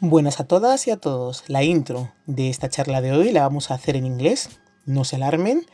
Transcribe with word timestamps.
Buenas 0.00 0.38
a 0.38 0.44
todas 0.44 0.86
y 0.86 0.92
a 0.92 0.96
todos. 0.96 1.42
La 1.48 1.64
intro 1.64 2.12
de 2.26 2.50
esta 2.50 2.68
charla 2.68 3.00
de 3.00 3.10
hoy 3.10 3.32
la 3.32 3.42
vamos 3.42 3.72
a 3.72 3.74
hacer 3.74 3.96
en 3.96 4.06
inglés. 4.06 4.60
No 4.86 5.02
se 5.02 5.16
alarmen. 5.16 5.66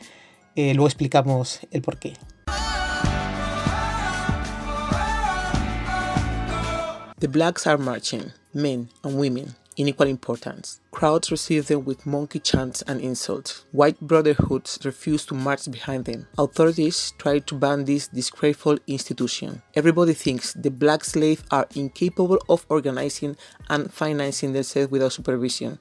Eh, 0.55 0.73
luego 0.73 0.87
explicamos 0.87 1.59
el 1.69 1.83
porqué. 1.83 2.13
The 7.19 7.27
blacks 7.27 7.67
are 7.67 7.77
marching, 7.77 8.31
men 8.51 8.89
and 9.03 9.15
women, 9.15 9.55
in 9.75 9.89
equal 9.89 10.09
importance. 10.09 10.79
Crowds 10.95 11.29
receive 11.29 11.67
them 11.67 11.83
with 11.83 12.05
monkey 12.05 12.39
chants 12.39 12.81
and 12.83 13.01
insults. 13.01 13.65
White 13.73 13.99
brotherhoods 13.99 14.79
refuse 14.85 15.25
to 15.25 15.33
march 15.33 15.69
behind 15.69 16.05
them. 16.05 16.25
Authorities 16.37 17.11
try 17.17 17.39
to 17.39 17.55
ban 17.55 17.83
this 17.83 18.07
disgraceful 18.07 18.77
institution. 18.87 19.61
Everybody 19.73 20.13
thinks 20.13 20.53
the 20.53 20.71
black 20.71 21.03
slaves 21.03 21.43
are 21.51 21.67
incapable 21.75 22.39
of 22.47 22.65
organizing 22.69 23.35
and 23.69 23.91
financing 23.91 24.53
themselves 24.53 24.89
without 24.89 25.11
supervision. 25.11 25.79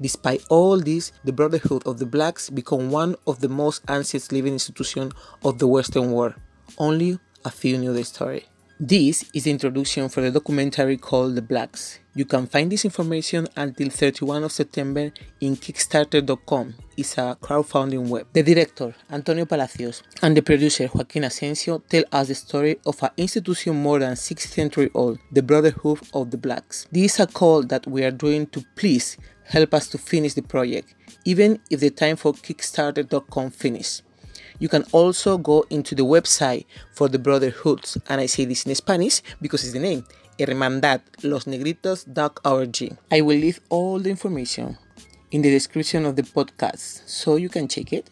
Despite 0.00 0.46
all 0.48 0.80
this, 0.80 1.12
the 1.22 1.34
Brotherhood 1.34 1.86
of 1.86 1.98
the 1.98 2.06
Blacks 2.06 2.48
become 2.48 2.90
one 2.90 3.14
of 3.26 3.40
the 3.40 3.50
most 3.50 3.82
ancient 3.90 4.32
living 4.32 4.54
institutions 4.54 5.12
of 5.44 5.58
the 5.58 5.66
Western 5.66 6.12
world. 6.12 6.32
Only 6.78 7.18
a 7.44 7.50
few 7.50 7.76
knew 7.76 7.92
the 7.92 8.04
story. 8.04 8.46
This 8.78 9.24
is 9.32 9.44
the 9.44 9.52
introduction 9.52 10.10
for 10.10 10.20
the 10.20 10.30
documentary 10.30 10.98
called 10.98 11.34
The 11.34 11.40
Blacks. 11.40 11.98
You 12.14 12.26
can 12.26 12.46
find 12.46 12.70
this 12.70 12.84
information 12.84 13.48
until 13.56 13.88
31 13.88 14.44
of 14.44 14.52
September 14.52 15.12
in 15.40 15.56
Kickstarter.com. 15.56 16.74
It's 16.94 17.16
a 17.16 17.38
crowdfunding 17.40 18.06
web. 18.08 18.26
The 18.34 18.42
director, 18.42 18.94
Antonio 19.10 19.46
Palacios, 19.46 20.02
and 20.20 20.36
the 20.36 20.42
producer, 20.42 20.90
Joaquin 20.92 21.24
Asensio, 21.24 21.78
tell 21.88 22.04
us 22.12 22.28
the 22.28 22.34
story 22.34 22.78
of 22.84 23.02
an 23.02 23.12
institution 23.16 23.76
more 23.76 23.98
than 23.98 24.14
six 24.14 24.50
century 24.50 24.90
old, 24.92 25.20
the 25.32 25.42
Brotherhood 25.42 26.00
of 26.12 26.30
the 26.30 26.36
Blacks. 26.36 26.86
This 26.92 27.14
is 27.14 27.20
a 27.20 27.26
call 27.26 27.62
that 27.62 27.86
we 27.86 28.04
are 28.04 28.10
doing 28.10 28.46
to 28.48 28.62
please 28.74 29.16
help 29.44 29.72
us 29.72 29.88
to 29.88 29.96
finish 29.96 30.34
the 30.34 30.42
project, 30.42 30.94
even 31.24 31.60
if 31.70 31.80
the 31.80 31.88
time 31.88 32.16
for 32.16 32.34
Kickstarter.com 32.34 33.52
finishes. 33.52 34.02
You 34.58 34.68
can 34.68 34.84
also 34.92 35.38
go 35.38 35.64
into 35.70 35.94
the 35.94 36.04
website 36.04 36.66
for 36.92 37.08
the 37.08 37.18
Brotherhoods, 37.18 37.96
and 38.08 38.20
I 38.20 38.26
say 38.26 38.44
this 38.44 38.66
in 38.66 38.74
Spanish 38.74 39.22
because 39.40 39.64
it's 39.64 39.72
the 39.72 39.80
name, 39.80 40.04
hermandadlosnegritos.org. 40.38 42.98
I 43.10 43.20
will 43.20 43.38
leave 43.38 43.60
all 43.68 43.98
the 43.98 44.10
information 44.10 44.78
in 45.30 45.42
the 45.42 45.50
description 45.50 46.06
of 46.06 46.16
the 46.16 46.22
podcast 46.22 47.06
so 47.06 47.36
you 47.36 47.48
can 47.48 47.68
check 47.68 47.92
it. 47.92 48.10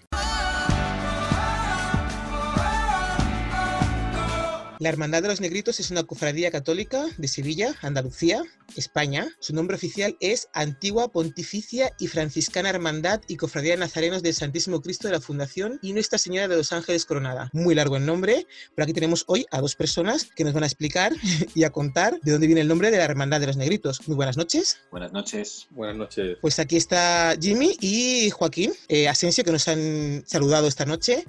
La 4.81 4.89
Hermandad 4.89 5.23
de 5.23 5.29
los 5.29 5.41
Negritos 5.41 5.79
es 5.79 5.91
una 5.91 6.03
cofradía 6.03 6.51
católica 6.51 7.07
de 7.17 7.29
Sevilla, 7.29 7.75
Andalucía, 7.81 8.43
España. 8.77 9.29
Su 9.39 9.55
nombre 9.55 9.77
oficial 9.77 10.17
es 10.21 10.49
Antigua 10.53 11.09
Pontificia 11.09 11.93
y 11.99 12.09
Franciscana 12.09 12.71
Hermandad 12.71 13.21
y 13.29 13.37
Cofradía 13.37 13.73
de 13.73 13.79
Nazarenos 13.79 14.23
del 14.23 14.35
Santísimo 14.35 14.83
Cristo 14.83 15.07
de 15.07 15.15
la 15.15 15.21
Fundación 15.21 15.79
y 15.83 15.93
Nuestra 15.93 16.19
Señora 16.19 16.49
de 16.49 16.57
los 16.57 16.73
Ángeles 16.73 17.05
Coronada. 17.05 17.51
Muy 17.53 17.75
largo 17.75 17.97
el 17.97 18.07
nombre, 18.07 18.47
pero 18.75 18.85
aquí 18.85 18.93
tenemos 18.93 19.25
hoy 19.29 19.47
a 19.51 19.61
dos 19.61 19.77
personas 19.77 20.29
que 20.35 20.45
nos 20.45 20.55
van 20.55 20.65
a 20.65 20.67
explicar 20.67 21.13
y 21.55 21.65
a 21.65 21.71
contar 21.71 22.19
de 22.21 22.33
dónde 22.33 22.47
viene 22.47 22.63
el 22.63 22.69
nombre 22.69 22.91
de 22.91 22.99
la 22.99 23.05
Hermandad 23.05 23.41
de 23.41 23.47
los 23.47 23.57
Negritos. 23.57 24.07
Muy 24.09 24.17
buenas 24.17 24.37
noches. 24.37 24.81
Buenas 24.91 25.13
noches. 25.13 25.69
Buenas 25.71 25.97
noches. 25.97 26.39
Pues 26.41 26.59
aquí 26.59 26.77
está 26.77 27.37
Jimmy 27.41 27.77
y 27.81 28.31
Joaquín 28.31 28.73
eh, 28.89 29.09
Asensio 29.09 29.45
que 29.45 29.53
nos 29.53 29.69
han 29.69 30.25
saludado 30.27 30.67
esta 30.67 30.85
noche. 30.85 31.25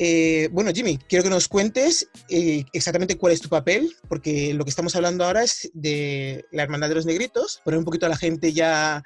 Eh, 0.00 0.48
bueno, 0.52 0.70
Jimmy, 0.72 0.96
quiero 1.08 1.24
que 1.24 1.30
nos 1.30 1.48
cuentes 1.48 2.08
eh, 2.28 2.64
exactamente 2.72 3.18
cuál 3.18 3.32
es 3.32 3.40
tu 3.40 3.48
papel, 3.48 3.96
porque 4.08 4.54
lo 4.54 4.64
que 4.64 4.70
estamos 4.70 4.94
hablando 4.94 5.24
ahora 5.24 5.42
es 5.42 5.70
de 5.74 6.46
la 6.52 6.62
Hermandad 6.62 6.88
de 6.88 6.94
los 6.94 7.06
Negritos, 7.06 7.60
poner 7.64 7.78
un 7.78 7.84
poquito 7.84 8.06
a 8.06 8.08
la 8.08 8.16
gente 8.16 8.52
ya 8.52 9.02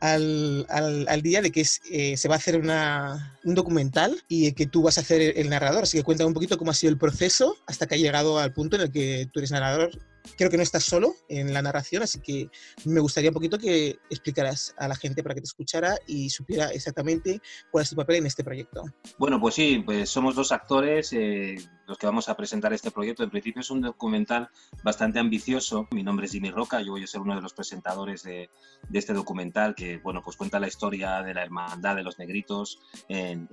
al, 0.00 1.20
día 1.22 1.42
de 1.42 1.52
que 1.52 1.66
eh, 1.90 2.16
se 2.16 2.28
va 2.28 2.36
a 2.36 2.38
hacer 2.38 2.56
un 2.56 3.54
documental 3.54 4.22
y 4.28 4.52
que 4.52 4.66
tú 4.66 4.82
vas 4.82 4.96
a 4.96 5.02
hacer 5.02 5.36
el, 5.36 5.50
narrador. 5.50 5.82
Así 5.82 5.98
que 5.98 6.04
cuéntame 6.04 6.28
un 6.28 6.34
poquito 6.34 6.56
cómo 6.56 6.70
ha 6.70 6.74
sido 6.74 6.90
el 6.90 6.98
proceso 6.98 7.56
hasta 7.66 7.86
que 7.86 7.96
ha 7.96 7.98
llegado 7.98 8.38
al 8.38 8.54
punto 8.54 8.76
en 8.76 8.82
el 8.82 8.90
que 8.90 9.28
tú 9.30 9.40
eres 9.40 9.50
narrador 9.50 9.90
creo 10.36 10.50
que 10.50 10.56
no 10.56 10.62
estás 10.62 10.84
solo 10.84 11.14
en 11.28 11.52
la 11.52 11.62
narración, 11.62 12.02
así 12.02 12.20
que 12.20 12.48
me 12.84 13.00
gustaría 13.00 13.30
un 13.30 13.34
poquito 13.34 13.58
que 13.58 13.98
explicaras 14.10 14.74
a 14.78 14.88
la 14.88 14.96
gente 14.96 15.22
para 15.22 15.34
que 15.34 15.40
te 15.40 15.46
escuchara 15.46 15.96
y 16.06 16.30
supiera 16.30 16.68
exactamente 16.68 17.40
cuál 17.70 17.82
es 17.82 17.90
tu 17.90 17.96
papel 17.96 18.16
en 18.16 18.26
este 18.26 18.44
proyecto. 18.44 18.84
Bueno, 19.18 19.40
pues 19.40 19.54
sí, 19.54 19.82
pues 19.84 20.08
somos 20.08 20.34
dos 20.34 20.52
actores 20.52 21.12
eh, 21.12 21.56
los 21.90 21.98
que 21.98 22.06
vamos 22.06 22.28
a 22.28 22.36
presentar 22.36 22.72
este 22.72 22.92
proyecto. 22.92 23.24
En 23.24 23.30
principio 23.30 23.60
es 23.60 23.70
un 23.70 23.80
documental 23.80 24.48
bastante 24.84 25.18
ambicioso. 25.18 25.88
Mi 25.90 26.04
nombre 26.04 26.26
es 26.26 26.32
Jimmy 26.32 26.50
Roca, 26.50 26.80
yo 26.80 26.92
voy 26.92 27.02
a 27.02 27.06
ser 27.06 27.20
uno 27.20 27.34
de 27.34 27.42
los 27.42 27.52
presentadores 27.52 28.22
de, 28.22 28.48
este 28.92 29.12
documental 29.12 29.74
que, 29.74 29.98
bueno, 29.98 30.22
pues 30.24 30.36
cuenta 30.36 30.60
la 30.60 30.68
historia 30.68 31.20
de 31.22 31.34
la 31.34 31.42
hermandad 31.42 31.96
de 31.96 32.04
los 32.04 32.18
negritos 32.18 32.78
en, 33.08 33.48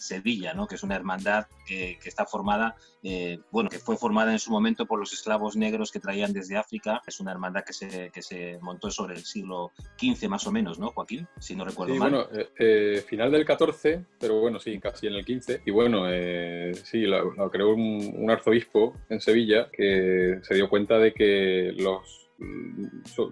Sevilla, 0.00 0.54
¿no? 0.54 0.66
Que 0.66 0.74
es 0.74 0.82
una 0.82 0.96
hermandad 0.96 1.46
que, 1.64 1.98
está 2.04 2.26
formada, 2.26 2.74
eh, 3.04 3.38
bueno, 3.52 3.70
que 3.70 3.78
fue 3.78 3.96
formada 3.96 4.32
en 4.32 4.40
su 4.40 4.50
momento 4.50 4.86
por 4.86 4.98
los 4.98 5.12
esclavos 5.12 5.54
negros 5.54 5.81
que 5.90 6.00
traían 6.00 6.32
desde 6.32 6.56
África. 6.56 7.00
Es 7.06 7.20
una 7.20 7.32
hermandad 7.32 7.64
que 7.64 7.72
se, 7.72 8.10
que 8.10 8.22
se 8.22 8.58
montó 8.60 8.90
sobre 8.90 9.14
el 9.14 9.24
siglo 9.24 9.72
XV 9.98 10.28
más 10.28 10.46
o 10.46 10.52
menos, 10.52 10.78
¿no, 10.78 10.90
Joaquín? 10.90 11.26
Si 11.38 11.56
no 11.56 11.64
recuerdo 11.64 11.94
sí, 11.94 12.00
mal. 12.00 12.10
bueno, 12.10 12.28
eh, 12.32 12.48
eh, 12.58 13.04
final 13.08 13.32
del 13.32 13.46
XIV, 13.46 14.04
pero 14.18 14.40
bueno, 14.40 14.60
sí, 14.60 14.78
casi 14.78 15.06
en 15.06 15.14
el 15.14 15.24
XV. 15.24 15.60
Y 15.66 15.70
bueno, 15.70 16.04
eh, 16.08 16.72
sí, 16.84 17.02
lo, 17.02 17.50
creó 17.50 17.74
un 17.74 18.30
arzobispo 18.30 18.94
en 19.08 19.20
Sevilla 19.20 19.68
que 19.70 20.38
se 20.42 20.54
dio 20.54 20.68
cuenta 20.68 20.98
de 20.98 21.12
que 21.12 21.72
los 21.76 22.21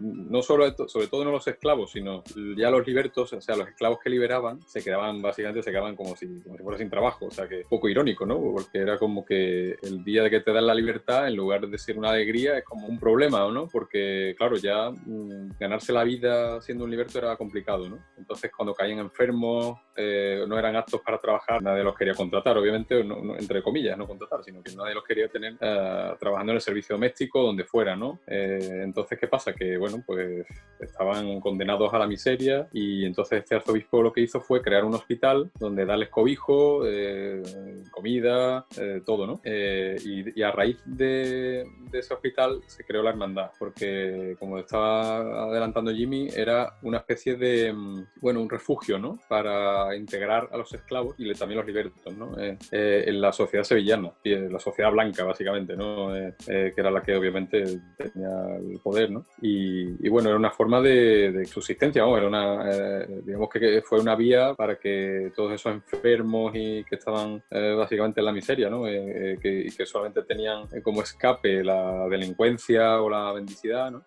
no 0.01 0.43
solo, 0.43 0.73
sobre 0.89 1.07
todo 1.07 1.25
no 1.25 1.33
los 1.33 1.47
esclavos, 1.47 1.93
sino 1.93 2.23
ya 2.57 2.71
los 2.71 2.87
libertos, 2.87 3.33
o 3.33 3.41
sea, 3.41 3.57
los 3.57 3.69
esclavos 3.69 3.99
que 4.03 4.11
liberaban, 4.11 4.61
se 4.67 4.83
quedaban, 4.83 5.23
básicamente 5.23 5.63
se 5.63 5.71
quedaban 5.71 5.97
como 5.97 6.17
si, 6.17 6.27
como 6.43 6.57
si 6.57 6.63
fuera 6.63 6.79
sin 6.79 6.91
trabajo, 6.91 7.27
o 7.27 7.31
sea, 7.31 7.49
que 7.49 7.63
poco 7.69 7.89
irónico, 7.89 8.27
¿no? 8.27 8.41
Porque 8.41 8.79
era 8.79 8.99
como 8.99 9.25
que 9.25 9.77
el 9.83 10.05
día 10.05 10.23
de 10.23 10.31
que 10.31 10.41
te 10.41 10.53
dan 10.53 10.67
la 10.67 10.75
libertad, 10.75 11.29
en 11.29 11.37
lugar 11.37 11.67
de 11.67 11.79
ser 11.79 11.99
una 11.99 12.11
alegría, 12.11 12.59
es 12.59 12.65
como 12.65 12.87
un 12.87 12.99
problema, 12.99 13.51
¿no? 13.51 13.69
Porque, 13.69 14.35
claro, 14.37 14.57
ya 14.57 14.91
mm, 14.91 15.59
ganarse 15.59 15.93
la 15.93 16.05
vida 16.05 16.61
siendo 16.61 16.85
un 16.85 16.91
liberto 16.91 17.19
era 17.19 17.37
complicado, 17.37 17.89
¿no? 17.89 17.99
Entonces, 18.17 18.51
cuando 18.57 18.75
caían 18.75 18.99
enfermos, 18.99 19.79
eh, 20.01 20.45
no 20.47 20.59
eran 20.59 20.77
aptos 20.77 21.01
para 21.03 21.19
trabajar, 21.19 21.63
nadie 21.63 21.85
los 21.85 21.97
quería 21.97 22.15
contratar, 22.15 22.57
obviamente, 22.57 23.05
no, 23.05 23.37
entre 23.37 23.63
comillas, 23.63 23.97
no 23.99 24.07
contratar, 24.07 24.43
sino 24.43 24.63
que 24.63 24.75
nadie 24.75 24.95
los 24.95 25.05
quería 25.05 25.29
tener 25.29 25.55
eh, 25.61 26.13
trabajando 26.19 26.53
en 26.53 26.57
el 26.57 26.63
servicio 26.63 26.95
doméstico, 26.95 27.43
donde 27.43 27.65
fuera, 27.65 27.97
¿no? 27.97 28.21
Eh, 28.27 28.81
entonces, 28.83 29.19
¿qué 29.19 29.27
pasa? 29.27 29.53
Que, 29.53 29.77
bueno, 29.77 30.03
pues 30.07 30.47
estaban 30.81 31.41
condenados 31.41 31.93
a 31.93 31.99
la 31.99 32.07
miseria 32.07 32.69
y 32.73 33.05
entonces 33.05 33.41
este 33.41 33.57
arzobispo 33.57 34.03
lo 34.03 34.13
que 34.13 34.23
hizo 34.23 34.41
fue 34.41 34.63
crear 34.63 34.85
un 34.85 34.95
hospital 34.95 35.51
donde 35.59 35.85
darles 35.85 36.09
cobijo, 36.09 36.83
eh, 36.87 37.43
comida, 37.91 38.67
eh, 38.79 39.03
todo, 39.05 39.27
¿no? 39.27 39.41
Eh, 39.45 39.97
y, 40.05 40.43
a 40.43 40.51
raíz 40.51 40.79
de, 40.85 41.67
ese 41.93 42.15
hospital 42.15 42.61
se 42.67 42.85
creó 42.85 43.03
la 43.03 43.11
hermandad, 43.11 43.51
porque 43.59 44.37
como 44.39 44.59
estaba 44.59 45.45
adelantando 45.45 45.93
Jimmy, 45.93 46.29
era 46.35 46.79
una 46.83 46.99
especie 46.99 47.37
de, 47.37 47.73
mm, 47.73 48.07
bueno, 48.21 48.41
un 48.41 48.49
refugio, 48.49 48.99
¿no? 48.99 49.19
Para 49.29 49.90
integrar 49.97 50.49
a 50.53 50.57
los 50.57 50.73
esclavos 50.73 51.15
y 51.19 51.33
también 51.35 51.59
los 51.59 51.67
libertos, 51.67 52.17
¿no? 52.17 52.37
en 52.39 53.21
la 53.21 53.33
sociedad 53.33 53.65
sevillana, 53.65 54.13
la 54.25 54.59
sociedad 54.59 54.91
blanca, 54.91 55.25
básicamente, 55.25 55.77
¿no? 55.77 56.13
que 56.47 56.75
era 56.77 56.91
la 56.91 57.03
que 57.03 57.17
obviamente 57.17 57.65
tenía 57.97 58.57
el 58.57 58.79
poder, 58.83 59.11
¿no? 59.11 59.25
Y, 59.41 60.09
bueno, 60.09 60.29
era 60.29 60.39
una 60.39 60.51
forma 60.51 60.81
de, 60.81 61.45
subsistencia, 61.47 62.03
era 62.03 62.27
una, 62.27 62.71
eh, 62.71 63.23
digamos 63.25 63.49
que 63.49 63.83
fue 63.83 64.01
una 64.01 64.15
vía 64.15 64.55
para 64.55 64.77
que 64.77 65.33
todos 65.35 65.53
esos 65.53 65.73
enfermos 65.73 66.53
y 66.55 66.85
que 66.85 66.97
estaban 66.97 67.43
eh, 67.51 67.75
básicamente 67.77 68.21
en 68.21 68.27
la 68.27 68.33
miseria, 68.33 68.71
¿no? 68.71 68.87
Eh, 68.87 69.39
que, 69.41 69.69
que, 69.77 69.87
solamente 69.87 70.23
tenían 70.23 70.67
como 70.83 71.03
escape 71.03 71.63
la 71.65 72.07
delincuencia 72.09 73.01
o 73.01 73.09
la 73.09 73.33
bendicidad, 73.33 73.91
¿no? 73.91 74.05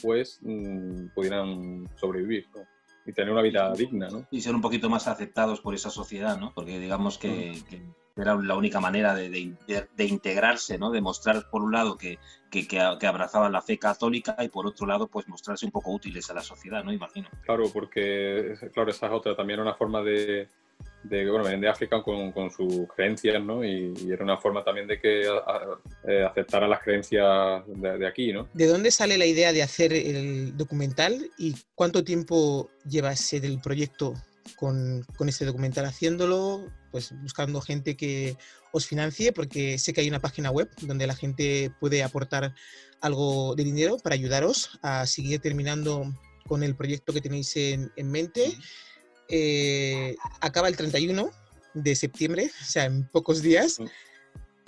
Pues 0.00 0.38
mm, 0.42 1.08
pudieran 1.14 1.88
sobrevivir, 1.96 2.46
y 3.04 3.12
tener 3.12 3.32
una 3.32 3.42
vida 3.42 3.72
digna, 3.72 4.08
¿no? 4.08 4.26
Y 4.30 4.40
ser 4.40 4.54
un 4.54 4.60
poquito 4.60 4.88
más 4.88 5.08
aceptados 5.08 5.60
por 5.60 5.74
esa 5.74 5.90
sociedad, 5.90 6.38
¿no? 6.38 6.52
Porque 6.54 6.78
digamos 6.78 7.18
que, 7.18 7.52
mm 7.52 8.02
era 8.16 8.34
la 8.34 8.56
única 8.56 8.80
manera 8.80 9.14
de, 9.14 9.28
de, 9.30 10.04
integrarse, 10.04 10.78
¿no? 10.78 10.90
de 10.90 11.00
mostrar 11.00 11.48
por 11.50 11.62
un 11.62 11.72
lado 11.72 11.96
que, 11.96 12.18
que, 12.50 12.66
que, 12.68 12.78
abrazaban 12.78 13.52
la 13.52 13.62
fe 13.62 13.78
católica 13.78 14.36
y 14.40 14.48
por 14.48 14.66
otro 14.66 14.86
lado 14.86 15.08
pues 15.08 15.28
mostrarse 15.28 15.64
un 15.64 15.72
poco 15.72 15.92
útiles 15.92 16.30
a 16.30 16.34
la 16.34 16.42
sociedad, 16.42 16.84
¿no? 16.84 16.92
Imagino. 16.92 17.28
Claro, 17.44 17.64
porque 17.72 18.54
claro, 18.74 18.90
esa 18.90 19.06
es 19.06 19.12
otra, 19.12 19.34
también 19.34 19.60
una 19.60 19.74
forma 19.74 20.02
de, 20.02 20.48
de 21.02 21.28
bueno, 21.30 21.48
de 21.48 21.68
África 21.68 22.02
con, 22.02 22.32
con, 22.32 22.50
sus 22.50 22.86
creencias, 22.94 23.42
¿no? 23.42 23.64
Y, 23.64 23.92
era 24.10 24.24
una 24.24 24.36
forma 24.36 24.62
también 24.62 24.86
de 24.86 25.00
que 25.00 25.22
eh, 25.22 26.24
aceptara 26.24 26.68
las 26.68 26.80
creencias 26.80 27.62
de, 27.66 27.98
de, 27.98 28.06
aquí, 28.06 28.32
¿no? 28.32 28.48
¿De 28.54 28.66
dónde 28.66 28.90
sale 28.90 29.18
la 29.18 29.26
idea 29.26 29.52
de 29.52 29.62
hacer 29.62 29.92
el 29.92 30.56
documental 30.56 31.30
y 31.38 31.54
cuánto 31.74 32.04
tiempo 32.04 32.70
lleva 32.88 33.12
ese 33.12 33.40
del 33.40 33.60
proyecto 33.60 34.14
con, 34.56 35.04
con 35.16 35.28
este 35.28 35.44
documental 35.44 35.84
haciéndolo, 35.84 36.70
pues 36.90 37.14
buscando 37.22 37.60
gente 37.60 37.96
que 37.96 38.36
os 38.72 38.86
financie, 38.86 39.32
porque 39.32 39.78
sé 39.78 39.92
que 39.92 40.00
hay 40.00 40.08
una 40.08 40.20
página 40.20 40.50
web 40.50 40.68
donde 40.80 41.06
la 41.06 41.14
gente 41.14 41.72
puede 41.80 42.02
aportar 42.02 42.54
algo 43.00 43.54
de 43.54 43.64
dinero 43.64 43.98
para 43.98 44.14
ayudaros 44.14 44.78
a 44.82 45.06
seguir 45.06 45.40
terminando 45.40 46.12
con 46.46 46.62
el 46.62 46.74
proyecto 46.74 47.12
que 47.12 47.20
tenéis 47.20 47.56
en, 47.56 47.92
en 47.96 48.10
mente. 48.10 48.56
Eh, 49.28 50.16
acaba 50.40 50.68
el 50.68 50.76
31 50.76 51.30
de 51.74 51.96
septiembre, 51.96 52.50
o 52.60 52.64
sea, 52.64 52.84
en 52.84 53.06
pocos 53.08 53.42
días. 53.42 53.78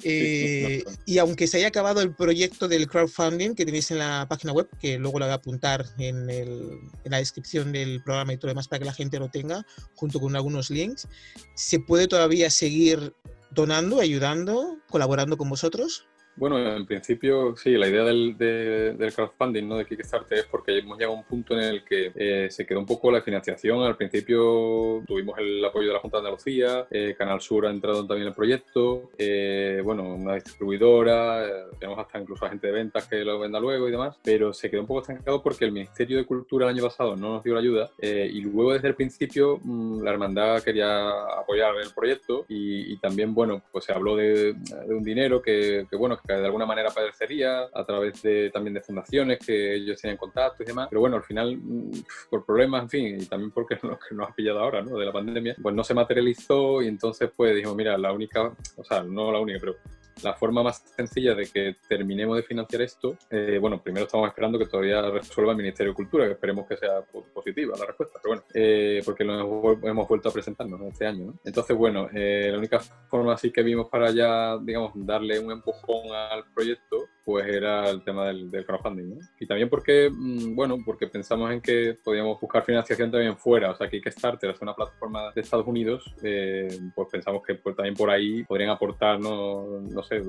Eh, 0.03 0.83
y 1.07 1.19
aunque 1.19 1.47
se 1.47 1.59
haya 1.59 1.69
acabado 1.69 2.03
el 2.03 2.15
proyecto 2.15 2.67
del 2.69 2.89
crowdfunding 2.89 3.55
que 3.55 3.65
tenéis 3.65 3.91
en 3.91 3.99
la 3.99 4.27
página 4.29 4.53
web, 4.53 4.69
que 4.81 4.99
luego 4.99 5.19
lo 5.19 5.27
voy 5.27 5.33
a 5.33 5.37
apuntar 5.37 5.87
en, 5.99 6.29
el, 6.29 6.79
en, 7.05 7.11
la 7.11 7.19
descripción 7.19 7.73
del 7.73 8.03
programa 8.03 8.33
y 8.33 8.37
todo 8.37 8.49
lo 8.49 8.53
demás 8.53 8.69
para 8.69 8.81
que 8.81 8.87
la 8.87 8.93
gente 8.93 9.19
lo 9.19 9.29
tenga, 9.29 9.65
junto 9.95 10.21
con 10.21 10.35
algunos 10.35 10.71
links, 10.71 11.09
¿se 11.55 11.79
puede 11.79 12.09
todavía 12.09 12.51
seguir 12.51 13.15
donando, 13.51 14.01
ayudando, 14.01 14.79
colaborando 14.91 15.37
con 15.37 15.49
vosotros? 15.49 16.07
Bueno, 16.37 16.59
en 16.59 16.85
principio, 16.85 17.55
sí, 17.57 17.77
la 17.77 17.87
idea 17.87 18.03
del, 18.03 18.37
del, 18.37 19.15
crowdfunding, 19.15 19.69
¿no? 19.69 19.77
de 19.77 19.87
Kickstarter, 19.87 20.39
es 20.39 20.47
porque 20.47 20.77
hemos 20.77 20.99
llegado 20.99 21.15
a 21.15 21.19
un 21.21 21.25
punto 21.25 21.55
en 21.55 21.61
el 21.61 21.85
que 21.85 22.11
eh, 22.17 22.49
se 22.51 22.67
quedó 22.67 22.81
un 22.81 22.87
poco 22.87 23.13
la 23.13 23.23
financiación. 23.23 23.83
Al 23.83 23.97
principio 23.97 25.05
tuvimos 25.07 25.39
el 25.39 25.65
apoyo 25.65 25.89
de 25.89 25.95
la 25.95 26.01
Junta 26.01 26.17
de 26.17 26.23
Andalucía, 26.23 26.89
eh, 26.91 27.15
Canal 27.17 27.41
Sur 27.41 27.67
ha 27.67 27.71
entrado 27.71 28.05
también 28.05 28.23
en 28.23 28.29
el 28.29 28.35
proyecto, 28.35 29.11
eh, 29.17 29.81
bueno, 29.85 30.03
una 30.15 30.35
distribuidora, 30.35 31.69
tenemos 31.79 32.01
hasta 32.01 32.19
incluso 32.19 32.45
a 32.45 32.49
gente 32.49 32.67
de 32.67 32.73
ventas 32.73 33.07
que 33.07 33.25
lo 33.25 33.39
venda 33.39 33.61
luego 33.61 33.87
y 33.87 33.93
demás, 33.93 34.17
pero 34.25 34.53
se 34.53 34.69
quedó 34.69 34.81
un 34.81 34.89
poco 34.89 35.03
estancado 35.03 35.41
porque 35.41 35.65
el 35.65 35.73
Ministerio 35.73 36.19
de 36.19 36.25
Cultura 36.25 36.67
el 36.67 36.75
año 36.75 36.83
pasado 36.83 37.15
no 37.15 37.35
nos 37.35 37.45
dio 37.45 37.55
la 37.55 37.61
ayuda 37.61 37.91
y 38.01 38.41
luego 38.41 38.73
desde 38.73 38.89
el 38.89 38.97
principio 38.97 39.61
mm, 39.63 40.03
la 40.03 40.11
hermandad 40.11 40.63
quería 40.65 41.11
apoyar 41.39 41.77
el 41.77 41.91
proyecto 41.95 42.45
y, 42.49 42.97
también, 42.97 43.35
bueno, 43.35 43.63
pues 43.71 43.85
se 43.85 43.93
habló 43.93 44.17
de, 44.17 44.55
de 44.55 44.95
un 44.95 45.03
dinero 45.05 45.41
que, 45.41 45.87
que 45.89 45.97
bueno, 45.97 46.19
que 46.27 46.35
de 46.35 46.47
alguna 46.47 46.65
manera 46.65 46.91
padecería 46.91 47.69
a 47.73 47.85
través 47.85 48.23
de 48.23 48.51
también 48.51 48.75
de 48.75 48.81
fundaciones 48.81 49.39
que 49.39 49.75
ellos 49.75 50.01
tienen 50.01 50.17
contacto 50.17 50.63
y 50.63 50.67
demás. 50.67 50.89
Pero 50.89 51.01
bueno, 51.01 51.17
al 51.17 51.23
final, 51.23 51.57
mm, 51.57 51.91
por 52.31 52.47
problemas, 52.47 52.85
en 52.85 52.89
fin, 52.89 53.21
y 53.21 53.27
también 53.27 53.51
porque 53.51 53.79
lo 53.83 53.99
que 53.99 54.15
nos 54.15 54.31
ha 54.31 54.35
pillado 54.35 54.61
ahora, 54.61 54.83
¿no? 54.83 54.97
De 54.97 55.07
la 55.07 55.13
pandemia, 55.13 55.57
pues 55.63 55.75
no 55.75 55.85
se 55.85 55.95
materializó 55.95 56.83
y 56.83 56.89
entonces 56.89 57.31
pues 57.37 57.55
dijimos, 57.55 57.77
mira, 57.77 57.99
la 57.99 58.13
única, 58.13 58.53
o 58.77 58.85
sea, 58.85 59.03
no 59.03 59.31
la 59.33 59.39
única, 59.39 59.59
pero 59.61 59.77
la 60.23 60.35
forma 60.35 60.63
más 60.63 60.83
sencilla 60.97 61.35
de 61.35 61.47
que 61.47 61.77
terminemos 61.89 62.37
de 62.37 62.43
financiar 62.43 62.83
esto, 62.83 63.17
eh, 63.31 63.59
bueno, 63.61 63.83
primero 63.83 64.07
estamos 64.07 64.29
esperando 64.29 64.59
que 64.59 64.67
todavía 64.67 65.03
resuelva 65.11 65.53
el 65.53 65.59
Ministerio 65.59 65.93
de 65.93 65.97
Cultura, 65.97 66.27
que 66.27 66.33
esperemos 66.33 66.67
que 66.67 66.77
sea 66.77 67.03
positiva 67.03 67.77
la 67.79 67.87
respuesta, 67.87 68.19
pero 68.23 68.35
bueno, 68.35 68.43
eh, 68.55 69.03
porque 69.05 69.25
lo 69.25 69.79
hemos, 69.83 70.09
vuelto 70.09 70.29
a 70.29 70.33
presentarnos 70.33 70.81
este 70.83 71.07
año. 71.07 71.35
Entonces, 71.45 71.77
bueno, 71.77 72.09
eh, 72.15 72.49
la 72.51 72.59
única 72.59 72.81
forma 73.09 73.35
así 73.35 73.51
que 73.51 73.63
vimos 73.63 73.89
para 73.89 74.11
ya, 74.11 74.59
digamos, 74.59 74.93
darle 74.95 75.39
un 75.39 75.51
empujón 75.53 76.13
al 76.13 76.45
proyecto 76.53 77.09
pues 77.25 77.47
era 77.47 77.89
el 77.89 78.03
tema 78.05 78.27
del, 78.27 78.51
crowdfunding. 78.67 79.11
¿no? 79.11 79.17
Y 79.41 79.47
también 79.47 79.69
porque, 79.69 80.11
mm, 80.11 80.55
bueno, 80.55 80.79
porque 80.85 81.07
pensamos 81.07 81.51
en 81.51 81.61
que 81.61 81.97
podíamos 82.05 82.39
buscar 82.41 82.65
financiación 82.65 83.11
también 83.11 83.37
fuera, 83.37 83.71
o 83.71 83.77
sea, 83.77 83.89
que 83.89 84.01
Kickstarter 84.01 84.51
es 84.51 84.61
una 84.61 84.75
plataforma 84.75 85.33
de 85.35 85.41
Estados 85.41 85.67
Unidos, 85.67 86.15
eh, 86.23 86.69
pues 86.95 87.09
pensamos 87.11 87.43
que 87.43 87.55
pues, 87.55 87.75
también 87.75 87.95
por 87.95 88.11
ahí 88.11 88.45
podrían 88.45 88.71
aportar, 88.71 89.19
no, 89.19 89.81
no 89.81 90.03
sé, 90.03 90.23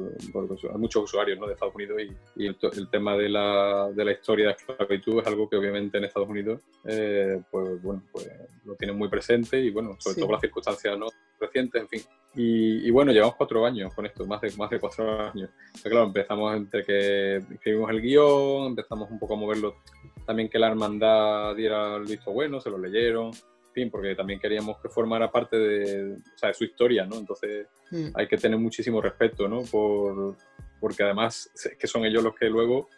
a 0.73 0.77
muchos 0.77 1.03
usuarios 1.03 1.37
¿no? 1.37 1.47
de 1.47 1.53
Estados 1.53 1.75
Unidos 1.75 2.01
y, 2.35 2.45
el, 2.45 2.89
tema 2.89 3.17
de 3.17 3.29
la, 3.29 3.89
de 3.93 4.05
la 4.05 4.11
historia 4.11 4.47
de 4.47 4.51
esclavitud 4.53 5.19
es 5.19 5.27
algo 5.27 5.49
que 5.49 5.57
obviamente 5.57 5.97
en 5.97 6.05
Estados 6.05 6.29
Unidos, 6.29 6.61
eh, 6.85 7.41
pues 7.51 7.81
bueno, 7.81 8.03
pues 8.11 8.29
lo 8.63 8.75
tienen 8.75 8.97
muy 8.97 9.09
presente 9.09 9.59
y 9.59 9.69
bueno, 9.71 9.95
sobre 9.99 10.15
todo 10.15 10.25
por 10.27 10.33
las 10.33 10.41
circunstancias 10.41 10.97
¿no? 10.97 11.07
Recientes, 11.39 11.81
en 11.81 11.87
fin. 11.87 12.01
Y, 12.37 12.91
bueno, 12.91 13.13
llevamos 13.13 13.35
cuatro 13.35 13.65
años 13.65 13.93
con 13.93 14.05
esto, 14.05 14.25
más 14.27 14.41
de, 14.41 14.51
más 14.57 14.69
de 14.69 14.79
cuatro 14.79 15.21
años. 15.21 15.49
claro, 15.81 16.03
empezamos 16.03 16.55
entre 16.55 16.83
que 16.83 17.37
escribimos 17.37 17.89
el 17.91 18.01
guion, 18.01 18.67
empezamos 18.67 19.09
un 19.09 19.17
poco 19.17 19.35
a 19.35 19.37
moverlo, 19.37 19.77
también 20.25 20.49
que 20.49 20.59
la 20.59 20.67
hermandad 20.67 21.55
diera 21.55 21.95
el 21.95 22.03
visto 22.03 22.33
bueno, 22.33 22.59
se 22.59 22.69
lo 22.69 22.77
leyeron, 22.77 23.27
en 23.27 23.73
fin, 23.73 23.89
porque 23.89 24.15
también 24.15 24.39
queríamos 24.39 24.77
que 24.81 24.89
formara 24.89 25.31
parte 25.31 25.57
de, 25.57 26.13
o 26.13 26.37
sea, 26.37 26.49
de 26.49 26.55
su 26.55 26.65
historia, 26.65 27.05
¿no? 27.05 27.15
Entonces 27.17 27.67
mm. 27.91 28.09
hay 28.15 28.27
que 28.27 28.37
tener 28.37 28.59
muchísimo 28.59 29.01
respeto, 29.01 29.47
¿no? 29.47 29.61
Por, 29.63 30.35
porque 30.81 31.03
además 31.03 31.49
es 31.55 31.77
que 31.77 31.87
son 31.87 32.03
ellos 32.03 32.21
los 32.21 32.35
que 32.35 32.49
luego 32.49 32.89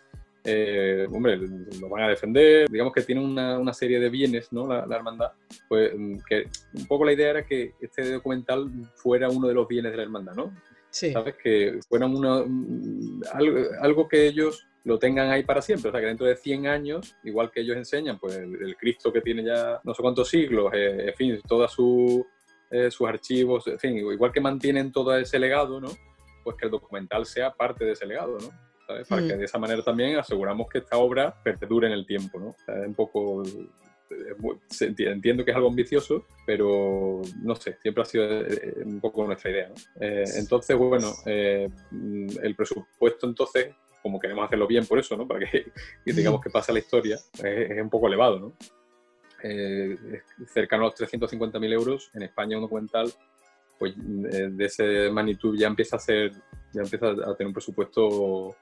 eh, 0.49 1.05
hombre, 1.11 1.37
lo 1.37 1.89
van 1.89 2.03
a 2.03 2.07
defender. 2.07 2.69
Digamos 2.69 2.93
que 2.93 3.01
tiene 3.01 3.19
una, 3.19 3.59
una 3.59 3.73
serie 3.73 3.99
de 3.99 4.09
bienes, 4.09 4.53
¿no? 4.53 4.65
La, 4.65 4.95
hermandad. 4.95 5.33
Pues 5.67 5.91
mm, 5.93 6.19
que 6.27 6.47
un 6.73 6.87
poco 6.87 7.03
la 7.03 7.11
idea 7.11 7.31
era 7.31 7.45
que 7.45 7.73
este 7.81 8.13
documental 8.13 8.71
fuera 8.95 9.29
uno 9.29 9.49
de 9.49 9.53
los 9.53 9.67
bienes 9.67 9.91
de 9.91 9.97
la 9.97 10.03
hermandad, 10.03 10.35
¿no? 10.35 10.55
Sí. 10.89 11.11
¿Sabes? 11.11 11.35
Que 11.35 11.79
fuera 11.89 12.05
una, 12.05 12.43
mm, 12.45 13.23
algo, 13.81 14.07
que 14.07 14.25
ellos 14.25 14.65
lo 14.85 14.97
tengan 14.97 15.29
ahí 15.29 15.43
para 15.43 15.61
siempre. 15.61 15.89
O 15.89 15.91
sea, 15.91 15.99
que 15.99 16.07
dentro 16.07 16.25
de 16.25 16.37
100 16.37 16.67
años, 16.67 17.17
igual 17.25 17.51
que 17.51 17.59
ellos 17.59 17.75
enseñan, 17.75 18.17
pues 18.17 18.37
el, 18.37 18.77
Cristo 18.77 19.11
que 19.11 19.19
tiene 19.19 19.43
ya 19.43 19.81
no 19.83 19.93
sé 19.93 20.01
cuántos 20.01 20.29
siglos, 20.29 20.71
eh, 20.73 21.09
en 21.09 21.13
fin, 21.13 21.41
todos 21.45 21.73
su, 21.73 22.25
eh, 22.71 22.89
sus 22.89 23.05
archivos, 23.05 23.67
en 23.67 23.79
fin, 23.79 23.97
igual 23.97 24.31
que 24.31 24.39
mantienen 24.39 24.93
todo 24.93 25.17
ese 25.17 25.39
legado, 25.39 25.81
¿no? 25.81 25.89
Pues 26.45 26.55
que 26.55 26.67
el 26.67 26.71
documental 26.71 27.25
sea 27.25 27.53
parte 27.53 27.83
de 27.83 27.91
ese 27.91 28.05
legado, 28.05 28.37
¿no? 28.39 28.67
Para 28.87 29.03
que 29.03 29.35
mm. 29.35 29.39
de 29.39 29.45
esa 29.45 29.57
manera 29.59 29.83
también 29.83 30.17
aseguramos 30.17 30.67
que 30.69 30.79
esta 30.79 30.97
obra 30.97 31.35
perdure 31.43 31.87
en 31.87 31.93
el 31.93 32.05
tiempo, 32.05 32.39
¿no? 32.39 32.55
un 32.85 32.95
poco 32.95 33.43
entiendo 34.79 35.43
que 35.43 35.51
es 35.51 35.55
algo 35.55 35.69
ambicioso, 35.69 36.25
pero 36.45 37.21
no 37.41 37.55
sé, 37.55 37.77
siempre 37.81 38.03
ha 38.03 38.05
sido 38.05 38.23
eh, 38.25 38.47
eh, 38.49 38.83
un 38.85 38.99
poco 38.99 39.25
nuestra 39.25 39.51
idea. 39.51 39.69
¿no? 39.69 39.75
Eh, 39.99 40.23
entonces, 40.35 40.77
bueno, 40.77 41.11
el 41.25 42.55
presupuesto 42.55 43.27
entonces, 43.27 43.75
como 44.01 44.19
queremos 44.19 44.45
hacerlo 44.45 44.67
bien 44.67 44.85
por 44.85 44.99
eso, 44.99 45.17
¿no? 45.17 45.27
para 45.27 45.39
que, 45.39 45.71
digamos 46.05 46.41
que 46.41 46.49
pase 46.49 46.73
la 46.73 46.79
historia, 46.79 47.17
es, 47.43 47.81
un 47.81 47.89
poco 47.89 48.07
elevado. 48.07 48.39
¿no? 48.39 48.53
cercano 50.47 50.83
a 50.83 50.87
los 50.87 50.95
350.000 50.95 51.73
euros, 51.73 52.09
en 52.15 52.23
España 52.23 52.57
un 52.57 52.63
documental 52.63 53.13
pues, 53.77 53.93
de 53.95 54.65
esa 54.65 54.83
magnitud 55.11 55.55
ya 55.55 55.67
empieza 55.67 55.97
a 55.97 55.99
ser, 55.99 56.31
ya 56.73 56.81
empieza 56.81 57.09
a 57.09 57.35
tener 57.35 57.47
un 57.47 57.53
presupuesto 57.53 58.55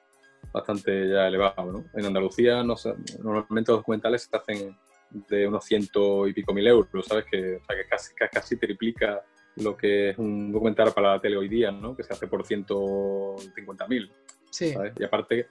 bastante 0.51 1.09
ya 1.09 1.27
elevado. 1.27 1.71
¿no? 1.71 1.85
En 1.93 2.05
Andalucía 2.05 2.63
no 2.63 2.75
normalmente 3.23 3.71
los 3.71 3.79
documentales 3.79 4.23
se 4.29 4.35
hacen 4.35 4.77
de 5.09 5.47
unos 5.47 5.63
ciento 5.65 6.27
y 6.27 6.33
pico 6.33 6.53
mil 6.53 6.67
euros, 6.67 7.05
¿sabes? 7.05 7.25
Que, 7.25 7.55
o 7.55 7.63
sea, 7.63 7.75
que 7.75 7.87
casi, 7.87 8.13
casi 8.15 8.57
triplica 8.57 9.23
lo 9.57 9.77
que 9.77 10.09
es 10.09 10.17
un 10.17 10.51
documental 10.51 10.91
para 10.93 11.13
la 11.13 11.21
tele 11.21 11.37
hoy 11.37 11.47
día, 11.47 11.71
¿no? 11.71 11.95
Que 11.95 12.03
se 12.03 12.13
hace 12.13 12.27
por 12.27 12.45
150 12.45 13.87
mil. 13.87 14.11
Sí. 14.49 14.73
Y 14.97 15.03
aparte, 15.03 15.47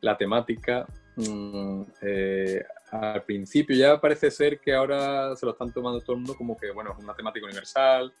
la 0.00 0.16
temática, 0.16 0.86
mm, 1.16 1.82
eh, 2.02 2.62
al 2.92 3.22
principio 3.24 3.76
ya 3.76 4.00
parece 4.00 4.30
ser 4.30 4.60
que 4.60 4.74
ahora 4.74 5.34
se 5.36 5.44
lo 5.44 5.52
están 5.52 5.72
tomando 5.72 6.00
todo 6.00 6.12
el 6.12 6.18
mundo 6.18 6.34
como 6.36 6.56
que, 6.56 6.70
bueno, 6.70 6.94
es 6.96 7.02
una 7.02 7.14
temática 7.14 7.46
universal, 7.46 8.12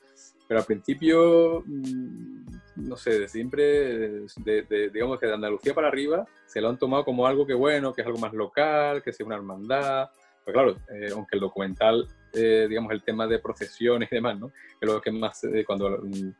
pero 0.48 0.60
al 0.60 0.66
principio, 0.66 1.62
mm, 1.66 2.46
no 2.76 2.96
sé, 2.96 3.20
de 3.20 3.28
siempre, 3.28 4.24
de, 4.38 4.90
digamos 4.92 5.20
que 5.20 5.26
de 5.26 5.34
Andalucía 5.34 5.74
para 5.74 5.88
arriba, 5.88 6.26
se 6.46 6.62
lo 6.62 6.70
han 6.70 6.78
tomado 6.78 7.04
como 7.04 7.26
algo 7.26 7.46
que 7.46 7.52
bueno, 7.52 7.92
que 7.92 8.00
es 8.00 8.06
algo 8.06 8.18
más 8.18 8.32
local, 8.32 9.02
que 9.02 9.12
sea 9.12 9.26
una 9.26 9.36
hermandad. 9.36 10.08
Claro, 10.46 10.76
eh, 10.90 11.10
aunque 11.12 11.36
el 11.36 11.40
documental, 11.40 12.08
eh, 12.32 12.66
digamos, 12.66 12.90
el 12.92 13.02
tema 13.02 13.26
de 13.26 13.38
procesiones 13.38 14.10
y 14.10 14.14
demás, 14.14 14.40
¿no? 14.40 14.48
Que 14.48 14.86
es 14.86 14.90
lo 14.90 15.00
que 15.02 15.12
más, 15.12 15.44
eh, 15.44 15.62
cuando, 15.66 15.98
mm, 16.02 16.32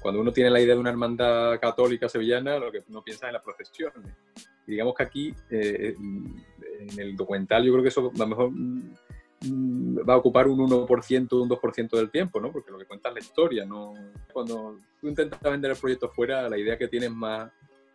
cuando 0.00 0.20
uno 0.20 0.32
tiene 0.32 0.50
la 0.50 0.60
idea 0.60 0.74
de 0.74 0.80
una 0.80 0.90
hermandad 0.90 1.58
católica 1.58 2.08
sevillana, 2.08 2.60
lo 2.60 2.70
que 2.70 2.84
uno 2.88 3.02
piensa 3.02 3.26
es 3.26 3.30
en 3.30 3.32
las 3.32 3.42
procesiones. 3.42 4.14
Y 4.68 4.72
digamos 4.72 4.94
que 4.94 5.02
aquí, 5.02 5.34
en 5.50 6.44
el 6.96 7.16
documental, 7.16 7.64
yo 7.64 7.72
creo 7.72 7.82
que 7.82 7.88
eso 7.88 8.12
a 8.14 8.18
lo 8.18 8.26
mejor 8.26 8.50
Mm, 8.50 8.94
va 9.44 10.14
a 10.14 10.16
ocupar 10.16 10.48
un 10.48 10.58
1%, 10.58 11.42
un 11.42 11.48
2% 11.48 11.96
del 11.96 12.10
tiempo, 12.10 12.40
¿no? 12.40 12.50
Porque 12.50 12.70
lo 12.70 12.78
que 12.78 12.86
cuenta 12.86 13.10
es 13.10 13.14
la 13.14 13.20
historia, 13.20 13.64
¿no? 13.64 13.94
Cuando 14.32 14.78
tú 15.00 15.08
intentas 15.08 15.40
vender 15.40 15.72
el 15.72 15.76
proyecto 15.76 16.08
fuera, 16.08 16.48
la 16.48 16.58
idea 16.58 16.78
que 16.78 16.88
tienes 16.88 17.10
más, 17.10 17.50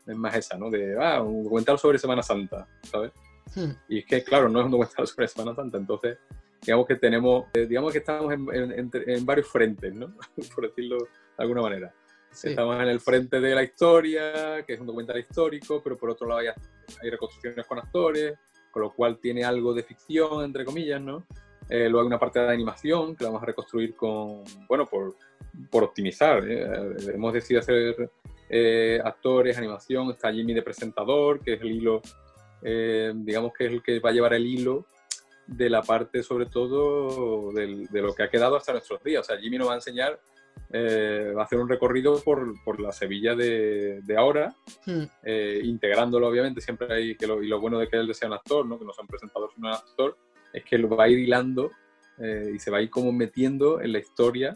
es 0.05 0.15
más 0.15 0.35
esa, 0.35 0.57
¿no? 0.57 0.69
De, 0.69 0.95
ah, 0.99 1.21
un 1.21 1.43
documental 1.43 1.79
sobre 1.79 1.97
Semana 1.97 2.21
Santa, 2.21 2.67
¿sabes? 2.83 3.11
Hmm. 3.55 3.71
Y 3.89 3.99
es 3.99 4.05
que, 4.05 4.23
claro, 4.23 4.49
no 4.49 4.59
es 4.59 4.65
un 4.65 4.71
documental 4.71 5.07
sobre 5.07 5.27
Semana 5.27 5.55
Santa, 5.55 5.77
entonces, 5.77 6.17
digamos 6.61 6.85
que 6.85 6.95
tenemos, 6.95 7.45
eh, 7.53 7.65
digamos 7.65 7.91
que 7.91 7.99
estamos 7.99 8.31
en, 8.33 9.25
varios 9.25 9.47
frentes, 9.47 9.93
¿no? 9.93 10.13
Por 10.55 10.67
decirlo 10.67 10.97
de 10.97 11.07
alguna 11.37 11.61
manera. 11.61 11.93
Estamos 12.31 12.81
en 12.81 12.87
el 12.87 13.01
frente 13.01 13.41
de 13.41 13.53
la 13.53 13.61
historia, 13.61 14.63
que 14.65 14.73
es 14.73 14.79
un 14.79 14.87
documental 14.87 15.19
histórico, 15.19 15.81
pero 15.83 15.97
por 15.97 16.11
otro 16.11 16.27
lado 16.27 16.39
hay, 16.39 16.47
hay 16.47 17.09
reconstrucciones 17.09 17.65
con 17.67 17.77
actores, 17.77 18.35
con 18.71 18.83
lo 18.83 18.93
cual 18.93 19.19
tiene 19.19 19.43
algo 19.43 19.73
de 19.73 19.83
ficción, 19.83 20.43
entre 20.43 20.65
comillas, 20.65 21.01
¿no? 21.01 21.25
Eh, 21.69 21.87
luego 21.87 22.01
hay 22.01 22.07
una 22.07 22.19
parte 22.19 22.39
de 22.39 22.51
animación 22.51 23.15
que 23.15 23.23
la 23.23 23.29
vamos 23.29 23.43
a 23.43 23.45
reconstruir 23.45 23.95
con, 23.95 24.43
bueno, 24.67 24.85
por, 24.85 25.15
por 25.69 25.83
optimizar. 25.83 26.43
¿eh? 26.45 26.67
Hemos 27.13 27.33
decidido 27.33 27.61
hacer 27.61 28.11
eh, 28.49 28.99
actores, 29.03 29.57
animación, 29.57 30.09
está 30.11 30.33
Jimmy 30.33 30.53
de 30.53 30.63
presentador, 30.63 31.39
que 31.39 31.53
es 31.53 31.61
el 31.61 31.71
hilo, 31.71 32.01
digamos 32.61 33.53
que 33.53 33.67
es 33.67 33.71
el 33.71 33.81
que 33.81 33.99
va 33.99 34.09
a 34.09 34.13
llevar 34.13 34.33
el 34.33 34.45
hilo 34.45 34.85
de 35.47 35.69
la 35.69 35.81
parte 35.81 36.21
sobre 36.21 36.45
todo 36.45 37.51
de 37.53 38.01
lo 38.01 38.13
que 38.13 38.23
ha 38.23 38.29
quedado 38.29 38.57
hasta 38.57 38.73
nuestros 38.73 39.01
días. 39.03 39.21
O 39.21 39.23
sea, 39.23 39.37
Jimmy 39.37 39.57
nos 39.57 39.69
va 39.69 39.73
a 39.73 39.75
enseñar, 39.75 40.19
eh, 40.73 41.33
va 41.35 41.41
a 41.41 41.45
hacer 41.45 41.59
un 41.59 41.67
recorrido 41.67 42.21
por, 42.23 42.79
la 42.79 42.91
Sevilla 42.91 43.35
de, 43.35 44.01
ahora, 44.17 44.55
hmm. 44.85 45.03
eh, 45.23 45.61
integrándolo 45.63 46.27
obviamente, 46.27 46.61
siempre 46.61 46.93
hay, 46.93 47.15
que 47.15 47.27
lo, 47.27 47.43
y 47.43 47.47
lo 47.47 47.59
bueno 47.59 47.77
de 47.77 47.87
que 47.87 47.97
él 47.97 48.13
sea 48.15 48.29
un 48.29 48.35
actor, 48.35 48.65
¿no? 48.65 48.79
que 48.79 48.85
nos 48.85 48.97
han 48.97 49.07
presentado 49.07 49.49
sino 49.53 49.67
un 49.67 49.73
actor, 49.73 50.17
es 50.53 50.63
que 50.63 50.77
lo 50.77 50.89
va 50.89 51.05
a 51.05 51.09
ir 51.09 51.19
hilando 51.19 51.71
eh, 52.19 52.51
y 52.55 52.59
se 52.59 52.71
va 52.71 52.77
a 52.77 52.81
ir 52.81 52.89
como 52.89 53.11
metiendo 53.11 53.81
en 53.81 53.93
la 53.93 53.99
historia 53.99 54.55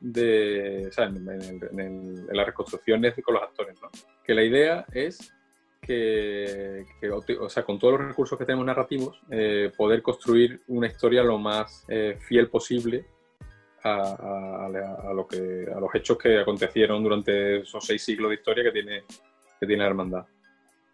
de, 0.00 0.86
o 0.88 0.92
sea, 0.92 1.04
en, 1.06 2.26
las 2.32 2.46
reconstrucciones 2.46 3.14
con 3.22 3.34
los 3.34 3.42
actores, 3.42 3.80
¿no? 3.82 3.90
Que 4.24 4.34
la 4.34 4.42
idea 4.42 4.86
es 4.92 5.32
que, 5.82 6.84
o 7.40 7.48
sea, 7.48 7.64
con 7.64 7.78
todos 7.78 7.98
los 7.98 8.08
recursos 8.08 8.38
que 8.38 8.44
tenemos 8.44 8.66
narrativos, 8.66 9.20
eh, 9.30 9.72
poder 9.76 10.02
construir 10.02 10.60
una 10.68 10.86
historia 10.86 11.22
lo 11.22 11.38
más 11.38 11.84
eh, 11.88 12.16
fiel 12.20 12.48
posible 12.48 13.06
a, 13.84 15.12
lo 15.14 15.26
que, 15.26 15.66
a 15.74 15.80
los 15.80 15.94
hechos 15.94 16.18
que 16.18 16.40
acontecieron 16.40 17.02
durante 17.02 17.60
esos 17.60 17.84
seis 17.84 18.02
siglos 18.02 18.30
de 18.30 18.36
historia 18.36 18.64
que 18.64 18.72
tiene, 18.72 19.04
que 19.60 19.66
tiene 19.66 19.82
la 19.82 19.88
hermandad. 19.88 20.26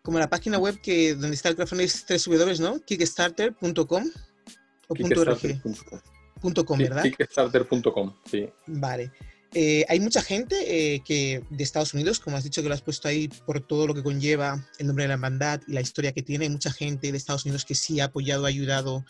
Como 0.03 0.19
la 0.19 0.29
página 0.29 0.59
web 0.59 0.81
que 0.83 1.14
donde 1.14 1.35
está 1.35 1.49
el 1.49 1.57
crowdfunding 1.57 1.87
es 1.87 2.26
www, 2.26 2.62
¿no? 2.62 2.81
Kickstarter.com 2.81 4.05
o 4.88 4.93
.org. 4.93 6.79
¿verdad? 6.79 7.03
Kickstarter.com, 7.03 8.12
sí. 8.26 8.49
Vale. 8.67 9.11
Eh, 9.57 9.85
hay 9.88 10.00
mucha 10.00 10.21
gente 10.21 10.57
eh, 10.67 11.00
que 11.05 11.43
de 11.49 11.62
Estados 11.62 11.95
Unidos, 11.95 12.19
como 12.19 12.37
has 12.37 12.43
dicho 12.43 12.61
que 12.61 12.69
lo 12.69 12.75
has 12.75 12.83
puesto 12.83 13.07
ahí 13.07 13.29
por 13.47 13.61
todo 13.61 13.87
lo 13.87 13.95
que 13.95 14.03
conlleva 14.03 14.69
el 14.79 14.88
nombre 14.88 15.05
de 15.05 15.09
la 15.09 15.14
hermandad 15.14 15.61
y 15.69 15.73
la 15.73 15.81
historia 15.81 16.12
que 16.12 16.25
tiene, 16.25 16.47
hay 16.47 16.50
mucha 16.50 16.73
gente 16.73 17.12
de 17.12 17.17
Estados 17.17 17.45
Unidos 17.45 17.64
que 17.64 17.76
sí 17.76 18.00
ha 18.00 18.07
apoyado, 18.07 18.47
ha 18.47 18.49
ayudado 18.49 19.05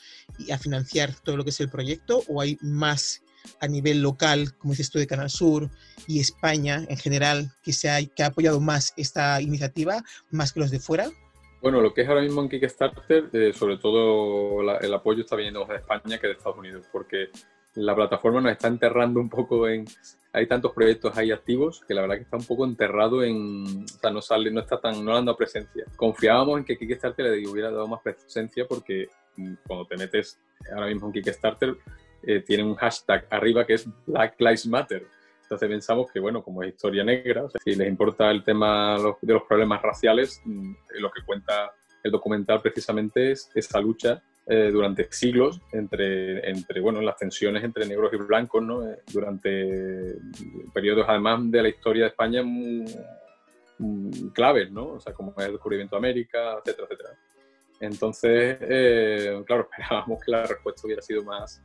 a 0.53 0.59
financiar 0.59 1.15
todo 1.21 1.39
lo 1.39 1.45
que 1.45 1.51
es 1.51 1.61
el 1.61 1.71
proyecto, 1.71 2.23
o 2.29 2.43
hay 2.43 2.59
más 2.61 3.24
a 3.61 3.67
nivel 3.67 4.03
local, 4.03 4.57
como 4.59 4.73
dices 4.73 4.91
tú, 4.91 4.99
de 4.99 5.07
Canal 5.07 5.31
Sur 5.31 5.71
y 6.07 6.21
España 6.21 6.85
en 6.89 6.97
general, 6.97 7.53
que, 7.63 7.73
se 7.73 7.91
ha, 7.91 8.05
que 8.05 8.23
ha 8.23 8.27
apoyado 8.27 8.61
más 8.61 8.93
esta 8.97 9.41
iniciativa, 9.41 10.03
más 10.31 10.53
que 10.53 10.61
los 10.61 10.71
de 10.71 10.81
fuera? 10.81 11.09
Bueno, 11.63 11.81
lo 11.81 11.95
que 11.95 12.03
es 12.03 12.09
ahora 12.09 12.21
mismo 12.21 12.43
en 12.43 12.51
Kickstarter, 12.51 13.31
eh, 13.33 13.53
sobre 13.55 13.79
todo 13.79 14.61
el 14.79 14.93
apoyo 14.93 15.23
está 15.23 15.35
viniendo 15.35 15.61
más 15.61 15.71
de 15.71 15.77
España 15.77 16.19
que 16.19 16.27
de 16.27 16.35
Estados 16.35 16.59
Unidos, 16.59 16.87
porque 16.93 17.31
la 17.75 17.95
plataforma 17.95 18.41
nos 18.41 18.53
está 18.53 18.69
enterrando 18.69 19.21
un 19.21 19.29
poco 19.29 19.69
en... 19.69 19.85
Hay 20.33 20.47
tantos 20.47 20.73
proyectos 20.73 21.17
ahí 21.17 21.31
activos 21.31 21.81
que 21.87 21.95
la 21.95 22.03
verdad 22.03 22.17
que 22.17 22.23
está 22.23 22.37
un 22.37 22.45
poco 22.45 22.65
enterrado 22.65 23.23
en... 23.23 23.85
O 23.85 23.99
sea, 24.01 24.11
no 24.11 24.21
sale, 24.21 24.51
no 24.51 24.61
está 24.61 24.81
tan... 24.81 25.05
no 25.05 25.13
le 25.13 25.19
han 25.19 25.25
dado 25.25 25.39
presencia. 25.39 25.85
Confiábamos 25.97 26.59
en 26.59 26.65
que 26.65 26.77
Kickstarter 26.77 27.27
le 27.27 27.49
hubiera 27.49 27.71
dado 27.71 27.89
más 27.89 28.03
presencia 28.03 28.67
porque 28.69 29.09
mm, 29.37 29.55
cuando 29.67 29.87
te 29.87 29.97
metes 29.97 30.39
ahora 30.71 30.87
mismo 30.87 31.07
en 31.07 31.13
Kickstarter 31.15 31.77
eh, 32.27 32.41
tiene 32.41 32.65
un 32.65 32.75
hashtag 32.75 33.27
arriba 33.31 33.67
que 33.67 33.75
es 33.75 33.89
Black 34.07 34.37
Lives 34.39 34.67
Matter. 34.67 35.07
Entonces 35.43 35.69
pensamos 35.69 36.11
que, 36.11 36.21
bueno, 36.21 36.43
como 36.43 36.63
es 36.63 36.71
historia 36.71 37.05
negra, 37.05 37.45
o 37.45 37.51
sea, 37.51 37.61
si 37.63 37.75
les 37.75 37.89
importa 37.89 38.31
el 38.31 38.43
tema 38.43 38.97
de 39.21 39.33
los 39.35 39.43
problemas 39.43 39.83
raciales, 39.83 40.41
mm, 40.45 40.75
lo 41.01 41.11
que 41.11 41.23
cuenta 41.23 41.73
el 42.03 42.11
documental 42.11 42.61
precisamente 42.61 43.33
es 43.33 43.51
esa 43.55 43.81
lucha 43.81 44.23
eh, 44.47 44.71
durante 44.71 45.11
siglos 45.11 45.59
entre, 45.73 46.51
entre 46.51 46.79
bueno, 46.81 47.01
las 47.01 47.17
tensiones 47.17 47.65
entre 47.65 47.87
negros 47.87 48.13
y 48.13 48.17
blancos, 48.17 48.63
¿no? 48.63 48.87
Eh, 48.87 48.99
durante 49.11 50.17
periodos 50.75 51.07
además 51.09 51.51
de 51.51 51.63
la 51.63 51.69
historia 51.71 52.03
de 52.03 52.09
España 52.11 52.43
muy, 52.43 52.85
claves, 54.35 54.71
¿no? 54.71 54.89
O 54.89 55.01
sea, 55.01 55.15
como 55.15 55.35
el 55.39 55.53
descubrimiento 55.53 55.97
de 55.97 55.99
América, 55.99 56.59
etcétera, 56.59 56.89
etcétera. 56.91 57.19
Entonces, 57.81 58.59
eh, 58.61 59.43
claro, 59.47 59.67
esperábamos 59.79 60.23
que 60.23 60.31
la 60.31 60.47
respuesta 60.47 60.83
hubiera 60.85 61.01
sido 61.01 61.23
más 61.23 61.63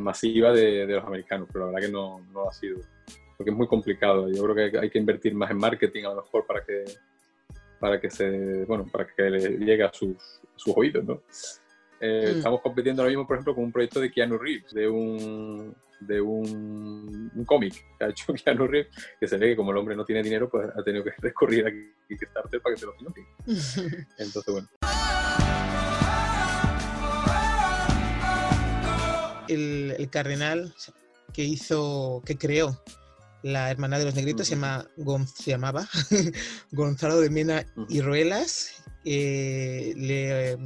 masiva 0.00 0.52
de, 0.52 0.86
de, 0.86 0.94
los 0.94 1.04
americanos, 1.04 1.48
pero 1.52 1.66
la 1.66 1.72
verdad 1.72 1.86
que 1.86 1.92
no, 1.92 2.20
no 2.32 2.48
ha 2.48 2.52
sido, 2.52 2.80
porque 3.36 3.50
es 3.50 3.56
muy 3.56 3.66
complicado. 3.66 4.28
Yo 4.30 4.42
creo 4.44 4.70
que 4.70 4.78
hay 4.78 4.90
que 4.90 4.98
invertir 4.98 5.34
más 5.34 5.50
en 5.50 5.58
marketing 5.58 6.04
a 6.04 6.10
lo 6.10 6.22
mejor 6.22 6.46
para 6.46 6.64
que 6.64 6.84
para 7.82 8.00
que 8.00 8.10
se 8.10 8.64
bueno 8.64 8.86
para 8.86 9.08
que 9.08 9.22
le 9.24 9.58
llegue 9.58 9.82
a 9.82 9.92
sus, 9.92 10.16
a 10.16 10.58
sus 10.58 10.72
oídos, 10.76 11.04
¿no? 11.04 11.22
Eh, 12.00 12.32
mm. 12.32 12.36
Estamos 12.38 12.60
compitiendo 12.60 13.02
ahora 13.02 13.10
mismo, 13.10 13.26
por 13.26 13.36
ejemplo, 13.36 13.54
con 13.54 13.64
un 13.64 13.72
proyecto 13.72 14.00
de 14.00 14.10
Keanu 14.10 14.36
Reeves, 14.36 14.72
de 14.72 14.88
un, 14.88 15.74
de 16.00 16.20
un, 16.20 17.44
cómic 17.46 17.74
que 17.96 18.04
ha 18.04 18.08
hecho 18.08 18.34
Keanu 18.44 18.66
Reeves, 18.66 18.92
que 19.20 19.28
se 19.28 19.36
ve 19.36 19.50
que 19.50 19.56
como 19.56 19.70
el 19.70 19.76
hombre 19.76 19.94
no 19.94 20.04
tiene 20.04 20.22
dinero, 20.22 20.48
pues 20.48 20.68
ha 20.76 20.82
tenido 20.82 21.04
que 21.04 21.12
recurrir 21.18 21.66
a 21.66 21.70
Kickstarter 22.08 22.60
para 22.60 22.74
que 22.74 22.80
se 22.80 22.86
lo 22.86 22.92
financien. 22.94 23.26
Entonces, 24.18 24.52
bueno. 24.52 24.68
El, 29.48 29.94
el, 29.98 30.10
cardenal 30.10 30.74
que 31.32 31.44
hizo, 31.44 32.22
que 32.24 32.36
creó 32.36 32.82
la 33.42 33.70
hermandad 33.70 33.98
de 33.98 34.04
los 34.04 34.14
negritos, 34.14 34.46
se, 34.46 34.54
llama, 34.54 34.86
se 35.34 35.50
llamaba 35.50 35.88
Gonzalo 36.70 37.20
de 37.20 37.30
Mena 37.30 37.66
y 37.88 38.00
Ruelas. 38.00 38.84
Eh, 39.04 39.94
le 39.96 40.56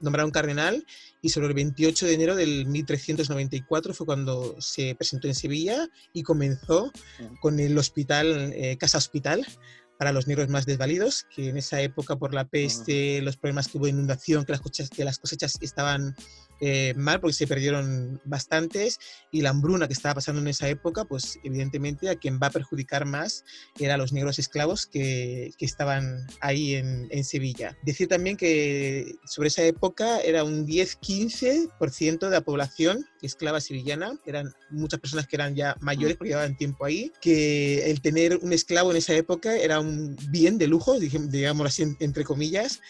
nombraron 0.00 0.32
cardenal 0.32 0.84
y 1.22 1.28
sobre 1.30 1.48
el 1.48 1.54
28 1.54 2.06
de 2.06 2.12
enero 2.12 2.34
del 2.34 2.66
1394 2.66 3.94
fue 3.94 4.06
cuando 4.06 4.60
se 4.60 4.94
presentó 4.96 5.28
en 5.28 5.34
Sevilla 5.34 5.88
y 6.12 6.22
comenzó 6.22 6.92
con 7.40 7.60
el 7.60 7.78
hospital, 7.78 8.52
eh, 8.54 8.76
Casa 8.78 8.98
Hospital, 8.98 9.46
para 9.98 10.12
los 10.12 10.26
negros 10.26 10.48
más 10.48 10.66
desvalidos, 10.66 11.24
que 11.34 11.48
en 11.48 11.56
esa 11.56 11.80
época 11.80 12.16
por 12.16 12.34
la 12.34 12.44
peste, 12.44 13.22
los 13.22 13.36
problemas 13.36 13.68
que 13.68 13.78
hubo 13.78 13.84
de 13.84 13.92
inundación, 13.92 14.44
que 14.44 14.52
las 14.52 14.60
cosechas, 14.60 14.90
que 14.90 15.04
las 15.04 15.18
cosechas 15.18 15.56
estaban 15.60 16.16
eh, 16.60 16.94
mal 16.96 17.20
porque 17.20 17.34
se 17.34 17.46
perdieron 17.46 18.20
bastantes 18.24 18.98
y 19.30 19.42
la 19.42 19.50
hambruna 19.50 19.86
que 19.86 19.92
estaba 19.92 20.16
pasando 20.16 20.40
en 20.40 20.48
esa 20.48 20.68
época, 20.68 21.04
pues 21.04 21.38
evidentemente 21.42 22.08
a 22.08 22.16
quien 22.16 22.38
va 22.42 22.48
a 22.48 22.50
perjudicar 22.50 23.06
más 23.06 23.44
era 23.78 23.94
a 23.94 23.98
los 23.98 24.12
negros 24.12 24.38
esclavos 24.38 24.86
que, 24.86 25.52
que 25.58 25.64
estaban 25.64 26.26
ahí 26.40 26.74
en, 26.74 27.08
en, 27.10 27.24
Sevilla. 27.24 27.76
Decir 27.82 28.08
también 28.08 28.36
que 28.36 29.16
sobre 29.24 29.48
esa 29.48 29.62
época 29.62 30.20
era 30.20 30.44
un 30.44 30.66
10-15% 30.66 32.18
de 32.18 32.30
la 32.30 32.40
población 32.42 33.06
esclava 33.26 33.60
sevillana, 33.60 34.18
eran 34.26 34.52
muchas 34.70 35.00
personas 35.00 35.26
que 35.26 35.36
eran 35.36 35.54
ya 35.54 35.76
mayores 35.80 36.16
porque 36.16 36.30
llevaban 36.30 36.56
tiempo 36.56 36.84
ahí, 36.84 37.12
que 37.20 37.90
el 37.90 38.00
tener 38.00 38.38
un 38.42 38.52
esclavo 38.52 38.90
en 38.90 38.98
esa 38.98 39.14
época 39.14 39.56
era 39.56 39.80
un 39.80 40.16
bien 40.28 40.58
de 40.58 40.66
lujo, 40.66 40.98
digamos 40.98 41.66
así 41.66 41.84
entre 42.00 42.24
comillas, 42.24 42.80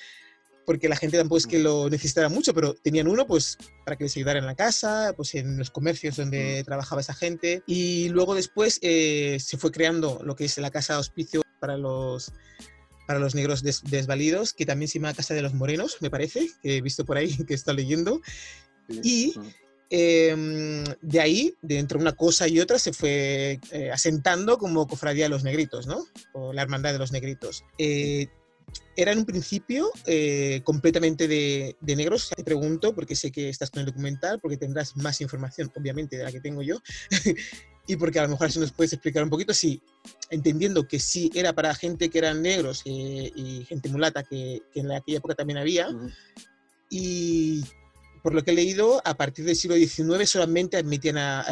porque 0.64 0.88
la 0.88 0.96
gente 0.96 1.18
tampoco 1.18 1.38
es 1.38 1.46
que 1.46 1.58
lo 1.58 1.88
necesitara 1.90 2.28
mucho, 2.28 2.54
pero 2.54 2.74
tenían 2.74 3.08
uno 3.08 3.26
pues 3.26 3.58
para 3.84 3.96
que 3.96 4.04
les 4.04 4.16
ayudara 4.16 4.38
en 4.38 4.46
la 4.46 4.54
casa, 4.54 5.12
pues 5.16 5.34
en 5.34 5.58
los 5.58 5.70
comercios 5.70 6.16
donde 6.16 6.62
trabajaba 6.64 7.00
esa 7.00 7.14
gente. 7.14 7.62
Y 7.66 8.08
luego 8.10 8.34
después 8.34 8.78
eh, 8.82 9.38
se 9.40 9.58
fue 9.58 9.70
creando 9.70 10.20
lo 10.24 10.36
que 10.36 10.44
es 10.44 10.58
la 10.58 10.70
casa 10.70 10.94
de 10.94 11.00
hospicio 11.00 11.42
para 11.60 11.76
los, 11.76 12.32
para 13.06 13.18
los 13.18 13.34
negros 13.34 13.62
desvalidos, 13.62 14.52
que 14.52 14.66
también 14.66 14.88
se 14.88 14.98
llama 14.98 15.14
Casa 15.14 15.34
de 15.34 15.42
los 15.42 15.54
Morenos, 15.54 15.98
me 16.00 16.10
parece, 16.10 16.48
que 16.62 16.76
he 16.76 16.80
visto 16.80 17.04
por 17.04 17.16
ahí, 17.16 17.36
que 17.46 17.54
está 17.54 17.72
leyendo. 17.72 18.20
Y 19.02 19.34
em, 19.90 20.84
de 21.00 21.20
ahí, 21.20 21.54
de 21.62 21.78
entre 21.78 21.98
una 21.98 22.12
cosa 22.12 22.48
y 22.48 22.60
otra, 22.60 22.78
se 22.78 22.92
fue 22.92 23.60
eh, 23.70 23.90
asentando 23.90 24.58
como 24.58 24.86
Cofradía 24.86 25.24
de 25.24 25.30
los 25.30 25.44
Negritos, 25.44 25.86
¿no? 25.86 26.04
O 26.32 26.52
la 26.52 26.62
Hermandad 26.62 26.92
de 26.92 26.98
los 26.98 27.12
Negritos. 27.12 27.64
Eh, 27.78 28.28
era 28.96 29.12
en 29.12 29.18
un 29.18 29.24
principio 29.24 29.90
eh, 30.06 30.60
completamente 30.64 31.26
de, 31.28 31.76
negros. 31.80 32.30
Te 32.34 32.44
pregunto, 32.44 32.94
porque 32.94 33.16
sé 33.16 33.30
que 33.30 33.48
estás 33.48 33.70
con 33.70 33.80
el 33.80 33.86
documental, 33.86 34.40
porque 34.40 34.56
tendrás 34.56 34.96
más 34.96 35.20
información, 35.20 35.70
obviamente, 35.76 36.16
de 36.16 36.24
la 36.24 36.32
que 36.32 36.40
tengo 36.40 36.62
yo, 36.62 36.80
y 37.86 37.96
porque 37.96 38.18
a 38.18 38.22
lo 38.22 38.30
mejor 38.30 38.46
así 38.46 38.58
nos 38.58 38.72
puedes 38.72 38.92
explicar 38.92 39.22
un 39.22 39.30
poquito, 39.30 39.52
si 39.52 39.82
entendiendo 40.30 40.86
que 40.86 40.98
sí 40.98 41.30
era 41.34 41.52
para 41.52 41.74
gente 41.74 42.08
que 42.08 42.18
eran 42.18 42.42
negros 42.42 42.82
eh, 42.84 43.32
y 43.34 43.64
gente 43.64 43.88
mulata, 43.88 44.22
que, 44.22 44.62
en 44.74 44.92
aquella 44.92 45.18
época 45.18 45.34
también 45.34 45.58
había, 45.58 45.88
y 46.88 47.64
por 48.24 48.32
lo 48.32 48.42
que 48.42 48.52
he 48.52 48.54
leído, 48.54 49.02
a 49.04 49.18
partir 49.18 49.44
del 49.44 49.54
siglo 49.54 49.76
XIX 49.76 50.26
solamente 50.26 50.78
admitían 50.78 51.18
a, 51.18 51.44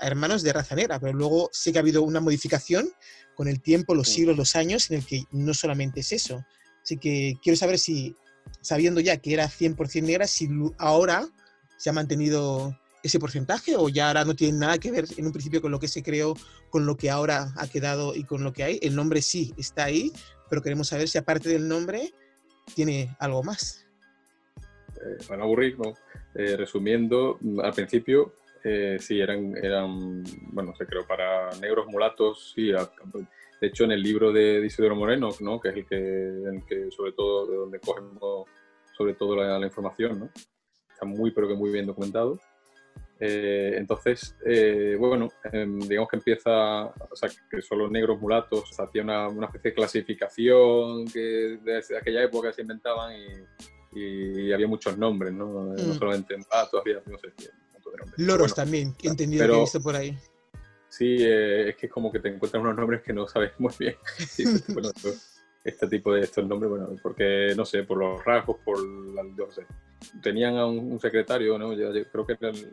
hermanos 0.00 0.42
de 0.42 0.52
raza 0.52 0.74
negra, 0.74 0.98
pero 0.98 1.12
luego 1.12 1.48
sí 1.52 1.70
que 1.70 1.78
ha 1.78 1.80
habido 1.80 2.02
una 2.02 2.18
modificación 2.18 2.90
con 3.36 3.46
el 3.46 3.62
tiempo, 3.62 3.94
los 3.94 4.08
siglos, 4.08 4.36
los 4.36 4.56
años, 4.56 4.90
en 4.90 4.96
el 4.96 5.06
que 5.06 5.22
no 5.30 5.54
solamente 5.54 6.00
es 6.00 6.10
eso. 6.10 6.44
Así 6.82 6.96
que 6.96 7.34
quiero 7.40 7.56
saber 7.56 7.78
si, 7.78 8.16
sabiendo 8.62 9.00
ya 9.00 9.18
que 9.18 9.32
era 9.32 9.48
100% 9.48 10.02
negra, 10.02 10.26
si 10.26 10.48
ahora 10.76 11.28
se 11.76 11.90
ha 11.90 11.92
mantenido 11.92 12.76
ese 13.04 13.20
porcentaje 13.20 13.76
o 13.76 13.88
ya 13.88 14.08
ahora 14.08 14.24
no 14.24 14.34
tiene 14.34 14.58
nada 14.58 14.78
que 14.78 14.90
ver 14.90 15.04
en 15.16 15.26
un 15.26 15.32
principio 15.32 15.62
con 15.62 15.70
lo 15.70 15.78
que 15.78 15.86
se 15.86 16.02
creó, 16.02 16.34
con 16.70 16.84
lo 16.84 16.96
que 16.96 17.10
ahora 17.10 17.54
ha 17.56 17.68
quedado 17.68 18.16
y 18.16 18.24
con 18.24 18.42
lo 18.42 18.52
que 18.52 18.64
hay. 18.64 18.80
El 18.82 18.96
nombre 18.96 19.22
sí 19.22 19.54
está 19.56 19.84
ahí, 19.84 20.12
pero 20.50 20.62
queremos 20.62 20.88
saber 20.88 21.08
si 21.08 21.18
aparte 21.18 21.48
del 21.48 21.68
nombre 21.68 22.12
tiene 22.74 23.16
algo 23.20 23.44
más. 23.44 23.86
Eh, 25.04 25.16
a 25.30 25.34
aburrir, 25.34 25.78
¿no? 25.78 25.94
Eh, 26.34 26.56
resumiendo, 26.56 27.38
al 27.62 27.72
principio 27.72 28.32
eh, 28.64 28.96
sí, 29.00 29.20
eran, 29.20 29.56
eran, 29.56 30.22
bueno, 30.52 30.74
se 30.76 30.86
creó 30.86 31.04
para 31.06 31.50
negros 31.60 31.86
mulatos, 31.88 32.52
sí, 32.54 32.70
de 32.70 33.66
hecho 33.66 33.84
en 33.84 33.92
el 33.92 34.02
libro 34.02 34.32
de 34.32 34.64
Isidoro 34.64 34.94
Moreno, 34.94 35.30
¿no? 35.40 35.60
que 35.60 35.70
es 35.70 35.76
el 35.76 35.86
que, 35.86 35.96
el 35.96 36.64
que 36.66 36.90
sobre 36.90 37.12
todo, 37.12 37.46
de 37.46 37.56
donde 37.56 37.80
cogemos 37.80 38.48
sobre 38.96 39.14
todo 39.14 39.36
la, 39.36 39.66
información, 39.66 40.20
¿no? 40.20 40.30
está 40.88 41.04
muy, 41.04 41.32
pero 41.32 41.48
que 41.48 41.54
muy 41.54 41.72
bien 41.72 41.86
documentado. 41.86 42.38
Eh, 43.18 43.74
entonces, 43.76 44.36
eh, 44.44 44.96
bueno, 44.98 45.28
em, 45.52 45.78
digamos 45.80 46.08
que 46.08 46.16
empieza, 46.16 46.86
o 46.86 47.14
sea, 47.16 47.30
que 47.50 47.62
son 47.62 47.78
los 47.78 47.90
negros 47.90 48.20
mulatos, 48.20 48.78
hacía 48.78 49.02
una, 49.02 49.28
una, 49.28 49.46
especie 49.46 49.70
de 49.70 49.74
clasificación 49.76 51.06
que 51.06 51.58
desde 51.62 51.96
aquella 51.96 52.24
época 52.24 52.52
se 52.52 52.62
inventaban 52.62 53.14
y, 53.14 53.26
y 53.94 54.52
había 54.52 54.66
muchos 54.66 54.96
nombres, 54.98 55.32
¿no? 55.32 55.46
No 55.66 55.72
Mm. 55.94 55.98
solamente 55.98 56.36
mulatos, 56.36 56.80
había, 56.80 57.02
no 57.06 57.18
sé, 57.18 57.26
un 57.28 57.72
montón 57.72 57.92
de 57.92 57.98
nombres. 57.98 58.18
Loros 58.18 58.38
Bueno, 58.38 58.54
también, 58.54 58.94
he 59.02 59.08
entendido 59.08 59.42
pero- 59.42 59.52
que 59.54 59.58
he 59.58 59.62
visto 59.62 59.80
por 59.82 59.96
ahí. 59.96 60.18
Sí, 60.88 61.16
eh, 61.20 61.70
es 61.70 61.76
que 61.76 61.86
es 61.86 61.92
como 61.92 62.12
que 62.12 62.20
te 62.20 62.28
encuentras 62.28 62.62
unos 62.62 62.76
nombres 62.76 63.02
que 63.02 63.12
no 63.14 63.26
sabes 63.26 63.52
muy 63.58 63.72
bien. 63.78 63.96
Sí, 64.28 64.44
bueno, 64.74 64.90
este 65.64 65.86
tipo 65.88 66.12
de 66.12 66.22
estos 66.22 66.46
nombres, 66.46 66.68
bueno, 66.70 66.88
porque, 67.02 67.54
no 67.56 67.64
sé, 67.64 67.82
por 67.84 67.96
los 67.98 68.22
rasgos, 68.24 68.58
por 68.64 68.78
la, 68.84 69.22
sé. 69.50 69.64
Tenían 70.22 70.56
a 70.56 70.66
un, 70.66 70.92
un 70.92 71.00
secretario, 71.00 71.58
¿no? 71.58 71.72
Yo, 71.72 71.92
yo 71.94 72.04
creo 72.10 72.26
que 72.26 72.32
era 72.40 72.50
el, 72.50 72.68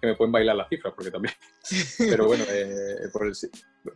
que 0.00 0.06
me 0.06 0.14
pueden 0.16 0.32
bailar 0.32 0.56
las 0.56 0.68
cifras, 0.68 0.92
porque 0.94 1.10
también. 1.10 1.34
Pero 1.98 2.26
bueno, 2.26 2.44
eh, 2.48 3.08
por 3.12 3.26
el, 3.26 3.32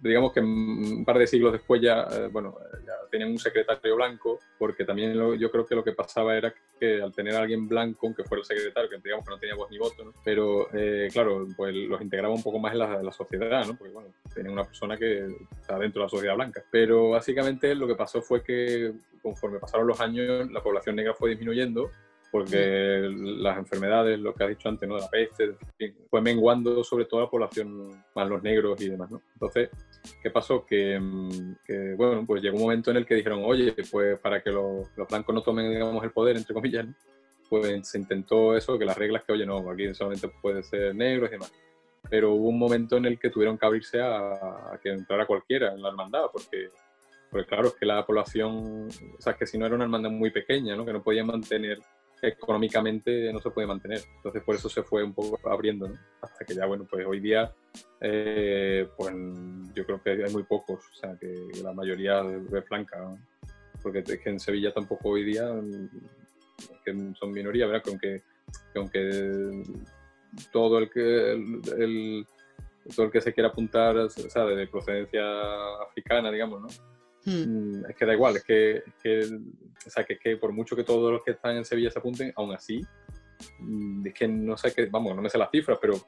digamos 0.00 0.32
que 0.32 0.40
un 0.40 1.04
par 1.04 1.18
de 1.18 1.26
siglos 1.26 1.52
después 1.52 1.80
ya, 1.80 2.06
eh, 2.12 2.28
bueno, 2.30 2.56
ya 2.86 2.92
tenían 3.10 3.30
un 3.30 3.38
secretario 3.38 3.96
blanco, 3.96 4.38
porque 4.58 4.84
también 4.84 5.18
lo- 5.18 5.34
yo 5.34 5.50
creo 5.50 5.66
que 5.66 5.74
lo 5.74 5.82
que 5.82 5.92
pasaba 5.92 6.36
era 6.36 6.54
que 6.78 7.02
al 7.02 7.12
tener 7.12 7.34
a 7.34 7.40
alguien 7.40 7.66
blanco, 7.68 8.06
aunque 8.06 8.24
fuera 8.24 8.40
el 8.40 8.46
secretario, 8.46 8.88
que 8.88 8.98
digamos 9.02 9.24
que 9.24 9.30
no 9.32 9.38
tenía 9.38 9.54
voz 9.56 9.70
ni 9.70 9.78
voto, 9.78 10.04
¿no? 10.04 10.12
pero 10.24 10.68
eh, 10.74 11.08
claro, 11.12 11.46
pues 11.56 11.74
los 11.74 12.00
integraba 12.00 12.32
un 12.34 12.42
poco 12.42 12.58
más 12.58 12.72
en 12.72 12.78
la, 12.78 13.02
la 13.02 13.12
sociedad, 13.12 13.66
¿no? 13.66 13.76
porque 13.76 13.92
bueno, 13.92 14.10
tenía 14.34 14.52
una 14.52 14.64
persona 14.64 14.96
que 14.96 15.26
está 15.60 15.78
dentro 15.78 16.02
de 16.02 16.06
la 16.06 16.10
sociedad 16.10 16.34
blanca. 16.36 16.62
Pero 16.70 17.10
básicamente 17.10 17.74
lo 17.74 17.86
que 17.86 17.94
pasó 17.96 18.22
fue 18.22 18.42
que 18.42 18.92
conforme 19.22 19.58
pasaron 19.58 19.86
los 19.86 20.00
años, 20.00 20.50
la 20.50 20.62
población 20.62 20.96
negra 20.96 21.14
fue 21.14 21.30
disminuyendo 21.30 21.90
porque 22.30 23.08
las 23.12 23.58
enfermedades, 23.58 24.18
lo 24.18 24.32
que 24.34 24.44
has 24.44 24.50
dicho 24.50 24.68
antes, 24.68 24.88
¿no? 24.88 24.94
de 24.94 25.00
la 25.00 25.10
peste, 25.10 25.56
fue 26.08 26.20
menguando 26.20 26.84
sobre 26.84 27.04
todo 27.04 27.20
la 27.20 27.30
población, 27.30 28.04
más 28.14 28.28
los 28.28 28.42
negros 28.42 28.80
y 28.80 28.88
demás. 28.88 29.10
¿no? 29.10 29.20
Entonces, 29.32 29.70
¿qué 30.22 30.30
pasó? 30.30 30.64
Que, 30.64 30.98
mm, 30.98 31.56
que, 31.64 31.94
bueno, 31.96 32.24
pues 32.24 32.40
llegó 32.40 32.56
un 32.56 32.62
momento 32.62 32.90
en 32.90 32.98
el 32.98 33.06
que 33.06 33.16
dijeron, 33.16 33.42
oye, 33.44 33.74
pues 33.90 34.18
para 34.20 34.40
que 34.42 34.50
los, 34.50 34.88
los 34.96 35.08
blancos 35.08 35.34
no 35.34 35.42
tomen, 35.42 35.70
digamos, 35.70 36.02
el 36.04 36.12
poder, 36.12 36.36
entre 36.36 36.54
comillas, 36.54 36.86
¿no? 36.86 36.94
pues 37.48 37.88
se 37.88 37.98
intentó 37.98 38.56
eso, 38.56 38.78
que 38.78 38.84
las 38.84 38.96
reglas 38.96 39.24
que, 39.24 39.32
oye, 39.32 39.44
no, 39.44 39.68
aquí 39.68 39.92
solamente 39.92 40.28
puede 40.40 40.62
ser 40.62 40.94
negro 40.94 41.26
y 41.26 41.30
demás. 41.30 41.52
Pero 42.08 42.32
hubo 42.34 42.48
un 42.48 42.58
momento 42.58 42.96
en 42.96 43.06
el 43.06 43.18
que 43.18 43.28
tuvieron 43.28 43.58
que 43.58 43.66
abrirse 43.66 44.00
a, 44.00 44.72
a 44.72 44.78
que 44.80 44.90
entrara 44.90 45.26
cualquiera 45.26 45.72
en 45.74 45.82
la 45.82 45.88
hermandad, 45.88 46.26
porque, 46.32 46.68
porque 47.30 47.46
claro, 47.46 47.68
es 47.68 47.74
que 47.74 47.86
la 47.86 48.04
población, 48.04 48.88
o 48.88 49.20
sea, 49.20 49.34
que 49.34 49.46
si 49.46 49.56
no 49.56 49.66
era 49.66 49.74
una 49.74 49.84
hermandad 49.84 50.10
muy 50.10 50.30
pequeña, 50.30 50.76
¿no? 50.76 50.84
que 50.84 50.92
no 50.92 51.02
podía 51.02 51.24
mantener 51.24 51.78
económicamente 52.22 53.32
no 53.32 53.40
se 53.40 53.50
puede 53.50 53.66
mantener. 53.66 54.00
Entonces 54.16 54.42
por 54.42 54.54
eso 54.54 54.68
se 54.68 54.82
fue 54.82 55.02
un 55.02 55.14
poco 55.14 55.38
abriendo, 55.50 55.88
¿no? 55.88 55.98
Hasta 56.20 56.44
que 56.44 56.54
ya, 56.54 56.66
bueno, 56.66 56.86
pues 56.88 57.06
hoy 57.06 57.20
día, 57.20 57.52
eh, 58.00 58.88
pues 58.96 59.14
yo 59.74 59.86
creo 59.86 60.02
que 60.02 60.10
hay 60.10 60.32
muy 60.32 60.42
pocos, 60.44 60.80
o 60.80 60.94
sea, 60.94 61.16
que 61.18 61.48
la 61.62 61.72
mayoría 61.72 62.20
es 62.20 62.68
blanca, 62.68 63.16
porque 63.82 64.00
es 64.00 64.18
que 64.18 64.30
en 64.30 64.40
Sevilla 64.40 64.72
tampoco 64.72 65.10
hoy 65.10 65.24
día 65.24 65.50
que 66.84 67.12
son 67.18 67.32
minoría, 67.32 67.66
¿verdad? 67.66 67.82
Que 67.82 67.90
aunque, 67.90 68.22
que 68.72 68.78
aunque 68.78 69.62
todo 70.52 70.78
el 70.78 70.90
que 70.90 72.24
todo 72.94 73.06
el 73.06 73.12
que 73.12 73.20
se 73.20 73.32
quiera 73.32 73.50
apuntar, 73.50 73.96
o 73.96 74.08
sea, 74.10 74.44
de 74.44 74.66
procedencia 74.66 75.22
africana, 75.82 76.30
digamos, 76.30 76.62
¿no? 76.62 76.68
Hmm. 77.24 77.80
Mm, 77.80 77.90
es 77.90 77.96
que 77.96 78.06
da 78.06 78.14
igual, 78.14 78.36
es 78.36 78.44
que, 78.44 78.76
es 78.76 78.94
que, 79.02 79.20
o 79.86 79.90
sea, 79.90 80.04
que, 80.04 80.14
es 80.14 80.20
que 80.20 80.36
por 80.36 80.52
mucho 80.52 80.74
que 80.74 80.84
todos 80.84 81.12
los 81.12 81.22
que 81.22 81.32
están 81.32 81.56
en 81.56 81.64
Sevilla 81.64 81.90
se 81.90 81.98
apunten, 81.98 82.32
aún 82.36 82.52
así, 82.54 82.80
mm, 83.58 84.06
es 84.06 84.14
que 84.14 84.28
no 84.28 84.56
sé 84.56 84.72
qué, 84.72 84.86
vamos, 84.86 85.14
no 85.14 85.22
me 85.22 85.28
sé 85.28 85.36
las 85.36 85.50
cifras, 85.50 85.78
pero, 85.80 86.00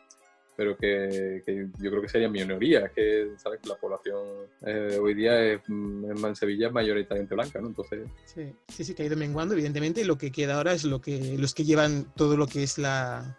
pero 0.56 0.76
que, 0.76 1.42
que 1.44 1.68
yo 1.78 1.90
creo 1.90 2.02
que 2.02 2.08
sería 2.08 2.28
minoría, 2.28 2.86
es 2.86 2.92
que, 2.92 3.32
¿sabes? 3.36 3.60
Que 3.60 3.68
la 3.68 3.76
población 3.76 4.26
eh, 4.66 4.98
hoy 5.00 5.14
día 5.14 5.38
es, 5.42 5.60
mm, 5.66 6.10
en 6.10 6.24
en 6.24 6.36
Sevilla 6.36 6.68
es 6.68 6.72
mayoritariamente 6.72 7.34
blanca, 7.34 7.60
¿no? 7.60 7.68
Entonces, 7.68 8.08
Sí, 8.24 8.52
sí, 8.68 8.84
sí, 8.84 8.94
que 8.94 9.02
ha 9.02 9.06
ido 9.06 9.16
menguando, 9.16 9.54
evidentemente. 9.54 10.04
Lo 10.04 10.16
que 10.16 10.32
queda 10.32 10.56
ahora 10.56 10.72
es 10.72 10.84
lo 10.84 11.00
que, 11.00 11.36
los 11.38 11.54
que 11.54 11.64
llevan 11.64 12.12
todo 12.14 12.36
lo 12.36 12.46
que 12.46 12.62
es 12.62 12.78
la, 12.78 13.38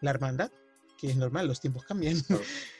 la 0.00 0.10
hermandad, 0.10 0.50
que 0.98 1.08
es 1.08 1.16
normal, 1.16 1.48
los 1.48 1.60
tiempos 1.60 1.84
cambian. 1.84 2.20
Claro. 2.20 2.42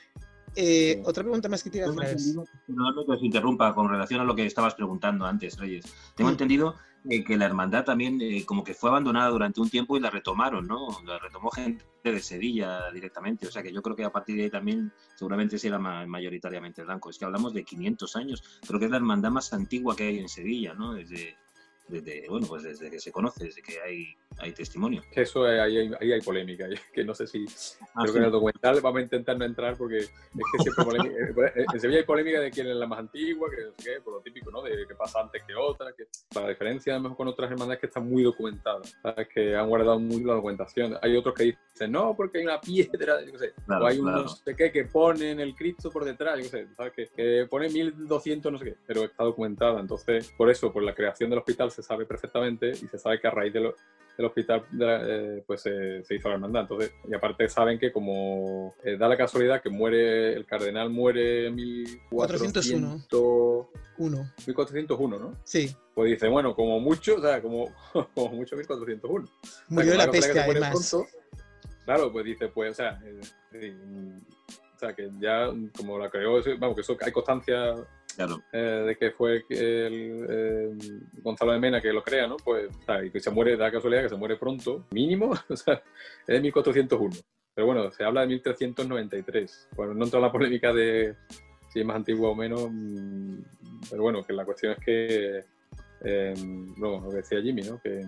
Eh, 0.57 0.95
Sí. 0.97 1.03
Otra 1.05 1.23
pregunta 1.23 1.49
más 1.49 1.63
que 1.63 1.71
te 1.71 1.79
iba 1.79 1.87
a 1.87 1.91
Tengo 1.91 2.03
hacer 2.03 2.17
es... 2.17 2.27
entendido, 2.27 2.45
perdonadme 2.67 3.05
que 3.07 3.13
os 3.13 3.23
interrumpa 3.23 3.75
con 3.75 3.89
relación 3.89 4.21
a 4.21 4.25
lo 4.25 4.35
que 4.35 4.47
estabas 4.47 4.75
preguntando 4.75 5.25
antes, 5.27 5.59
Reyes. 5.59 5.85
Tengo 6.15 6.31
entendido 6.31 6.75
eh, 7.09 7.23
que 7.25 7.37
la 7.37 7.45
hermandad 7.47 7.85
también 7.85 8.21
eh, 8.21 8.45
como 8.45 8.65
que 8.65 8.75
fue 8.75 8.91
abandonada 8.91 9.29
durante 9.31 9.61
un 9.61 9.71
tiempo 9.71 9.97
y 9.97 10.01
la 10.01 10.11
retomaron, 10.11 10.67
¿no? 10.67 10.89
La 11.07 11.19
retomó 11.19 11.51
gente 11.51 11.85
de 12.03 12.21
Sevilla 12.21 12.91
directamente. 12.93 13.47
O 13.47 13.51
sea 13.51 13.63
que 13.63 13.73
yo 13.73 13.83
creo 13.83 13.95
que 13.97 14.05
a 14.05 14.11
partir 14.13 14.37
de 14.37 14.45
ahí 14.45 14.51
también 14.51 14.93
seguramente 15.15 15.59
será 15.59 15.79
ma- 15.79 16.07
mayoritariamente 16.07 16.83
blanco. 16.83 17.11
Es 17.11 17.19
que 17.19 17.25
hablamos 17.25 17.53
de 17.55 17.65
500 17.65 18.17
años. 18.17 18.43
Creo 18.67 18.79
que 18.81 18.87
es 18.87 18.91
la 18.91 18.97
hermandad 18.97 19.31
más 19.31 19.53
antigua 19.53 19.95
que 19.95 20.05
hay 20.05 20.19
en 20.19 20.29
Sevilla, 20.29 20.75
¿no? 20.75 20.95
Desde, 20.95 21.37
desde 21.88 22.29
bueno, 22.29 22.46
pues 22.46 22.62
desde 22.62 22.90
que 22.90 23.01
se 23.01 23.11
conoce, 23.12 23.44
desde 23.44 23.62
que 23.62 23.81
hay, 23.81 24.14
hay 24.38 24.53
testimonio. 24.53 25.03
eso 25.12 25.48
es- 25.51 25.61
ahí, 25.61 25.77
hay- 25.79 25.90
ahí 26.01 26.12
hay 26.12 26.20
polémica, 26.20 26.66
que 26.92 27.05
no 27.05 27.14
sé 27.14 27.27
si, 27.27 27.44
Ah, 27.94 28.03
creo 28.03 28.07
sí. 28.07 28.12
que 28.12 28.18
en 28.18 28.24
el 28.24 28.31
documental 28.31 28.81
vamos 28.81 28.98
a 28.98 29.03
intentar 29.03 29.37
no 29.38 29.44
entrar 29.44 29.77
porque 29.77 29.98
es 29.98 30.09
que 30.09 30.59
siempre 30.62 30.85
polémica, 30.85 31.14
eh, 31.57 31.64
en 31.72 31.81
Sevilla 31.81 31.98
hay 32.01 32.05
polémica 32.05 32.40
de 32.40 32.51
quién 32.51 32.66
es 32.68 32.77
la 32.77 32.87
más 32.87 32.98
antigua, 32.98 33.48
que 33.51 33.64
no 33.64 33.72
sé 33.79 33.85
qué, 33.94 34.01
por 34.01 34.14
lo 34.14 34.20
típico, 34.20 34.51
¿no? 34.51 34.62
De 34.62 34.87
que 34.87 34.94
pasa 34.94 35.20
antes 35.20 35.42
que 35.46 35.55
otra, 35.55 35.92
que 35.92 36.05
la 36.38 36.48
diferencia 36.48 36.94
a 36.94 36.96
lo 36.98 37.03
mejor 37.05 37.16
con 37.16 37.29
otras 37.29 37.51
hermandades 37.51 37.81
que 37.81 37.87
están 37.87 38.09
muy 38.09 38.22
documentadas, 38.22 38.96
¿sabes? 39.03 39.29
Que 39.29 39.57
han 39.57 39.68
guardado 39.68 39.98
muy 39.98 40.22
la 40.22 40.35
documentación. 40.35 40.96
Hay 41.03 41.16
otros 41.16 41.35
que 41.35 41.44
dicen, 41.44 41.90
no, 41.92 42.14
porque 42.16 42.38
hay 42.38 42.44
una 42.44 42.61
piedra, 42.61 43.20
yo 43.24 43.33
qué 43.33 43.38
sé, 43.38 43.53
Claro, 43.66 43.85
o 43.85 43.88
hay 43.88 43.98
un 43.98 44.05
claro. 44.07 44.22
no 44.22 44.29
sé 44.29 44.55
qué 44.57 44.70
que 44.72 44.85
ponen 44.85 45.40
el 45.40 45.55
Cristo 45.55 45.90
por 45.90 46.05
detrás, 46.05 46.37
yo 46.37 46.42
qué 46.44 46.48
sé, 46.48 46.66
¿sabes? 46.74 46.92
Que, 46.92 47.09
que 47.09 47.46
pone 47.48 47.68
1200 47.68 48.53
no 48.53 48.59
sé 48.59 48.64
qué, 48.66 48.74
pero 48.87 49.05
está 49.05 49.24
documentada. 49.24 49.81
Entonces, 49.81 50.33
por 50.37 50.51
eso, 50.51 50.72
por 50.72 50.83
la 50.83 50.94
creación 50.94 51.31
del 51.31 51.38
hospital 51.40 51.70
se 51.79 51.83
sabe 51.88 52.07
perfectamente 52.07 52.71
y 52.71 52.88
se 52.88 52.99
sabe 52.99 53.21
que 53.21 53.29
a 53.29 53.31
raíz 53.31 53.53
de 53.53 53.61
lo- 53.61 53.75
del 54.17 54.27
hospital 54.27 54.64
de 54.73 54.85
la- 54.85 55.01
eh, 55.07 55.45
pues 55.47 55.64
eh, 55.67 56.03
se 56.05 56.17
hizo 56.17 56.29
la 56.29 56.35
hermandad. 56.35 56.62
Entonces, 56.62 56.93
y 57.09 57.14
aparte 57.14 57.49
saben 57.49 57.79
que 57.79 57.93
como 57.93 58.75
eh, 58.83 58.97
da 58.99 59.07
la 59.09 59.17
casualidad 59.17 59.62
que 59.62 59.71
muere, 59.71 60.33
el 60.33 60.45
cardenal 60.45 60.91
muere 60.91 61.47
en 61.47 61.55
1401, 61.55 63.07
1. 63.99 64.33
1401, 64.47 65.19
¿no? 65.21 65.37
Sí, 65.45 65.75
Pues 65.95 66.11
dice, 66.11 66.27
bueno, 66.29 66.55
como 66.57 66.81
mucho, 66.81 67.14
o 67.17 67.21
sea, 67.21 67.41
como, 67.41 67.73
como 68.14 68.31
mucho 68.35 68.57
1401. 68.57 69.25
O 69.25 69.47
sea, 69.47 69.62
murió 69.69 69.93
de 69.93 69.97
como 69.99 70.07
la 70.07 70.12
peste 70.12 70.41
además. 70.41 70.91
pronto, 70.91 71.07
claro, 71.85 72.12
pues 72.12 72.25
dice, 72.25 72.49
pues, 72.49 72.73
o 72.73 72.75
sea, 72.75 73.01
sí, 73.53 73.71
mm, 73.71 74.17
o 74.75 74.79
sea, 74.79 74.95
que 74.97 75.09
ya 75.21 75.49
como 75.77 75.97
la 75.97 76.11
creó, 76.11 76.41
vamos, 76.59 76.75
que 76.75 76.81
eso 76.83 76.97
hay 77.01 77.12
constancia 77.12 77.75
Eh, 78.53 78.85
de 78.87 78.97
que 78.97 79.11
fue 79.13 79.45
el, 79.49 80.27
eh, 80.29 80.71
Gonzalo 81.23 81.53
de 81.53 81.61
Mena 81.61 81.81
que 81.81 81.93
lo 81.93 82.03
crea, 82.03 82.27
¿no? 82.27 82.37
Pues, 82.37 82.69
sea, 82.85 83.05
y 83.05 83.11
que 83.11 83.21
se 83.21 83.31
muere, 83.31 83.57
da 83.57 83.71
casualidad 83.71 84.03
que 84.03 84.09
se 84.09 84.17
muere 84.17 84.37
pronto, 84.37 84.87
mínimo, 84.91 85.31
o 85.49 85.57
sea, 85.57 85.75
es 85.75 86.27
de 86.27 86.41
1401. 86.41 87.17
Pero 87.55 87.67
bueno, 87.67 87.91
se 87.91 88.05
habla 88.05 88.23
de 88.23 88.29
1393. 88.29 89.69
Bueno, 89.77 89.95
no 89.95 90.05
entra 90.05 90.19
en 90.19 90.25
la 90.25 90.33
polémica 90.33 90.73
de 90.73 91.17
si 91.73 91.81
es 91.81 91.87
más 91.87 91.97
antigua 91.97 92.31
o 92.31 92.35
menos, 92.35 92.69
mm, 92.71 93.41
pero 93.91 94.03
bueno, 94.03 94.25
que 94.25 94.33
la 94.33 94.45
cuestión 94.45 94.73
es 94.73 94.79
que, 94.85 95.45
eh, 96.05 96.35
no, 96.77 97.01
lo 97.01 97.11
que 97.11 97.17
decía 97.17 97.43
Jimmy, 97.43 97.63
¿no? 97.63 97.81
Que, 97.81 98.05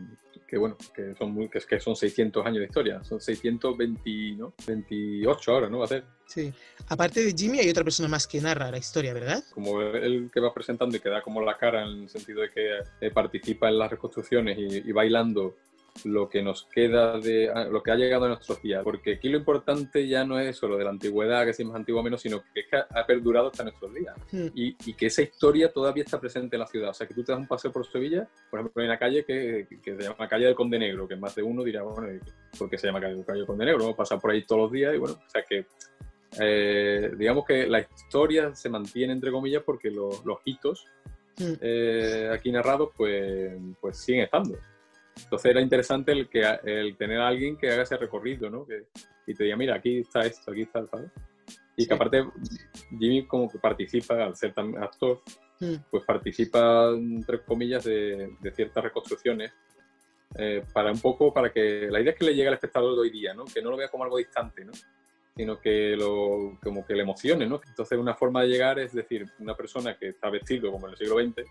que 0.50 0.58
bueno, 0.58 0.76
que 0.92 1.14
son, 1.14 1.32
muy, 1.32 1.48
que, 1.48 1.58
es 1.58 1.66
que 1.66 1.78
son 1.78 1.94
600 1.94 2.44
años 2.44 2.58
de 2.58 2.64
historia, 2.64 3.04
son 3.04 3.20
620, 3.20 4.34
¿no? 4.36 4.52
28 4.66 5.52
ahora, 5.52 5.70
¿no? 5.70 5.78
Va 5.78 5.84
a 5.84 5.88
ser. 5.88 6.04
Sí. 6.26 6.52
Aparte 6.88 7.24
de 7.24 7.32
Jimmy, 7.32 7.60
hay 7.60 7.70
otra 7.70 7.84
persona 7.84 8.08
más 8.08 8.26
que 8.26 8.40
narra 8.40 8.68
la 8.68 8.78
historia, 8.78 9.14
¿verdad? 9.14 9.44
como 9.54 9.80
el 9.80 10.28
que 10.32 10.40
va 10.40 10.52
presentando 10.52 10.96
y 10.96 11.00
que 11.00 11.08
da 11.08 11.22
como 11.22 11.40
la 11.40 11.56
cara 11.56 11.82
en 11.82 12.02
el 12.02 12.08
sentido 12.08 12.42
de 12.42 12.50
que 12.50 12.78
eh, 13.00 13.10
participa 13.12 13.68
en 13.68 13.78
las 13.78 13.90
reconstrucciones 13.92 14.58
y, 14.58 14.88
y 14.88 14.92
bailando 14.92 15.56
lo 16.04 16.28
que 16.28 16.42
nos 16.42 16.64
queda 16.64 17.18
de 17.18 17.50
a- 17.50 17.64
lo 17.64 17.82
que 17.82 17.90
ha 17.90 17.96
llegado 17.96 18.24
a 18.24 18.28
nuestros 18.28 18.60
días 18.62 18.82
porque 18.84 19.14
aquí 19.14 19.28
lo 19.28 19.38
importante 19.38 20.06
ya 20.06 20.24
no 20.24 20.38
es 20.38 20.56
solo 20.56 20.76
de 20.76 20.84
la 20.84 20.90
antigüedad 20.90 21.44
que 21.44 21.52
si 21.52 21.62
es 21.62 21.68
más 21.68 21.76
antigua 21.76 22.00
o 22.00 22.04
menos 22.04 22.20
sino 22.20 22.42
que 22.54 22.60
es 22.60 22.66
que 22.68 22.76
ha, 22.76 23.06
perdurado 23.06 23.48
hasta 23.48 23.64
nuestros 23.64 23.92
días 23.94 24.14
y, 24.54 24.76
y 24.84 24.94
que 24.94 25.06
esa 25.06 25.22
historia 25.22 25.72
todavía 25.72 26.04
está 26.04 26.20
presente 26.20 26.56
en 26.56 26.60
la 26.60 26.66
ciudad. 26.66 26.90
O 26.90 26.94
sea 26.94 27.06
que 27.06 27.14
tú 27.14 27.24
te 27.24 27.32
das 27.32 27.40
un 27.40 27.46
paseo 27.48 27.72
por 27.72 27.86
Sevilla 27.86 28.28
por 28.50 28.60
ejemplo 28.60 28.82
hay 28.82 28.88
una 28.88 28.98
calle 28.98 29.24
que, 29.24 29.66
que 29.82 29.96
se 29.96 30.02
llama 30.02 30.28
calle 30.28 30.46
del 30.46 30.54
Conde 30.54 30.78
Negro 30.78 31.06
que 31.08 31.16
más 31.16 31.34
de 31.34 31.42
uno 31.42 31.62
dirá 31.62 31.82
bueno 31.82 32.12
¿y 32.12 32.20
¿por 32.56 32.68
qué 32.70 32.78
se 32.78 32.86
llama 32.86 33.00
calle, 33.00 33.22
del 33.22 33.46
Conde 33.46 33.64
Negro? 33.64 33.80
Vamos 33.80 33.94
a 33.94 33.96
pasar 33.98 34.20
por 34.20 34.30
ahí 34.30 34.44
todos 34.44 34.62
los 34.62 34.72
días 34.72 34.94
y 34.94 34.98
bueno 34.98 35.14
o 35.14 35.30
sea 35.30 35.42
que 35.42 35.66
eh, 36.40 37.10
digamos 37.16 37.44
que 37.44 37.66
la 37.66 37.80
historia 37.80 38.54
se 38.54 38.68
mantiene 38.68 39.12
entre 39.12 39.32
comillas 39.32 39.62
porque 39.64 39.90
los, 39.90 40.24
los 40.24 40.38
hitos 40.44 40.86
eh, 41.60 42.30
aquí 42.32 42.52
narrados 42.52 42.90
pues, 42.96 43.52
pues 43.80 43.96
siguen 43.96 44.24
estando. 44.24 44.58
Entonces 45.24 45.50
era 45.50 45.60
interesante 45.60 46.12
el, 46.12 46.28
que, 46.28 46.42
el 46.64 46.96
tener 46.96 47.20
a 47.20 47.28
alguien 47.28 47.56
que 47.56 47.70
haga 47.70 47.82
ese 47.82 47.96
recorrido, 47.96 48.50
¿no? 48.50 48.66
Que, 48.66 48.86
y 49.26 49.34
te 49.34 49.44
diga, 49.44 49.56
mira, 49.56 49.74
aquí 49.76 49.98
está 49.98 50.20
esto, 50.20 50.50
aquí 50.50 50.62
está, 50.62 50.86
¿sabes? 50.86 51.10
Y 51.76 51.82
Sí. 51.82 51.88
que 51.88 51.94
aparte 51.94 52.24
Jimmy 52.98 53.26
como 53.26 53.50
que 53.50 53.58
participa, 53.58 54.22
al 54.24 54.36
ser 54.36 54.52
actor, 54.80 55.20
Hmm. 55.60 55.74
pues 55.90 56.04
participa, 56.06 56.88
entre 56.96 57.42
comillas, 57.42 57.84
de, 57.84 58.30
de 58.40 58.50
ciertas 58.52 58.82
reconstrucciones 58.84 59.52
Eh, 60.36 60.62
para 60.72 60.92
un 60.92 61.00
poco, 61.00 61.34
para 61.34 61.52
que 61.52 61.88
la 61.90 62.00
idea 62.00 62.12
es 62.12 62.18
que 62.18 62.24
le 62.24 62.34
llegue 62.36 62.46
al 62.46 62.54
espectador 62.54 62.94
de 62.94 63.00
hoy 63.00 63.10
día, 63.10 63.34
¿no? 63.34 63.44
que 63.46 63.60
no 63.60 63.68
lo 63.68 63.76
vea 63.76 63.88
como 63.90 64.04
algo 64.04 64.16
distante, 64.16 64.64
¿no? 64.64 64.70
sino 65.36 65.60
que 65.60 65.96
lo, 65.96 66.56
como 66.62 66.86
que 66.86 66.94
le 66.94 67.02
emocione. 67.02 67.46
¿no? 67.48 67.60
Entonces 67.66 67.98
una 67.98 68.14
forma 68.14 68.42
de 68.42 68.48
llegar 68.48 68.78
es 68.78 68.92
decir, 68.92 69.26
una 69.40 69.56
persona 69.56 69.98
que 69.98 70.10
está 70.10 70.30
vestido 70.30 70.70
como 70.70 70.86
en 70.86 70.92
el 70.92 70.98
siglo 70.98 71.16
XX, 71.18 71.44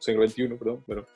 siglo 0.00 0.26
XXI, 0.28 0.48
perdón, 0.58 0.82
pero, 0.88 1.06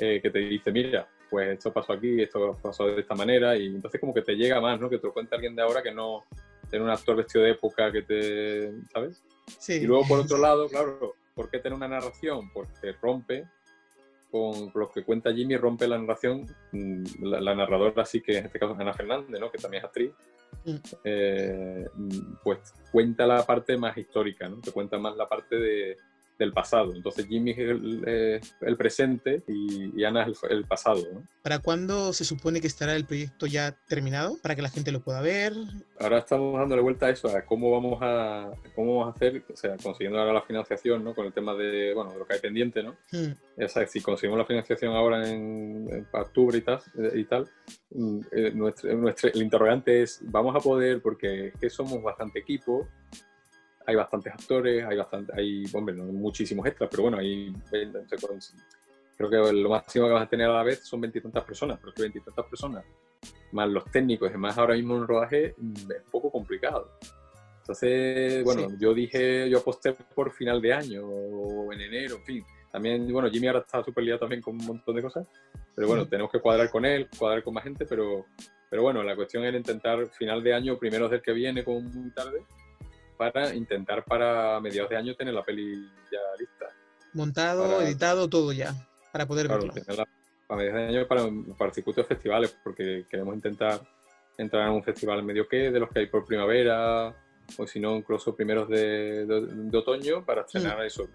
eh, 0.00 0.20
que 0.20 0.28
te 0.28 0.40
dice, 0.40 0.72
mira, 0.72 1.08
pues 1.30 1.48
esto 1.48 1.72
pasó 1.72 1.92
aquí, 1.92 2.22
esto 2.22 2.58
pasó 2.62 2.86
de 2.86 3.00
esta 3.00 3.14
manera, 3.14 3.56
y 3.56 3.66
entonces 3.66 4.00
como 4.00 4.14
que 4.14 4.22
te 4.22 4.34
llega 4.34 4.60
más, 4.60 4.80
¿no? 4.80 4.88
Que 4.88 4.98
te 4.98 5.06
lo 5.06 5.12
cuente 5.12 5.34
alguien 5.34 5.54
de 5.54 5.62
ahora 5.62 5.82
que 5.82 5.92
no 5.92 6.24
tener 6.70 6.82
un 6.82 6.90
actor 6.90 7.16
vestido 7.16 7.44
de 7.44 7.52
época 7.52 7.92
que 7.92 8.02
te, 8.02 8.72
¿sabes? 8.92 9.22
Sí. 9.58 9.74
Y 9.74 9.86
luego 9.86 10.06
por 10.06 10.20
otro 10.20 10.38
lado, 10.38 10.68
claro, 10.68 11.14
¿por 11.34 11.50
qué 11.50 11.58
tener 11.58 11.76
una 11.76 11.88
narración? 11.88 12.50
Porque 12.52 12.92
rompe 13.00 13.46
con 14.30 14.72
lo 14.74 14.90
que 14.90 15.04
cuenta 15.04 15.32
Jimmy, 15.32 15.56
rompe 15.56 15.86
la 15.86 15.98
narración, 15.98 16.46
mm, 16.72 17.04
la, 17.22 17.54
narradora 17.54 18.04
sí 18.04 18.20
que 18.20 18.38
en 18.38 18.46
este 18.46 18.58
caso 18.58 18.74
es 18.74 18.80
Ana 18.80 18.92
Fernández, 18.92 19.40
¿no? 19.40 19.50
Que 19.50 19.58
también 19.58 19.82
es 19.82 19.86
actriz, 19.86 20.12
mm. 20.64 20.76
Eh, 21.04 21.86
pues 22.42 22.58
cuenta 22.90 23.26
la 23.26 23.46
parte 23.46 23.76
más 23.76 23.96
histórica, 23.96 24.48
¿no? 24.48 24.60
Que 24.60 24.72
cuenta 24.72 24.98
más 24.98 25.16
la 25.16 25.28
parte 25.28 25.56
de, 25.56 25.96
del 26.38 26.52
pasado. 26.52 26.94
Entonces 26.94 27.26
Jimmy 27.26 27.52
es 27.52 27.58
el, 27.58 28.76
presente 28.76 29.42
y, 29.48 30.04
Ana 30.04 30.26
es 30.26 30.38
el, 30.48 30.64
pasado. 30.64 31.02
¿Para 31.42 31.58
cuándo 31.58 32.12
se 32.12 32.24
supone 32.24 32.60
que 32.60 32.66
estará 32.66 32.94
el 32.94 33.04
proyecto 33.04 33.46
ya 33.46 33.72
terminado? 33.88 34.36
Para 34.42 34.54
que 34.54 34.62
la 34.62 34.68
gente 34.68 34.92
lo 34.92 35.00
pueda 35.00 35.20
ver. 35.20 35.52
Ahora 35.98 36.18
estamos 36.18 36.58
dándole 36.58 36.82
vuelta 36.82 37.06
a 37.06 37.10
eso, 37.10 37.28
a 37.28 37.42
cómo 37.42 37.70
vamos 37.70 37.98
a, 38.02 38.50
cómo 38.74 38.98
vamos 38.98 39.14
a 39.14 39.16
hacer, 39.16 39.44
o 39.52 39.56
sea, 39.56 39.76
consiguiendo 39.76 40.18
ahora 40.18 40.32
la 40.32 40.42
financiación, 40.42 41.02
¿no? 41.02 41.14
Con 41.14 41.26
el 41.26 41.32
tema 41.32 41.54
de, 41.54 41.94
bueno, 41.94 42.12
de 42.12 42.18
lo 42.18 42.26
que 42.26 42.34
hay 42.34 42.40
pendiente, 42.40 42.82
¿no? 42.82 42.96
Hmm. 43.10 43.32
O 43.62 43.68
sea, 43.68 43.86
si 43.86 44.00
conseguimos 44.00 44.38
la 44.38 44.44
financiación 44.44 44.94
ahora 44.94 45.28
en, 45.28 46.06
octubre 46.12 46.58
y 46.58 46.60
tal, 46.60 46.80
y 47.14 47.24
tal 47.24 47.48
mm, 47.90 48.20
eh, 48.32 48.50
nuestro, 48.54 48.94
nuestro, 48.94 49.30
el 49.32 49.42
interrogante 49.42 50.02
es, 50.02 50.20
¿vamos 50.22 50.54
a 50.54 50.60
poder, 50.60 51.00
porque 51.00 51.48
es 51.48 51.54
que 51.58 51.70
somos 51.70 52.02
bastante 52.02 52.40
equipo, 52.40 52.86
hay 53.86 53.94
bastantes 53.94 54.32
actores, 54.32 54.84
hay 54.84 54.96
bastante, 54.96 55.32
hay, 55.36 55.64
hombre, 55.72 55.94
no 55.94 56.04
muchísimos 56.04 56.66
extras, 56.66 56.90
pero 56.90 57.04
bueno, 57.04 57.18
hay, 57.18 57.54
creo 59.16 59.30
que 59.30 59.52
lo 59.52 59.70
máximo 59.70 60.06
que 60.06 60.12
vas 60.12 60.24
a 60.24 60.28
tener 60.28 60.48
a 60.50 60.54
la 60.54 60.62
vez 60.64 60.80
son 60.84 61.00
veintitantas 61.00 61.44
personas, 61.44 61.78
pero 61.80 61.92
que 61.94 62.02
veintitantas 62.02 62.46
personas, 62.46 62.84
más 63.52 63.68
los 63.68 63.84
técnicos, 63.90 64.30
y 64.32 64.36
más 64.36 64.58
ahora 64.58 64.74
mismo 64.74 64.96
en 64.96 65.06
rodaje, 65.06 65.54
mm, 65.56 65.72
es 65.72 66.04
un 66.04 66.10
poco 66.10 66.30
complicado. 66.30 66.90
Entonces, 67.60 68.44
bueno, 68.44 68.68
yo 68.78 68.94
dije, 68.94 69.48
yo 69.50 69.58
aposté 69.58 69.92
por 69.92 70.32
final 70.32 70.60
de 70.60 70.72
año 70.72 71.04
o 71.04 71.72
en 71.72 71.80
enero, 71.80 72.16
en 72.16 72.24
fin. 72.24 72.44
También, 72.70 73.10
bueno, 73.12 73.30
Jimmy 73.30 73.46
ahora 73.48 73.60
está 73.60 73.82
súper 73.82 74.04
liado 74.04 74.20
también 74.20 74.42
con 74.42 74.54
un 74.54 74.66
montón 74.66 74.94
de 74.94 75.02
cosas, 75.02 75.26
pero 75.74 75.88
bueno, 75.88 76.06
tenemos 76.06 76.30
que 76.30 76.40
cuadrar 76.40 76.70
con 76.70 76.84
él, 76.84 77.08
cuadrar 77.18 77.42
con 77.42 77.54
más 77.54 77.64
gente, 77.64 77.86
pero, 77.86 78.26
pero 78.68 78.82
bueno, 78.82 79.02
la 79.02 79.16
cuestión 79.16 79.44
era 79.44 79.56
intentar 79.56 80.06
final 80.08 80.42
de 80.42 80.54
año, 80.54 80.78
primero 80.78 81.08
del 81.08 81.22
que 81.22 81.32
viene, 81.32 81.64
como 81.64 81.80
muy 81.80 82.10
tarde, 82.10 82.44
para 83.16 83.54
intentar 83.54 84.04
para 84.04 84.60
mediados 84.60 84.90
de 84.90 84.96
año 84.96 85.14
tener 85.14 85.34
la 85.34 85.42
peli 85.42 85.90
ya 86.10 86.18
lista. 86.38 86.66
Montado, 87.12 87.82
editado, 87.82 88.28
todo 88.28 88.52
ya, 88.52 88.74
para 89.12 89.26
poder 89.26 89.48
verlo. 89.48 89.72
para 90.46 90.58
mediados 90.58 90.80
de 90.80 90.98
año 90.98 91.06
para, 91.06 91.22
para 91.58 91.72
circuitos 91.72 92.04
de 92.04 92.14
festivales, 92.14 92.56
porque 92.62 93.06
queremos 93.08 93.34
intentar 93.34 93.80
entrar 94.38 94.68
en 94.68 94.74
un 94.74 94.82
festival 94.82 95.22
medio 95.22 95.48
que, 95.48 95.70
de 95.70 95.80
los 95.80 95.90
que 95.90 96.00
hay 96.00 96.06
por 96.06 96.24
primavera, 96.24 97.14
o 97.56 97.66
si 97.66 97.80
no, 97.80 97.96
incluso 97.96 98.34
primeros 98.34 98.68
de, 98.68 99.24
de, 99.26 99.78
otoño, 99.78 100.24
para 100.24 100.42
estrenar 100.42 100.84
eso, 100.84 101.08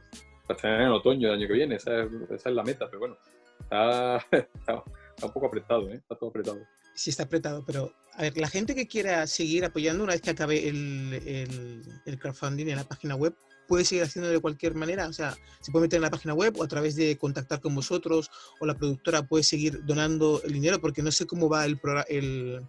para 0.47 0.55
estrenar 0.55 0.81
en 0.81 0.87
otoño 0.87 1.27
del 1.29 1.37
año 1.37 1.47
que 1.47 1.53
viene, 1.53 1.75
esa 1.75 2.03
es, 2.03 2.11
esa 2.31 2.49
es 2.49 2.55
la 2.55 2.63
meta, 2.63 2.87
pero 2.87 2.99
bueno, 2.99 3.17
está, 3.59 4.17
está, 4.31 4.83
un 5.23 5.31
poco 5.31 5.47
apretado, 5.47 5.89
¿eh? 5.89 5.95
está 5.95 6.15
todo 6.15 6.29
apretado 6.29 6.59
sí 6.93 7.09
está 7.09 7.23
apretado, 7.23 7.63
pero 7.65 7.93
a 8.13 8.23
ver, 8.23 8.37
la 8.37 8.47
gente 8.47 8.75
que 8.75 8.87
quiera 8.87 9.25
seguir 9.27 9.63
apoyando 9.65 10.03
una 10.03 10.13
vez 10.13 10.21
que 10.21 10.31
acabe 10.31 10.67
el, 10.67 11.83
el, 12.05 12.19
crowdfunding 12.19 12.67
en 12.67 12.75
la 12.75 12.83
página 12.83 13.15
web, 13.15 13.35
puede 13.67 13.85
seguir 13.85 14.03
haciendo 14.03 14.29
de 14.29 14.39
cualquier 14.39 14.75
manera, 14.75 15.07
o 15.07 15.13
sea, 15.13 15.37
se 15.61 15.71
puede 15.71 15.83
meter 15.83 15.97
en 15.97 16.03
la 16.03 16.09
página 16.09 16.33
web 16.33 16.57
o 16.57 16.63
a 16.63 16.67
través 16.67 16.95
de 16.95 17.17
contactar 17.17 17.61
con 17.61 17.73
vosotros 17.73 18.29
o 18.59 18.65
la 18.65 18.77
productora 18.77 19.23
puede 19.23 19.43
seguir 19.43 19.85
donando 19.85 20.41
el 20.43 20.53
dinero, 20.53 20.81
porque 20.81 21.01
no 21.01 21.11
sé 21.11 21.25
cómo 21.25 21.47
va 21.47 21.65
el, 21.65 21.79
el, 22.09 22.61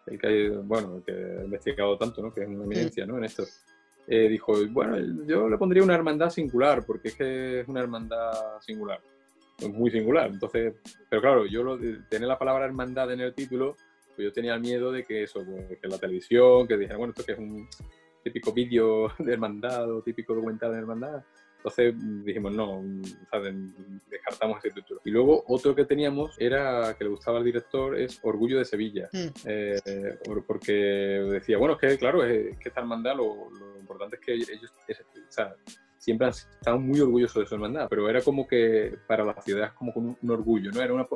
el 0.06 0.18
que, 0.18 0.50
bueno, 0.50 1.02
que 1.04 1.12
ha 1.12 1.44
investigado 1.44 1.96
tanto, 1.96 2.22
¿no? 2.22 2.32
que 2.32 2.42
es 2.42 2.48
una 2.48 2.64
eminencia 2.64 3.06
¿no? 3.06 3.18
en 3.18 3.24
esto, 3.24 3.44
eh, 4.06 4.28
dijo, 4.28 4.54
bueno, 4.70 4.98
yo 5.26 5.48
le 5.48 5.58
pondría 5.58 5.82
una 5.82 5.94
hermandad 5.94 6.30
singular, 6.30 6.84
porque 6.84 7.08
es 7.08 7.14
que 7.14 7.60
es 7.60 7.68
una 7.68 7.80
hermandad 7.80 8.60
singular, 8.60 9.00
es 9.58 9.68
muy 9.68 9.90
singular. 9.90 10.30
Entonces, 10.30 10.74
pero 11.08 11.22
claro, 11.22 11.46
yo 11.46 11.62
lo, 11.62 11.78
tener 12.08 12.28
la 12.28 12.38
palabra 12.38 12.64
hermandad 12.64 13.12
en 13.12 13.20
el 13.20 13.34
título, 13.34 13.76
pues 14.14 14.26
yo 14.26 14.32
tenía 14.32 14.54
el 14.54 14.60
miedo 14.60 14.90
de 14.90 15.04
que 15.04 15.22
eso, 15.22 15.44
pues, 15.44 15.78
que 15.78 15.88
la 15.88 15.98
televisión, 15.98 16.66
que 16.66 16.76
dijera, 16.76 16.98
bueno, 16.98 17.12
esto 17.12 17.24
que 17.24 17.32
es 17.32 17.38
un 17.38 17.68
típico 18.22 18.52
vídeo 18.52 19.12
de 19.18 19.32
hermandad 19.32 19.90
o 19.90 20.02
típico 20.02 20.34
documental 20.34 20.72
de 20.72 20.78
hermandad, 20.78 21.22
entonces 21.62 21.94
dijimos, 22.24 22.52
no, 22.52 22.82
descartamos 24.10 24.58
ese 24.58 24.74
título. 24.74 25.00
Y 25.04 25.10
luego 25.10 25.44
otro 25.46 25.76
que 25.76 25.84
teníamos 25.84 26.34
era, 26.40 26.92
que 26.98 27.04
le 27.04 27.10
gustaba 27.10 27.38
al 27.38 27.44
director, 27.44 27.96
es 27.96 28.18
Orgullo 28.24 28.58
de 28.58 28.64
Sevilla. 28.64 29.08
Mm. 29.12 29.28
Eh, 29.44 30.18
porque 30.44 30.72
decía, 30.72 31.58
bueno, 31.58 31.74
es 31.74 31.80
que 31.80 31.98
claro, 31.98 32.24
es, 32.24 32.58
que 32.58 32.68
esta 32.68 32.80
hermandad, 32.80 33.14
lo, 33.14 33.48
importante 33.78 34.16
es 34.16 34.22
que 34.22 34.32
ellos 34.32 34.72
o 34.76 35.32
sea, 35.32 35.54
siempre 35.98 36.26
han 36.26 36.32
estado 36.32 36.80
muy 36.80 36.98
orgullosos 36.98 37.44
de 37.44 37.46
su 37.46 37.54
hermandad, 37.54 37.86
pero 37.88 38.08
era 38.08 38.22
como 38.22 38.44
que 38.48 38.98
para 39.06 39.24
la 39.24 39.40
ciudad 39.40 39.72
como 39.74 39.94
con 39.94 40.16
un, 40.20 40.30
orgullo, 40.30 40.72
¿no? 40.72 40.82
Era 40.82 40.94
una, 40.94 41.06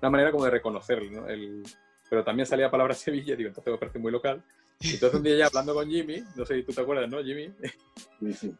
una, 0.00 0.10
manera 0.10 0.32
como 0.32 0.46
de 0.46 0.50
reconocerlo, 0.50 1.20
¿no? 1.20 1.28
El, 1.28 1.62
pero 2.10 2.24
también 2.24 2.44
salía 2.44 2.66
la 2.66 2.72
palabra 2.72 2.94
Sevilla, 2.94 3.36
digo, 3.36 3.50
entonces 3.50 3.72
me 3.72 3.78
parece 3.78 4.00
muy 4.00 4.10
local. 4.10 4.42
Entonces 4.84 5.14
un 5.14 5.22
día 5.22 5.36
ya 5.36 5.46
hablando 5.46 5.74
con 5.74 5.88
Jimmy, 5.88 6.22
no 6.36 6.44
sé 6.44 6.56
si 6.56 6.62
tú 6.62 6.72
te 6.72 6.80
acuerdas, 6.80 7.08
¿no, 7.08 7.22
Jimmy? 7.22 7.52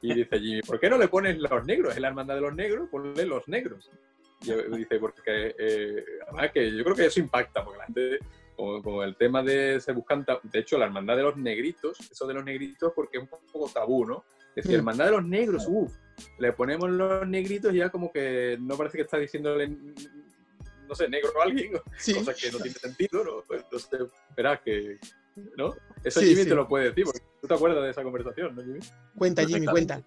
Y 0.03 0.15
dice 0.15 0.39
Jimmy, 0.39 0.63
¿por 0.63 0.79
qué 0.81 0.89
no 0.89 0.99
le 0.99 1.09
pones 1.09 1.39
los 1.39 1.65
negros? 1.65 1.95
Es 1.95 2.01
la 2.01 2.09
hermandad 2.09 2.37
de 2.37 2.41
los 2.41 2.55
negros, 2.55 2.89
ponle 2.91 3.27
los 3.27 3.47
negros. 3.49 3.91
Y 4.43 4.77
dice, 4.77 4.99
porque 4.99 5.55
eh, 5.59 6.05
además 6.27 6.51
que 6.53 6.77
yo 6.77 6.83
creo 6.83 6.97
que 6.97 7.07
eso 7.07 7.21
impacta, 7.21 7.65
porque 7.65 7.79
la 7.79 7.85
gente 7.87 8.19
como, 8.57 9.03
el 9.03 9.17
tema 9.17 9.43
de 9.43 9.81
se 9.81 9.93
buscan, 9.93 10.25
de 10.43 10.59
hecho, 10.59 10.79
la 10.79 10.87
hermandad 10.87 11.17
de 11.17 11.23
los 11.23 11.37
negritos, 11.37 11.99
eso 12.11 12.27
de 12.27 12.35
los 12.35 12.45
negritos 12.45 12.93
porque 12.95 13.19
es 13.19 13.25
un 13.25 13.29
poco 13.29 13.71
tabú, 13.73 14.05
¿no? 14.05 14.25
Es 14.55 14.65
decir, 14.65 14.73
mm. 14.73 14.81
hermandad 14.81 15.05
de 15.07 15.11
los 15.13 15.25
negros, 15.25 15.65
uff, 15.69 15.93
le 16.39 16.53
ponemos 16.53 16.91
los 16.91 17.27
negritos 17.27 17.73
y 17.73 17.79
ya 17.79 17.91
como 17.91 18.13
que 18.13 18.59
no 18.61 18.77
parece 18.77 18.99
que 18.99 19.03
está 19.03 19.19
diciéndole, 19.19 19.77
no 20.92 20.96
sé, 20.96 21.09
negro 21.09 21.33
a 21.40 21.44
alguien, 21.44 21.72
sí. 21.96 22.12
cosa 22.12 22.35
que 22.35 22.52
no 22.52 22.59
tiene 22.59 22.78
sentido, 22.78 23.24
¿no? 23.24 23.42
Pues, 23.46 23.62
entonces, 23.62 24.12
verás 24.37 24.61
que, 24.61 24.98
¿no? 25.57 25.74
Eso 26.05 26.20
Jimmy 26.20 26.44
te 26.44 26.55
lo 26.55 26.68
puede 26.68 26.90
decir, 26.90 27.05
porque 27.05 27.20
tú 27.40 27.48
te 27.48 27.55
acuerdas 27.55 27.83
de 27.83 27.90
esa 27.90 28.02
conversación, 28.02 28.55
¿no, 28.55 28.62
Jimmy? 28.62 28.81
Cuenta, 29.16 29.46
Jimmy, 29.46 29.66
cuenta. 29.66 30.02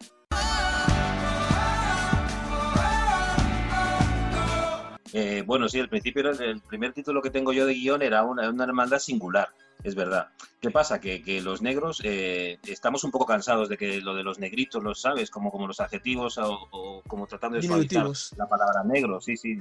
Eh, 5.11 5.41
bueno, 5.43 5.67
sí, 5.69 5.79
el 5.79 5.89
principio 5.89 6.21
era 6.21 6.45
el 6.45 6.61
primer 6.61 6.93
título 6.93 7.19
que 7.19 7.31
tengo 7.31 7.51
yo 7.51 7.65
de 7.65 7.73
guion 7.73 8.03
era 8.03 8.21
una, 8.21 8.47
una 8.47 8.63
hermandad 8.65 8.99
singular, 8.99 9.49
es 9.83 9.95
verdad. 9.95 10.29
¿Qué 10.61 10.71
pasa? 10.71 10.99
Que, 10.99 11.21
que 11.21 11.41
los 11.41 11.61
negros 11.61 12.01
eh, 12.03 12.57
estamos 12.67 13.03
un 13.03 13.11
poco 13.11 13.25
cansados 13.25 13.69
de 13.69 13.77
que 13.77 14.01
lo 14.01 14.15
de 14.15 14.23
los 14.23 14.39
negritos, 14.39 14.83
los 14.83 15.01
sabes, 15.01 15.29
como, 15.29 15.51
como 15.51 15.67
los 15.67 15.79
adjetivos 15.79 16.37
o, 16.39 17.03
como 17.07 17.27
tratando 17.27 17.57
de 17.57 17.63
suavizar 17.63 18.07
la 18.37 18.47
palabra 18.47 18.83
negro, 18.83 19.21
sí, 19.21 19.37
sí. 19.37 19.57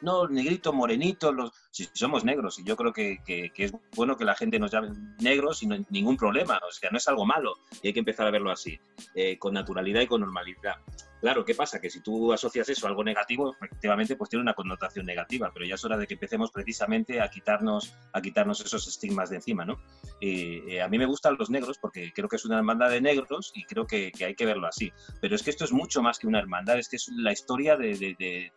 No, 0.00 0.26
negrito, 0.26 0.72
morenito, 0.72 1.30
los, 1.30 1.52
si 1.70 1.88
somos 1.92 2.24
negros, 2.24 2.58
y 2.58 2.64
yo 2.64 2.76
creo 2.76 2.92
que, 2.92 3.22
que, 3.24 3.52
es 3.56 3.72
bueno 3.94 4.16
que 4.16 4.24
la 4.24 4.34
gente 4.34 4.58
nos 4.58 4.72
llame 4.72 4.90
negros 5.20 5.62
no 5.62 5.74
hay 5.74 5.86
ningún 5.90 6.16
problema, 6.16 6.60
o 6.68 6.72
sea, 6.72 6.90
no 6.90 6.98
es 6.98 7.06
algo 7.06 7.24
malo, 7.24 7.54
y 7.80 7.88
hay 7.88 7.92
que 7.92 8.00
empezar 8.00 8.26
a 8.26 8.32
verlo 8.32 8.50
así, 8.50 8.80
eh, 9.14 9.38
con 9.38 9.54
naturalidad 9.54 10.00
y 10.00 10.08
con 10.08 10.22
normalidad. 10.22 10.74
Claro, 11.22 11.44
¿qué 11.44 11.54
pasa? 11.54 11.80
Que 11.80 11.88
si 11.88 12.00
tú 12.00 12.32
asocias 12.32 12.68
eso 12.68 12.84
a 12.84 12.88
algo 12.90 13.04
negativo, 13.04 13.54
efectivamente, 13.54 14.16
pues 14.16 14.28
tiene 14.28 14.42
una 14.42 14.54
connotación 14.54 15.06
negativa, 15.06 15.52
pero 15.54 15.64
ya 15.64 15.76
es 15.76 15.84
hora 15.84 15.96
de 15.96 16.08
que 16.08 16.14
empecemos 16.14 16.50
precisamente 16.50 17.20
a 17.20 17.30
quitarnos, 17.30 17.94
a 18.12 18.20
quitarnos 18.20 18.60
esos 18.60 18.88
estigmas 18.88 19.30
de 19.30 19.40
encima, 19.42 19.64
¿no? 19.64 19.80
Eh, 20.20 20.80
a 20.80 20.88
mí 20.88 20.98
me 20.98 21.06
gustan 21.06 21.36
los 21.36 21.50
negros 21.50 21.78
porque 21.78 22.12
creo 22.14 22.28
que 22.28 22.36
es 22.36 22.44
una 22.44 22.58
hermandad 22.58 22.90
de 22.90 23.00
negros 23.00 23.50
y 23.54 23.64
creo 23.64 23.86
que, 23.86 24.12
hay 24.24 24.34
que 24.34 24.46
verlo 24.46 24.68
así. 24.68 24.92
Pero 25.20 25.34
es 25.34 25.42
que 25.42 25.50
esto 25.50 25.64
es 25.64 25.72
mucho 25.72 26.00
más 26.00 26.18
que 26.18 26.28
una 26.28 26.38
hermandad, 26.38 26.78
es 26.78 26.88
que 26.88 26.96
es 26.96 27.08
la 27.16 27.32
historia 27.32 27.76
de, 27.76 27.96
de, 27.96 28.52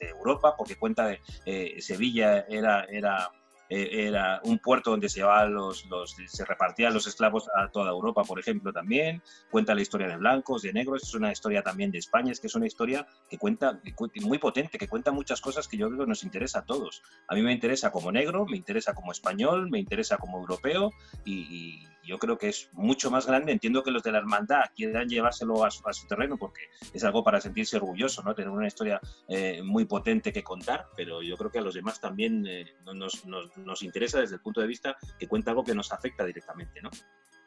Europa, 0.00 0.54
porque 0.56 0.76
cuenta 0.76 1.06
de 1.06 1.20
eh, 1.46 1.80
Sevilla 1.80 2.40
era, 2.48 2.84
era 2.84 3.30
eh, 3.74 4.06
era 4.06 4.38
un 4.44 4.58
puerto 4.58 4.90
donde 4.90 5.08
se 5.08 5.20
llevaban 5.20 5.54
los, 5.54 5.86
se 6.26 6.44
repartían 6.44 6.92
los 6.92 7.06
esclavos 7.06 7.48
a 7.56 7.68
toda 7.68 7.90
Europa, 7.90 8.22
por 8.22 8.38
ejemplo, 8.38 8.70
también. 8.70 9.22
Cuenta 9.50 9.74
la 9.74 9.80
historia 9.80 10.08
de 10.08 10.18
blancos, 10.18 10.60
de 10.60 10.74
negros, 10.74 11.04
es 11.04 11.14
una 11.14 11.32
historia 11.32 11.62
también 11.62 11.90
de 11.90 11.96
España, 11.96 12.32
es 12.32 12.38
que 12.38 12.48
es 12.48 12.54
una 12.54 12.66
historia 12.66 13.06
que 13.30 13.38
cuenta, 13.38 13.80
muy 14.20 14.36
potente, 14.36 14.76
que 14.76 14.88
cuenta 14.88 15.10
muchas 15.10 15.40
cosas 15.40 15.68
que 15.68 15.78
yo 15.78 15.88
creo 15.88 16.00
que 16.00 16.06
nos 16.06 16.22
interesa 16.22 16.58
a 16.58 16.66
todos. 16.66 17.02
A 17.28 17.34
mí 17.34 17.40
me 17.40 17.54
interesa 17.54 17.90
como 17.90 18.12
negro, 18.12 18.44
me 18.44 18.58
interesa 18.58 18.92
como 18.92 19.10
español, 19.10 19.70
me 19.70 19.78
interesa 19.78 20.18
como 20.18 20.38
europeo 20.38 20.92
y 21.24 21.86
yo 22.04 22.18
creo 22.18 22.36
que 22.36 22.48
es 22.48 22.68
mucho 22.72 23.10
más 23.10 23.26
grande. 23.26 23.52
Entiendo 23.52 23.82
que 23.82 23.90
los 23.90 24.02
de 24.02 24.12
la 24.12 24.18
hermandad 24.18 24.64
quieran 24.74 25.08
llevárselo 25.08 25.64
a 25.64 25.70
su, 25.70 26.06
terreno 26.06 26.36
porque 26.36 26.62
es 26.92 27.04
algo 27.04 27.22
para 27.22 27.40
sentirse 27.40 27.76
orgulloso, 27.76 28.22
¿no? 28.22 28.34
Tener 28.34 28.50
una 28.50 28.66
historia 28.66 29.00
eh, 29.28 29.62
muy 29.62 29.84
potente 29.84 30.32
que 30.32 30.42
contar, 30.42 30.88
pero 30.96 31.22
yo 31.22 31.36
creo 31.36 31.50
que 31.50 31.58
a 31.58 31.62
los 31.62 31.74
demás 31.74 32.00
también 32.00 32.46
eh, 32.46 32.74
nos, 32.94 33.24
nos, 33.26 33.50
nos, 33.64 33.82
interesa 33.82 34.20
desde 34.20 34.36
el 34.36 34.40
punto 34.40 34.60
de 34.60 34.66
vista 34.66 34.96
que 35.18 35.26
cuenta 35.28 35.50
algo 35.50 35.64
que 35.64 35.74
nos 35.74 35.92
afecta 35.92 36.24
directamente, 36.24 36.80
¿no? 36.82 36.90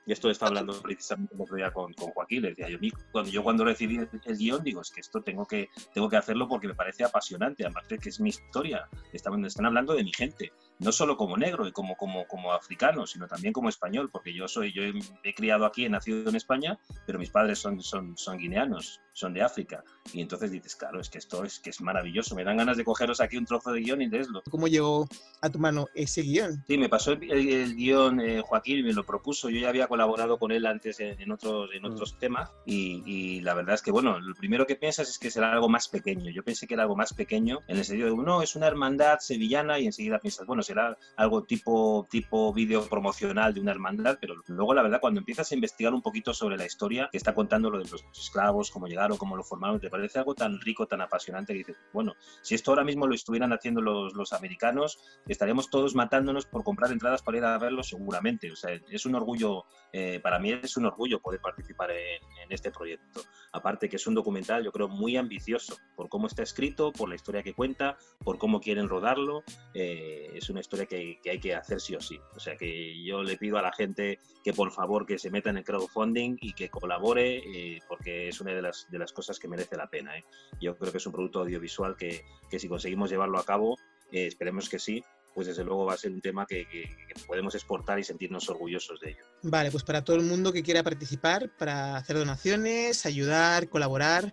Y 0.08 0.12
esto 0.12 0.30
está 0.30 0.46
hablando 0.48 0.80
precisamente 0.82 1.34
el 1.34 1.42
otro 1.42 1.56
día 1.56 1.72
con, 1.72 1.92
con 1.94 2.12
Joaquín, 2.12 2.44
le 2.44 2.50
decía 2.50 2.70
yo, 2.70 2.78
cuando, 3.12 3.32
yo 3.32 3.44
cuando 3.44 3.66
recibí 3.66 3.98
el, 3.98 4.38
guion 4.38 4.64
digo, 4.64 4.82
es 4.82 4.92
que 4.92 5.02
esto 5.02 5.22
tengo 5.22 5.48
que, 5.48 5.70
tengo 5.96 6.08
que 6.08 6.18
hacerlo 6.18 6.48
porque 6.48 6.68
me 6.68 6.76
parece 6.76 7.04
apasionante, 7.04 7.64
además 7.64 7.88
de 7.88 7.98
que 7.98 8.10
es 8.10 8.20
mi 8.20 8.30
historia, 8.30 8.88
están, 9.14 9.44
están 9.46 9.66
hablando 9.66 9.94
de 9.94 10.04
mi 10.04 10.14
gente, 10.14 10.54
no 10.80 10.92
solo 10.92 11.18
como 11.18 11.38
negro 11.38 11.68
y 11.68 11.72
como, 11.72 11.96
como, 11.96 12.28
como 12.28 12.52
africano, 12.54 13.08
sino 13.08 13.28
también 13.28 13.54
como 13.54 13.70
español, 13.70 14.10
porque 14.12 14.34
yo 14.34 14.48
soy, 14.48 14.74
yo 14.74 14.84
he, 15.24 15.34
criado 15.34 15.66
aquí, 15.66 15.86
he 15.86 15.90
nacido 15.90 16.30
en 16.30 16.36
España, 16.36 16.78
pero 17.06 17.20
mis 17.20 17.30
padres 17.30 17.60
son, 17.60 17.82
son, 17.82 18.18
son 18.18 18.38
guineanos, 18.38 19.02
son 19.14 19.34
de 19.34 19.42
África. 19.42 19.84
Y 20.14 20.22
entonces 20.22 20.52
dices, 20.52 20.76
claro, 20.76 21.00
es 21.00 21.10
que 21.10 21.18
esto 21.18 21.44
es 21.44 21.60
que 21.60 21.70
es 21.70 21.82
maravilloso, 21.82 22.36
me 22.36 22.44
dan 22.44 22.58
ganas 22.58 22.78
de 22.78 22.84
cogeros 22.84 23.22
aquí 23.22 23.38
un 23.38 23.46
trozo 23.46 23.72
de 23.72 23.82
guion 23.82 24.02
y 24.02 24.08
leerlo. 24.08 24.44
¿Cómo 24.50 24.68
llegó 24.68 25.08
a 25.42 25.50
tu 25.50 25.60
mano 25.60 25.88
ese 25.96 26.22
guion? 26.22 26.64
Sí, 26.68 26.78
me 26.78 26.90
pasó 26.90 27.14
el, 27.14 27.76
guion 27.76 28.20
eh, 28.20 28.42
Joaquín 28.42 28.86
me 28.86 28.94
lo 28.94 29.04
propuso, 29.04 29.50
yo 29.50 29.60
ya 29.60 29.70
había 29.70 29.88
colaborado 29.88 30.38
con 30.38 30.52
él 30.52 30.66
antes 30.66 31.00
en, 31.00 31.32
otros, 31.32 31.70
en 31.74 31.86
otros 31.86 32.14
mm. 32.14 32.20
temas 32.20 32.52
y, 32.66 33.04
y, 33.06 33.42
la 33.42 33.54
verdad 33.54 33.76
es 33.76 33.82
que, 33.82 33.92
bueno, 33.92 34.20
lo 34.20 34.36
primero 34.36 34.66
que 34.66 34.76
piensas 34.76 35.10
es 35.10 35.20
que 35.20 35.32
será 35.32 35.52
algo 35.52 35.70
más 35.70 35.88
pequeño. 35.88 36.30
Yo 36.32 36.44
pensé 36.44 36.68
que 36.68 36.74
era 36.74 36.84
algo 36.84 36.96
más 36.96 37.14
pequeño 37.14 37.60
en 37.68 37.78
el 37.78 37.86
sentido 37.86 38.10
de, 38.10 38.16
no, 38.16 38.42
es 38.42 38.56
una 38.56 38.68
hermandad 38.68 39.20
sevillana 39.20 39.80
y 39.80 39.86
enseguida 39.86 40.20
piensas, 40.20 40.46
bueno, 40.46 40.64
será 40.66 40.98
algo 41.16 41.44
tipo, 41.44 42.08
tipo 42.10 42.54
vídeo 42.54 42.88
promocional 42.88 43.54
de 43.54 43.62
una 43.62 43.72
hermandad, 43.72 44.18
pero 44.20 44.36
luego 44.48 44.74
la 44.74 44.84
verdad 44.84 45.00
cuando 45.00 45.20
empiezas 45.20 45.52
a 45.52 45.56
investigar 45.56 45.94
un 45.94 46.02
poquito 46.02 46.34
sobre 46.34 46.58
la 46.58 46.66
historia 46.66 47.10
que 47.12 47.18
está 47.18 47.34
contando 47.34 47.70
lo 47.70 47.80
de 47.80 47.90
los 47.90 48.04
esclavos, 48.14 48.72
cómo 48.72 48.88
llegaron, 48.88 49.18
cómo 49.18 49.36
lo 49.36 49.44
formaron, 49.44 49.80
te 49.80 49.90
parece 49.90 50.20
algo 50.20 50.36
tan 50.36 50.60
rico, 50.62 50.88
tan 50.88 51.02
apasionante 51.02 51.54
que 51.54 51.60
dices, 51.60 51.78
bueno, 51.94 52.14
si 52.42 52.56
esto 52.56 52.72
ahora 52.72 52.84
mismo 52.84 53.08
lo 53.08 53.16
estuvieran 53.16 53.54
haciendo 53.54 53.82
los, 53.82 54.14
los 54.14 54.34
americanos, 54.34 55.00
estaríamos 55.28 55.70
todos 55.70 55.96
matándonos 55.96 56.46
por 56.46 56.64
comprar 56.64 56.92
entradas 56.92 57.22
para 57.22 57.38
ir 57.38 57.46
a 57.46 57.58
verlo 57.58 57.84
seguramente. 57.84 58.52
O 58.52 58.56
sea, 58.56 58.72
es 58.90 59.06
un 59.06 59.16
orgullo, 59.16 59.66
eh, 59.92 60.20
para 60.22 60.40
mí 60.40 60.52
es 60.52 60.78
un 60.78 60.86
orgullo 60.86 61.20
poder 61.20 61.42
participar 61.42 61.92
en, 61.92 62.26
este 62.50 62.72
proyecto. 62.72 63.22
Aparte 63.54 63.90
que 63.90 63.96
es 63.96 64.06
un 64.06 64.14
documental, 64.14 64.64
yo 64.64 64.72
creo, 64.72 64.88
muy 64.88 65.18
ambicioso 65.18 65.78
por 65.96 66.10
cómo 66.10 66.28
está 66.28 66.44
escrito, 66.44 66.92
por 66.92 67.10
la 67.10 67.16
historia 67.16 67.42
que 67.42 67.54
cuenta, 67.54 67.98
por 68.24 68.38
cómo 68.38 68.62
quieren 68.62 68.88
rodarlo. 68.88 69.44
Eh, 69.74 70.32
es 70.36 70.50
una 70.56 70.62
historia 70.62 70.86
que 70.86 71.20
hay 71.30 71.40
que 71.40 71.54
hacer 71.54 71.82
sí 71.82 71.96
o 71.96 72.02
sí. 72.02 72.20
O 72.34 72.40
sea 72.40 72.56
que 72.56 73.04
yo 73.04 73.22
le 73.22 73.38
pido 73.38 73.58
a 73.58 73.62
la 73.62 73.74
gente 73.74 74.20
que 74.44 74.54
por 74.54 74.72
favor 74.72 75.06
que 75.06 75.20
se 75.20 75.30
meta 75.30 75.50
en 75.50 75.58
el 75.58 75.64
crowdfunding 75.64 76.38
y 76.40 76.54
que 76.54 76.70
colabore 76.70 77.38
eh, 77.38 77.80
porque 77.88 78.30
es 78.30 78.40
una 78.40 78.54
de 78.54 78.62
las, 78.62 78.88
de 78.90 79.00
las 79.00 79.12
cosas 79.12 79.38
que 79.38 79.48
merece 79.48 79.76
la 79.76 79.90
pena. 79.90 80.18
¿eh? 80.18 80.24
Yo 80.62 80.78
creo 80.78 80.92
que 80.92 81.00
es 81.00 81.06
un 81.06 81.12
producto 81.12 81.42
audiovisual 81.42 81.98
que, 81.98 82.24
que 82.50 82.60
si 82.60 82.70
conseguimos 82.70 83.10
llevarlo 83.10 83.38
a 83.38 83.46
cabo, 83.46 83.78
eh, 84.12 84.28
esperemos 84.28 84.70
que 84.70 84.80
sí, 84.80 85.04
pues 85.34 85.48
desde 85.48 85.66
luego 85.66 85.86
va 85.86 85.96
a 85.96 85.98
ser 85.98 86.12
un 86.12 86.22
tema 86.22 86.46
que, 86.46 86.66
que, 86.70 86.88
podemos 87.28 87.54
exportar 87.56 88.00
y 88.00 88.04
sentirnos 88.06 88.48
orgullosos 88.50 89.00
de 89.02 89.12
ello. 89.12 89.26
Vale, 89.42 89.70
pues 89.72 89.84
para 89.84 90.04
todo 90.04 90.16
el 90.16 90.22
mundo 90.22 90.54
que 90.54 90.64
quiera 90.64 90.82
participar, 90.82 91.50
para 91.58 91.98
hacer 91.98 92.16
donaciones, 92.16 93.06
ayudar, 93.06 93.68
colaborar, 93.68 94.32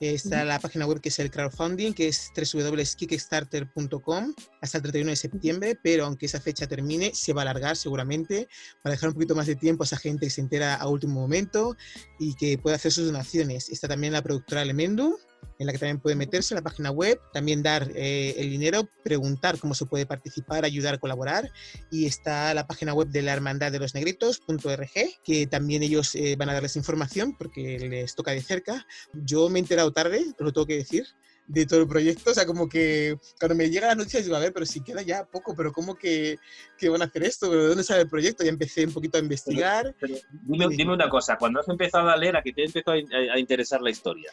Está 0.00 0.46
la 0.46 0.58
página 0.58 0.86
web 0.86 1.02
que 1.02 1.10
es 1.10 1.18
el 1.18 1.30
crowdfunding, 1.30 1.92
que 1.92 2.08
es 2.08 2.32
www.kickstarter.com 2.34 4.34
hasta 4.62 4.78
el 4.78 4.82
31 4.82 5.10
de 5.10 5.16
septiembre, 5.16 5.78
pero 5.82 6.06
aunque 6.06 6.24
esa 6.24 6.40
fecha 6.40 6.66
termine, 6.66 7.12
se 7.14 7.34
va 7.34 7.42
a 7.42 7.44
alargar 7.44 7.76
seguramente 7.76 8.48
para 8.82 8.94
dejar 8.94 9.10
un 9.10 9.14
poquito 9.14 9.34
más 9.34 9.46
de 9.46 9.56
tiempo 9.56 9.82
a 9.82 9.86
esa 9.86 9.98
gente 9.98 10.24
que 10.24 10.30
se 10.30 10.40
entera 10.40 10.76
a 10.76 10.88
último 10.88 11.20
momento 11.20 11.76
y 12.18 12.34
que 12.34 12.56
pueda 12.56 12.76
hacer 12.76 12.92
sus 12.92 13.04
donaciones. 13.04 13.68
Está 13.68 13.88
también 13.88 14.14
la 14.14 14.22
productora 14.22 14.62
Elemendu, 14.62 15.18
en 15.60 15.66
la 15.66 15.72
que 15.72 15.78
también 15.78 16.00
puede 16.00 16.16
meterse 16.16 16.54
la 16.54 16.62
página 16.62 16.90
web, 16.90 17.20
también 17.32 17.62
dar 17.62 17.90
eh, 17.94 18.34
el 18.38 18.50
dinero, 18.50 18.88
preguntar 19.04 19.58
cómo 19.58 19.74
se 19.74 19.84
puede 19.84 20.06
participar, 20.06 20.64
ayudar, 20.64 20.98
colaborar. 20.98 21.50
Y 21.90 22.06
está 22.06 22.54
la 22.54 22.66
página 22.66 22.94
web 22.94 23.08
de 23.08 23.22
la 23.22 23.34
Hermandad 23.34 23.70
de 23.70 23.78
los 23.78 23.94
Negritos.org, 23.94 24.90
que 25.22 25.46
también 25.46 25.82
ellos 25.82 26.14
eh, 26.14 26.34
van 26.38 26.48
a 26.48 26.54
darles 26.54 26.76
información 26.76 27.36
porque 27.36 27.78
les 27.78 28.14
toca 28.14 28.30
de 28.30 28.40
cerca. 28.40 28.86
Yo 29.12 29.50
me 29.50 29.58
he 29.58 29.62
enterado 29.62 29.92
tarde, 29.92 30.24
lo 30.38 30.50
tengo 30.52 30.66
que 30.66 30.78
decir, 30.78 31.04
de 31.46 31.66
todo 31.66 31.80
el 31.80 31.88
proyecto. 31.88 32.30
O 32.30 32.34
sea, 32.34 32.46
como 32.46 32.68
que 32.68 33.16
cuando 33.38 33.54
me 33.54 33.68
llega 33.68 33.88
la 33.88 33.94
noticia 33.94 34.22
digo, 34.22 34.36
a 34.36 34.40
ver, 34.40 34.52
pero 34.52 34.64
si 34.64 34.82
queda 34.82 35.02
ya 35.02 35.24
poco, 35.24 35.54
pero 35.54 35.72
¿cómo 35.72 35.94
que, 35.94 36.38
que 36.78 36.88
van 36.88 37.02
a 37.02 37.06
hacer 37.06 37.24
esto? 37.24 37.50
¿De 37.50 37.68
dónde 37.68 37.84
sale 37.84 38.02
el 38.02 38.08
proyecto? 38.08 38.44
Ya 38.44 38.50
empecé 38.50 38.86
un 38.86 38.94
poquito 38.94 39.18
a 39.18 39.20
investigar. 39.20 39.94
dime, 40.42 40.92
una 40.92 41.10
cosa, 41.10 41.36
cuando 41.36 41.60
has 41.60 41.68
empezado 41.68 42.08
a 42.08 42.16
leer, 42.16 42.36
¿a 42.36 42.42
qué 42.42 42.52
te 42.52 42.62
ha 42.62 42.64
empezado 42.64 42.96
a 42.96 43.38
interesar 43.38 43.82
la 43.82 43.90
historia? 43.90 44.30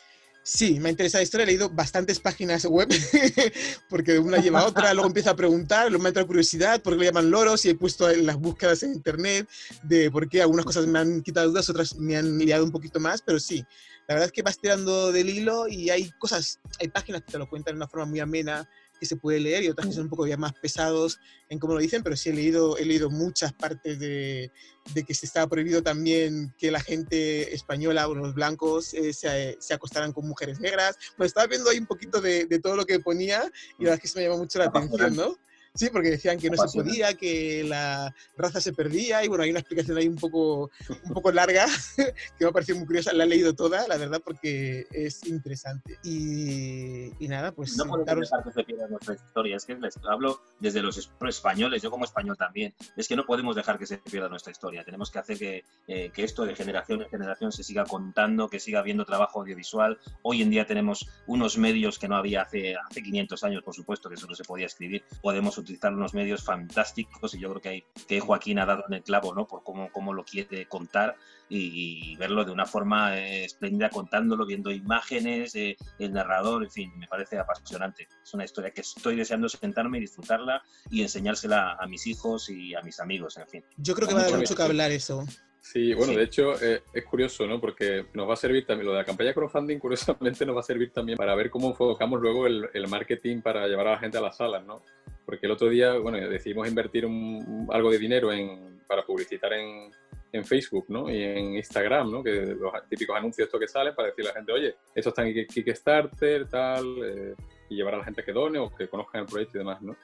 Sí, 0.49 0.79
me 0.79 0.87
ha 0.87 0.91
interesado 0.91 1.21
historia, 1.21 1.43
he 1.43 1.47
leído 1.47 1.69
bastantes 1.69 2.21
páginas 2.21 2.63
web, 2.63 2.87
porque 3.89 4.13
de 4.13 4.19
una 4.19 4.37
lleva 4.37 4.61
a 4.61 4.65
otra, 4.65 4.93
luego 4.93 5.09
empiezo 5.09 5.29
a 5.29 5.35
preguntar, 5.35 5.89
luego 5.89 6.01
me 6.01 6.07
entra 6.07 6.23
curiosidad, 6.23 6.81
por 6.81 6.93
qué 6.93 6.99
le 6.99 7.05
llaman 7.07 7.29
loros, 7.29 7.65
y 7.65 7.71
he 7.71 7.75
puesto 7.75 8.09
las 8.15 8.37
búsquedas 8.37 8.81
en 8.83 8.93
internet 8.93 9.45
de 9.83 10.09
por 10.09 10.29
qué 10.29 10.41
algunas 10.41 10.63
cosas 10.63 10.87
me 10.87 10.99
han 10.99 11.21
quitado 11.21 11.49
dudas, 11.49 11.69
otras 11.69 11.97
me 11.97 12.15
han 12.15 12.37
liado 12.37 12.63
un 12.63 12.71
poquito 12.71 12.97
más, 13.01 13.21
pero 13.21 13.41
sí, 13.41 13.65
la 14.07 14.15
verdad 14.15 14.27
es 14.27 14.31
que 14.31 14.41
vas 14.41 14.57
tirando 14.57 15.11
del 15.11 15.29
hilo 15.29 15.67
y 15.67 15.89
hay 15.89 16.09
cosas, 16.11 16.59
hay 16.79 16.87
páginas 16.87 17.23
que 17.23 17.33
te 17.33 17.37
lo 17.37 17.49
cuentan 17.49 17.73
de 17.73 17.77
una 17.77 17.87
forma 17.87 18.05
muy 18.05 18.19
amena, 18.21 18.69
que 18.99 19.05
se 19.05 19.15
puede 19.15 19.39
leer 19.39 19.63
y 19.63 19.69
otras 19.69 19.87
que 19.87 19.93
son 19.93 20.03
un 20.03 20.09
poco 20.09 20.25
ya 20.25 20.37
más 20.37 20.53
pesados 20.53 21.19
en 21.49 21.59
cómo 21.59 21.73
lo 21.73 21.79
dicen, 21.79 22.03
pero 22.03 22.15
sí 22.15 22.29
he 22.29 22.33
leído, 22.33 22.77
he 22.77 22.85
leído 22.85 23.09
muchas 23.09 23.53
partes 23.53 23.99
de, 23.99 24.51
de 24.93 25.03
que 25.03 25.13
se 25.13 25.25
estaba 25.25 25.47
prohibido 25.47 25.83
también 25.83 26.53
que 26.57 26.71
la 26.71 26.79
gente 26.79 27.53
española 27.53 28.07
o 28.07 28.15
los 28.15 28.33
blancos 28.33 28.93
eh, 28.93 29.13
se, 29.13 29.57
se, 29.59 29.73
acostaran 29.73 30.13
con 30.13 30.27
mujeres 30.27 30.59
negras. 30.59 30.97
Pues 31.15 31.27
estaba 31.27 31.47
viendo 31.47 31.69
ahí 31.69 31.77
un 31.77 31.85
poquito 31.85 32.21
de, 32.21 32.45
de 32.45 32.59
todo 32.59 32.75
lo 32.75 32.85
que 32.85 32.99
ponía 32.99 33.43
y 33.77 33.83
la 33.83 33.91
verdad 33.91 33.95
es 33.95 34.01
que 34.01 34.07
se 34.07 34.19
me 34.19 34.25
llama 34.25 34.37
mucho 34.37 34.59
la 34.59 34.65
atención, 34.65 35.15
¿no? 35.15 35.37
Sí, 35.77 35.89
porque 35.91 36.09
decían 36.09 36.39
que 36.39 36.49
no 36.49 36.57
se 36.57 36.75
podía, 36.75 37.13
que 37.13 37.63
la 37.63 38.13
raza 38.35 38.59
se 38.59 38.73
perdía, 38.73 39.23
y 39.23 39.27
bueno, 39.27 39.43
hay 39.43 39.51
una 39.51 39.59
explicación 39.59 39.97
ahí 39.97 40.07
un 40.07 40.15
poco, 40.15 40.71
un 40.89 41.13
poco 41.13 41.31
larga, 41.31 41.65
que 41.95 42.13
me 42.45 42.47
ha 42.47 42.51
parecido 42.51 42.79
muy 42.79 42.87
curiosa, 42.87 43.13
la 43.13 43.25
he 43.25 43.27
leído 43.27 43.53
toda, 43.53 43.87
la 43.87 43.97
verdad, 43.97 44.19
porque 44.23 44.87
es 44.91 45.23
interesante. 45.27 45.99
Y, 46.03 47.11
y 47.23 47.27
nada, 47.27 47.51
pues... 47.51 47.77
No 47.77 47.85
podemos 47.85 48.29
dejar 48.29 48.43
que 48.43 48.51
se 48.51 48.63
pierda 48.63 48.87
nuestra 48.87 49.13
historia, 49.13 49.55
es 49.55 49.65
que 49.65 49.75
les 49.75 49.97
hablo 50.09 50.41
desde 50.59 50.81
los 50.81 51.11
españoles, 51.27 51.83
yo 51.83 51.91
como 51.91 52.05
español 52.05 52.37
también, 52.37 52.73
es 52.95 53.07
que 53.07 53.15
no 53.15 53.25
podemos 53.25 53.55
dejar 53.55 53.77
que 53.77 53.85
se 53.85 53.99
pierda 53.99 54.29
nuestra 54.29 54.51
historia, 54.51 54.83
tenemos 54.83 55.11
que 55.11 55.19
hacer 55.19 55.37
que, 55.37 55.63
eh, 55.87 56.09
que 56.11 56.23
esto 56.23 56.43
de 56.43 56.55
generación 56.55 57.03
en 57.03 57.09
generación 57.09 57.51
se 57.51 57.63
siga 57.63 57.85
contando, 57.85 58.49
que 58.49 58.59
siga 58.59 58.79
habiendo 58.79 59.05
trabajo 59.05 59.41
audiovisual. 59.41 59.99
Hoy 60.23 60.41
en 60.41 60.49
día 60.49 60.65
tenemos 60.65 61.07
unos 61.27 61.59
medios 61.59 61.99
que 61.99 62.07
no 62.07 62.15
había 62.15 62.41
hace, 62.41 62.75
hace 62.75 63.03
500 63.03 63.43
años, 63.43 63.63
por 63.63 63.75
supuesto, 63.75 64.09
que 64.09 64.17
solo 64.17 64.33
se 64.33 64.43
podía 64.43 64.65
escribir, 64.65 65.03
podemos 65.21 65.55
utilizar 65.57 65.66
unos 65.83 66.13
medios 66.13 66.43
fantásticos 66.43 67.33
y 67.33 67.39
yo 67.39 67.49
creo 67.49 67.61
que, 67.61 67.69
hay, 67.69 67.83
que 68.07 68.19
Joaquín 68.19 68.59
ha 68.59 68.65
dado 68.65 68.83
en 68.87 68.95
el 68.95 69.03
clavo 69.03 69.33
¿no? 69.33 69.47
por 69.47 69.63
cómo, 69.63 69.91
cómo 69.91 70.13
lo 70.13 70.23
quiere 70.23 70.67
contar 70.67 71.15
y, 71.49 72.15
verlo 72.17 72.43
de 72.43 72.51
una 72.51 72.65
forma 72.65 73.17
eh, 73.17 73.45
espléndida, 73.45 73.89
contándolo, 73.89 74.45
viendo 74.45 74.71
imágenes, 74.71 75.55
eh, 75.55 75.77
el 75.99 76.13
narrador, 76.13 76.63
en 76.63 76.71
fin, 76.71 76.91
me 76.97 77.07
parece 77.07 77.39
apasionante. 77.39 78.07
Es 78.21 78.33
una 78.33 78.43
historia 78.43 78.71
que 78.71 78.81
estoy 78.81 79.15
deseando 79.15 79.47
sentarme 79.47 79.97
y 79.97 80.01
disfrutarla 80.01 80.61
y 80.89 81.01
enseñársela 81.01 81.77
a 81.79 81.87
mis 81.87 82.05
hijos 82.07 82.49
y 82.49 82.75
a 82.75 82.81
mis 82.81 82.99
amigos, 82.99 83.37
en 83.37 83.47
fin. 83.47 83.63
Yo 83.77 83.95
creo 83.95 84.07
que 84.07 84.13
va 84.13 84.21
a 84.21 84.29
dar 84.29 84.37
mucho 84.37 84.55
que 84.55 84.63
hablar 84.63 84.91
eso. 84.91 85.25
Sí, 85.61 85.93
bueno, 85.93 86.13
de 86.13 86.23
hecho 86.23 86.53
eh, 86.61 86.81
es 86.93 87.05
curioso, 87.05 87.45
¿no? 87.45 87.59
Porque 87.59 88.05
nos 88.13 88.29
va 88.29 88.35
a 88.35 88.37
servir 88.37 88.65
también, 88.65 88.85
lo 88.85 88.93
de 88.93 88.99
la 88.99 89.05
campaña 89.05 89.33
crowdfunding, 89.33 89.79
curiosamente 89.79 90.45
nos 90.45 90.55
va 90.55 90.61
a 90.61 90.63
servir 90.63 90.91
también 90.93 91.17
para 91.17 91.35
ver 91.35 91.49
cómo 91.49 91.67
enfocamos 91.67 92.21
luego 92.21 92.47
el, 92.47 92.69
el 92.73 92.87
marketing 92.87 93.41
para 93.41 93.67
llevar 93.67 93.87
a 93.87 93.91
la 93.91 93.99
gente 93.99 94.17
a 94.17 94.21
las 94.21 94.37
salas, 94.37 94.65
¿no? 94.65 94.81
Porque 95.27 95.45
el 95.45 95.51
otro 95.51 95.67
día, 95.67 95.97
bueno, 95.97 96.17
decidimos 96.29 96.69
invertir 96.69 97.05
un, 97.05 97.67
algo 97.69 97.91
de 97.91 97.99
dinero 97.99 98.31
en, 98.31 98.79
para 98.87 99.05
publicitar 99.05 99.51
en, 99.51 99.91
en, 100.31 100.45
Facebook, 100.45 100.85
¿no? 100.87 101.11
Y 101.11 101.21
en 101.21 101.55
Instagram, 101.57 102.09
¿no? 102.09 102.23
Que 102.23 102.55
los 102.57 102.71
típicos 102.87 103.17
anuncios 103.17 103.45
estos 103.45 103.59
que 103.59 103.67
salen 103.67 103.93
para 103.93 104.07
decirle 104.07 104.29
a 104.29 104.33
la 104.33 104.39
gente, 104.39 104.53
oye, 104.53 104.75
esto 104.95 105.09
está 105.09 105.27
en 105.27 105.45
Kickstarter, 105.45 106.47
tal, 106.47 106.85
eh, 107.03 107.35
y 107.69 107.75
llevar 107.75 107.95
a 107.95 107.97
la 107.97 108.05
gente 108.05 108.23
que 108.23 108.31
done 108.31 108.57
o 108.57 108.73
que 108.73 108.87
conozcan 108.87 109.23
el 109.23 109.27
proyecto 109.27 109.57
y 109.57 109.59
demás, 109.59 109.81
¿no? 109.81 109.97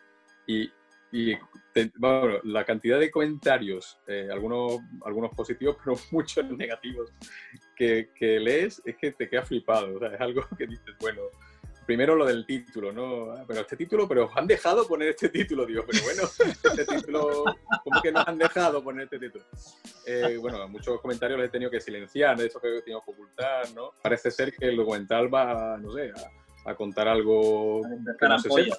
Y, 0.46 0.70
y 1.14 1.38
bueno, 2.00 2.40
la 2.44 2.66
cantidad 2.66 3.00
de 3.00 3.10
comentarios, 3.10 3.98
eh, 4.08 4.28
algunos, 4.30 4.82
algunos 5.06 5.34
positivos, 5.34 5.78
pero 5.86 5.96
muchos 6.12 6.52
negativos, 6.52 7.14
que, 7.78 8.10
que, 8.14 8.42
lees 8.42 8.82
es 8.84 8.98
que 8.98 9.14
te 9.14 9.30
quedas 9.30 9.48
flipado. 9.48 9.96
O 9.96 10.00
sea, 10.00 10.10
es 10.10 10.20
algo 10.20 10.46
que 10.58 10.68
dices, 10.68 10.94
bueno, 11.00 11.22
primero 11.86 12.16
lo 12.16 12.26
del 12.26 12.46
título, 12.46 12.92
¿no? 12.92 13.32
Ah, 13.32 13.44
pero 13.48 13.62
este 13.62 13.76
título, 13.76 14.08
pero 14.08 14.26
os 14.26 14.38
han 14.38 14.48
dejado 14.48 14.88
poner 14.88 15.10
este 15.10 15.30
título, 15.30 15.66
digo, 15.66 15.84
pero 15.86 16.04
bueno, 16.04 16.24
este 16.80 16.86
título, 16.86 17.44
¿cómo 17.84 18.02
que 18.02 18.12
nos 18.12 18.28
han 18.28 18.38
dejado 18.38 18.84
poner 18.84 19.04
este 19.06 19.20
título? 19.20 19.44
Eh, 20.06 20.38
bueno, 20.40 20.68
muchos 20.68 21.00
comentarios 21.02 21.40
les 21.40 21.50
he 21.50 21.52
tenido 21.52 21.72
que 21.72 21.82
silenciar, 21.82 22.38
de 22.38 22.48
eso 22.48 22.60
que 22.60 22.78
he 22.78 22.82
tenido 22.82 23.02
que 23.02 23.12
ocultar, 23.12 23.72
¿no? 23.74 23.92
Parece 24.02 24.32
ser 24.32 24.54
que 24.54 24.68
el 24.68 24.78
documental 24.78 25.34
va, 25.34 25.78
no 25.78 25.92
sé, 25.94 26.12
a, 26.12 26.72
a 26.72 26.76
contar 26.76 27.08
algo 27.08 27.82
que 28.20 28.28
no 28.28 28.40
se 28.40 28.50
sepa. 28.50 28.78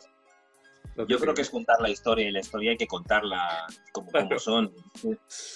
Yo 1.09 1.19
creo 1.19 1.35
que 1.35 1.43
es 1.43 1.51
contar 1.51 1.81
la 1.81 1.91
historia 1.91 2.29
y 2.29 2.31
la 2.31 2.41
historia 2.41 2.71
hay 2.71 2.77
que 2.77 2.87
contarla 2.87 3.67
como, 3.93 4.11
como 4.11 4.39
son. 4.39 4.73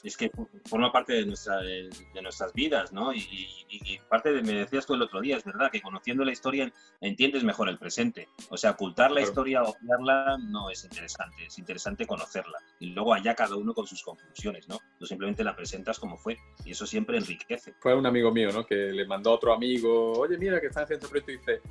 Es 0.03 0.17
que 0.17 0.31
forma 0.67 0.91
parte 0.91 1.13
de, 1.13 1.27
nuestra, 1.27 1.59
de, 1.59 1.91
nuestras 2.23 2.53
vidas, 2.53 2.93
¿no? 2.93 3.13
Y, 3.15 4.01
parte 4.09 4.33
de, 4.33 4.43
me 4.43 4.53
decías 4.53 4.87
tú 4.87 4.95
el 4.95 5.03
otro 5.03 5.21
día, 5.21 5.37
es 5.37 5.45
verdad, 5.45 5.71
que 5.71 5.81
conociendo 5.81 6.25
la 6.25 6.33
historia 6.33 6.73
entiendes 7.01 7.45
mejor 7.45 7.69
el 7.69 7.79
presente. 7.79 8.29
O 8.51 8.57
sea, 8.57 8.73
ocultar 8.73 9.11
la 9.11 9.21
historia 9.21 9.63
o 9.63 9.71
obviarla 9.71 10.39
no 10.39 10.71
es 10.71 10.85
interesante, 10.85 11.47
es 11.47 11.59
interesante 11.59 12.07
conocerla. 12.07 12.59
Y 12.81 12.91
luego 12.91 13.15
allá 13.15 13.35
cada 13.35 13.57
uno 13.57 13.75
con 13.75 13.87
sus 13.87 14.03
conclusiones, 14.03 14.69
¿no? 14.69 14.79
Tú 14.99 15.07
simplemente 15.07 15.45
la 15.45 15.55
presentas 15.55 15.99
como 15.99 16.17
fue 16.17 16.37
y 16.65 16.73
eso 16.73 16.87
siempre 16.87 17.19
enriquece. 17.19 17.75
Fue 17.81 17.95
un 17.95 18.07
amigo 18.07 18.33
mío, 18.33 18.51
¿no? 18.53 18.67
Que 18.67 18.75
le 18.75 19.07
mandó 19.07 19.31
a 19.31 19.35
otro 19.35 19.53
amigo, 19.53 20.13
oye, 20.13 20.37
mira 20.37 20.61
que 20.61 20.67
están 20.67 20.85
haciendo 20.85 21.07
este 21.07 21.21
proyecto 21.21 21.33
y 21.33 21.53
dice, 21.53 21.63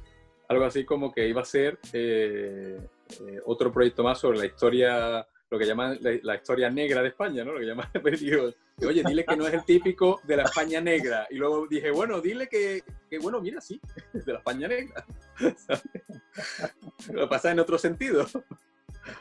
algo 0.47 0.65
así 0.65 0.85
como 0.85 1.11
que 1.11 1.27
iba 1.27 1.41
a 1.41 1.45
ser 1.45 1.79
eh, 1.93 2.79
eh, 3.27 3.41
otro 3.45 3.71
proyecto 3.71 4.03
más 4.03 4.19
sobre 4.19 4.37
la 4.39 4.45
historia, 4.45 5.27
lo 5.49 5.59
que 5.59 5.65
llaman 5.65 5.97
la, 6.01 6.35
historia 6.35 6.69
negra 6.69 7.01
de 7.01 7.09
España, 7.09 7.43
¿no? 7.43 7.53
Lo 7.53 7.59
que 7.59 7.65
llaman, 7.65 7.87
digo, 8.19 8.51
oye, 8.85 9.03
dile 9.03 9.25
que 9.25 9.35
no 9.35 9.47
es 9.47 9.53
el 9.53 9.65
típico 9.65 10.21
de 10.23 10.37
la 10.37 10.43
España 10.43 10.81
negra. 10.81 11.27
Y 11.29 11.35
luego 11.35 11.67
dije, 11.67 11.91
bueno, 11.91 12.21
dile 12.21 12.47
que, 12.47 12.83
que 13.09 13.19
bueno, 13.19 13.41
mira, 13.41 13.61
sí, 13.61 13.79
de 14.13 14.33
la 14.33 14.39
España 14.39 14.67
negra. 14.67 15.05
Lo 17.11 17.29
pasa 17.29 17.51
en 17.51 17.59
otro 17.59 17.77
sentido. 17.77 18.25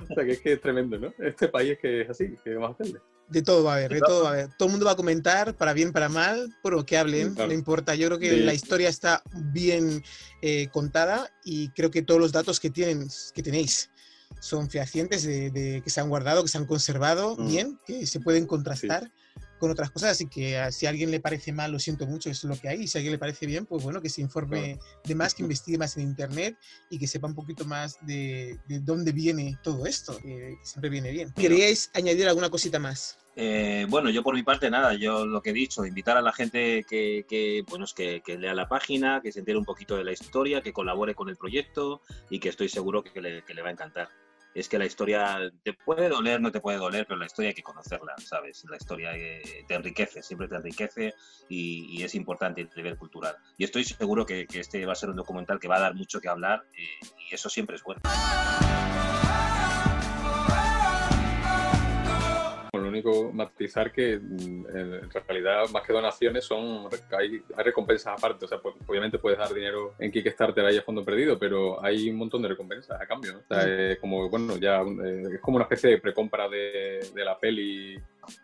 O 0.08 0.14
sea, 0.14 0.24
que 0.24 0.32
es 0.32 0.40
que 0.40 0.52
es 0.54 0.60
tremendo, 0.60 0.98
¿no? 0.98 1.12
Este 1.18 1.48
país 1.48 1.72
es 1.72 1.78
que 1.78 2.00
es 2.02 2.10
así, 2.10 2.36
que 2.42 2.54
vamos 2.54 2.70
a 2.70 2.82
hacerle. 2.82 3.00
De 3.28 3.42
todo 3.42 3.64
va 3.64 3.72
a 3.72 3.76
haber, 3.76 3.92
de 3.92 4.00
todo 4.00 4.22
va 4.22 4.30
a 4.30 4.32
haber. 4.34 4.48
Todo 4.56 4.66
el 4.68 4.72
mundo 4.72 4.86
va 4.86 4.92
a 4.92 4.96
comentar, 4.96 5.56
para 5.56 5.72
bien, 5.72 5.92
para 5.92 6.08
mal, 6.08 6.54
pero 6.62 6.86
que 6.86 6.96
hablen, 6.96 7.34
no 7.34 7.52
importa. 7.52 7.96
Yo 7.96 8.06
creo 8.06 8.18
que 8.20 8.36
la 8.36 8.54
historia 8.54 8.88
está 8.88 9.22
bien 9.34 10.02
eh, 10.42 10.68
contada 10.72 11.28
y 11.44 11.70
creo 11.70 11.90
que 11.90 12.02
todos 12.02 12.20
los 12.20 12.30
datos 12.30 12.60
que, 12.60 12.70
tienen, 12.70 13.08
que 13.34 13.42
tenéis 13.42 13.90
son 14.40 14.70
fehacientes 14.70 15.24
de, 15.24 15.80
que 15.82 15.90
se 15.90 16.00
han 16.00 16.08
guardado, 16.08 16.42
que 16.42 16.48
se 16.48 16.58
han 16.58 16.66
conservado 16.66 17.36
mm. 17.36 17.48
bien, 17.48 17.78
que 17.84 18.06
se 18.06 18.20
pueden 18.20 18.46
contrastar 18.46 19.10
con 19.58 19.70
otras 19.70 19.90
cosas, 19.90 20.12
así 20.12 20.26
que 20.26 20.58
ah, 20.58 20.70
si 20.70 20.86
a 20.86 20.90
alguien 20.90 21.10
le 21.10 21.20
parece 21.20 21.52
mal, 21.52 21.72
lo 21.72 21.78
siento 21.78 22.06
mucho, 22.06 22.30
eso 22.30 22.46
es 22.46 22.56
lo 22.56 22.60
que 22.60 22.68
hay, 22.68 22.82
y 22.82 22.86
si 22.86 22.96
a 22.96 23.00
alguien 23.00 23.12
le 23.12 23.18
parece 23.18 23.46
bien, 23.46 23.66
pues 23.66 23.82
bueno, 23.82 24.00
que 24.00 24.08
se 24.08 24.20
informe 24.20 24.78
de 25.04 25.14
más, 25.14 25.34
que 25.34 25.42
investigue 25.42 25.78
más 25.78 25.96
en 25.96 26.04
Internet 26.04 26.56
y 26.90 26.98
que 26.98 27.06
sepa 27.06 27.26
un 27.26 27.34
poquito 27.34 27.64
más 27.64 27.98
de, 28.06 28.58
de 28.68 28.80
dónde 28.80 29.12
viene 29.12 29.58
todo 29.62 29.86
esto, 29.86 30.16
que 30.18 30.56
siempre 30.62 30.90
viene 30.90 31.10
bien. 31.10 31.32
¿Queríais 31.32 31.90
añadir 31.94 32.28
alguna 32.28 32.50
cosita 32.50 32.78
más? 32.78 33.18
Eh, 33.38 33.84
bueno, 33.90 34.08
yo 34.08 34.22
por 34.22 34.34
mi 34.34 34.42
parte 34.42 34.70
nada, 34.70 34.94
yo 34.94 35.26
lo 35.26 35.42
que 35.42 35.50
he 35.50 35.52
dicho, 35.52 35.84
invitar 35.84 36.16
a 36.16 36.22
la 36.22 36.32
gente 36.32 36.84
que, 36.88 37.26
que 37.28 37.62
bueno, 37.68 37.84
que, 37.94 38.22
que, 38.24 38.38
lea 38.38 38.54
la 38.54 38.66
página, 38.66 39.20
que 39.22 39.30
se 39.30 39.40
entere 39.40 39.58
un 39.58 39.66
poquito 39.66 39.94
de 39.94 40.04
la 40.04 40.12
historia, 40.12 40.62
que 40.62 40.72
colabore 40.72 41.14
con 41.14 41.28
el 41.28 41.36
proyecto 41.36 42.00
y 42.30 42.40
que 42.40 42.48
estoy 42.48 42.70
seguro 42.70 43.02
que 43.02 43.20
le, 43.20 43.44
que 43.44 43.52
le 43.52 43.60
va 43.60 43.68
a 43.68 43.72
encantar 43.72 44.08
es 44.56 44.70
que 44.70 44.78
la 44.78 44.86
historia 44.86 45.38
te 45.62 45.74
puede 45.74 46.08
doler, 46.08 46.40
no 46.40 46.50
te 46.50 46.60
puede 46.60 46.78
doler, 46.78 47.06
pero 47.06 47.18
la 47.18 47.26
historia 47.26 47.50
hay 47.50 47.54
que 47.54 47.62
conocerla, 47.62 48.14
¿sabes? 48.16 48.64
La 48.70 48.78
historia 48.78 49.14
eh, 49.14 49.42
te 49.68 49.74
enriquece, 49.74 50.22
siempre 50.22 50.48
te 50.48 50.56
enriquece 50.56 51.12
y, 51.46 52.02
es 52.02 52.14
importante 52.14 52.62
el 52.62 52.70
nivel 52.74 52.96
cultural. 52.96 53.36
Y 53.58 53.64
estoy 53.64 53.84
seguro 53.84 54.24
que, 54.24 54.46
este 54.54 54.86
va 54.86 54.92
a 54.92 54.96
ser 54.96 55.10
un 55.10 55.16
documental 55.16 55.58
que 55.58 55.68
va 55.68 55.76
a 55.76 55.80
dar 55.80 55.94
mucho 55.94 56.20
que 56.20 56.28
hablar 56.28 56.64
eh, 56.72 57.06
y 57.28 57.34
eso 57.34 57.50
siempre 57.50 57.76
es 57.76 57.82
bueno. 57.82 58.00
Único 62.96 63.32
matizar 63.32 63.92
que 63.92 64.18
mm, 64.18 64.66
en 64.76 65.10
realidad 65.26 65.68
más 65.72 65.82
que 65.82 65.92
donaciones 65.92 66.44
son 66.44 66.88
hay, 67.18 67.42
recompensas 67.58 68.18
aparte, 68.18 68.44
o 68.44 68.48
sea, 68.48 68.58
pues, 68.58 68.74
obviamente 68.86 69.18
puedes 69.18 69.38
dar 69.38 69.52
dinero 69.52 69.94
en 69.98 70.10
Kickstarter 70.10 70.64
ahí 70.64 70.78
a 70.78 70.82
fondo 70.82 71.04
perdido, 71.04 71.38
pero 71.38 71.82
hay 71.84 72.10
un 72.10 72.16
montón 72.16 72.42
de 72.42 72.48
recompensas 72.48 73.00
a 73.00 73.06
cambio, 73.06 73.38
o 73.38 73.54
sea, 73.54 73.62
es 73.66 73.98
como 73.98 74.28
bueno 74.28 74.56
ya 74.56 74.80
eh, 74.82 75.22
es 75.34 75.40
como 75.40 75.56
una 75.56 75.64
especie 75.64 75.90
de 75.90 75.98
precompra 75.98 76.48
de, 76.48 77.00
de 77.14 77.24
la 77.24 77.38
peli 77.38 77.98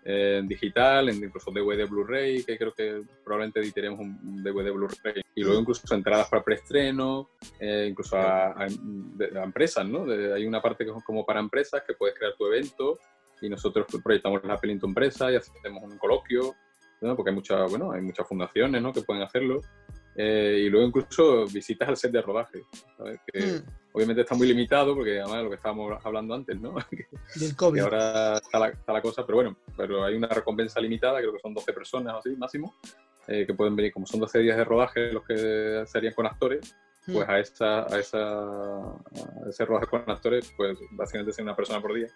en 0.05 0.49
digital, 0.49 1.09
en 1.09 1.17
incluso 1.17 1.51
DVD 1.51 1.89
Blu-ray, 1.89 2.45
que 2.45 2.57
creo 2.57 2.73
que 2.73 3.03
probablemente 3.25 3.61
editaremos 3.61 4.01
un 4.01 4.43
DVD 4.43 4.71
Blu-ray, 4.73 5.23
y 5.35 5.43
luego 5.43 5.61
incluso 5.61 5.95
entradas 5.95 6.29
para 6.29 6.43
preestreno, 6.43 7.31
eh, 7.59 7.87
incluso 7.91 8.17
a, 8.17 8.53
a, 8.53 8.67
empresas, 9.43 9.87
¿no? 9.87 10.05
hay 10.11 10.47
una 10.47 10.61
parte 10.61 10.85
que 10.85 10.91
es 10.91 11.05
como 11.05 11.25
para 11.25 11.41
empresas 11.41 11.83
que 11.87 11.95
puedes 11.95 12.17
crear 12.17 12.35
tu 12.37 12.47
evento 12.47 12.99
y 13.43 13.49
nosotros 13.49 13.87
proyectamos 14.03 14.43
la 14.45 14.57
peli 14.57 14.73
en 14.75 14.81
tu 14.81 14.87
empresa 14.87 15.31
y 15.31 15.37
hacemos 15.37 15.83
un 15.83 15.99
coloquio, 15.99 16.55
porque 17.17 17.31
hay, 17.31 17.35
muchas 17.35 17.69
bueno, 17.69 17.93
hay 17.93 18.01
muchas 18.01 18.27
fundaciones 18.27 18.81
¿no? 18.81 18.93
que 18.93 19.03
pueden 19.03 19.23
hacerlo. 19.23 19.61
Eh, 20.15 20.65
y 20.67 20.69
luego 20.69 20.87
incluso 20.87 21.47
visitas 21.47 21.89
al 21.89 21.97
set 21.97 22.13
de 22.13 22.21
rodaje, 22.21 22.63
que 23.27 23.41
hmm. 23.41 23.65
obviamente 23.95 24.21
está 24.21 24.35
muy 24.35 24.47
limitado 24.47 24.95
porque 24.95 25.19
además 25.21 25.45
lo 25.45 25.49
que 25.49 25.57
estábamos 25.57 26.05
hablando 26.05 26.35
antes, 26.35 26.61
¿no? 26.61 26.75
Del 27.35 27.57
COVID. 27.57 27.81
ahora 27.81 28.37
está 28.37 28.59
la, 28.59 28.69
está 28.69 28.93
la, 28.93 29.01
cosa, 29.01 29.25
pero 29.25 29.37
bueno, 29.37 29.57
pero 29.75 30.05
hay 30.05 30.15
una 30.15 30.29
recompensa 30.29 30.81
limitada, 30.81 31.19
creo 31.19 31.33
que 31.33 31.41
son 31.41 31.55
12 31.55 31.73
personas 31.73 32.17
así 32.19 32.37
máximo, 32.37 32.75
eh, 33.27 33.47
que 33.47 33.55
pueden 33.55 33.75
venir, 33.75 33.91
como 33.91 34.07
son 34.07 34.21
12 34.21 34.41
días 34.41 34.59
de 34.59 34.65
rodaje 34.65 35.13
los 35.13 35.25
que 35.25 35.83
serían 35.87 36.13
con 36.13 36.27
actores, 36.27 36.77
hmm. 37.07 37.13
pues 37.15 37.29
a, 37.31 37.39
esa, 37.39 37.95
a, 37.95 37.99
esa, 37.99 38.19
a 38.19 39.49
ese 39.49 39.65
rodaje 39.65 39.87
con 39.87 40.11
actores, 40.11 40.53
pues 40.59 40.79
básicamente 40.91 41.33
ser 41.33 41.45
una 41.45 41.57
persona 41.57 41.81
por 41.81 41.95
día. 41.95 42.09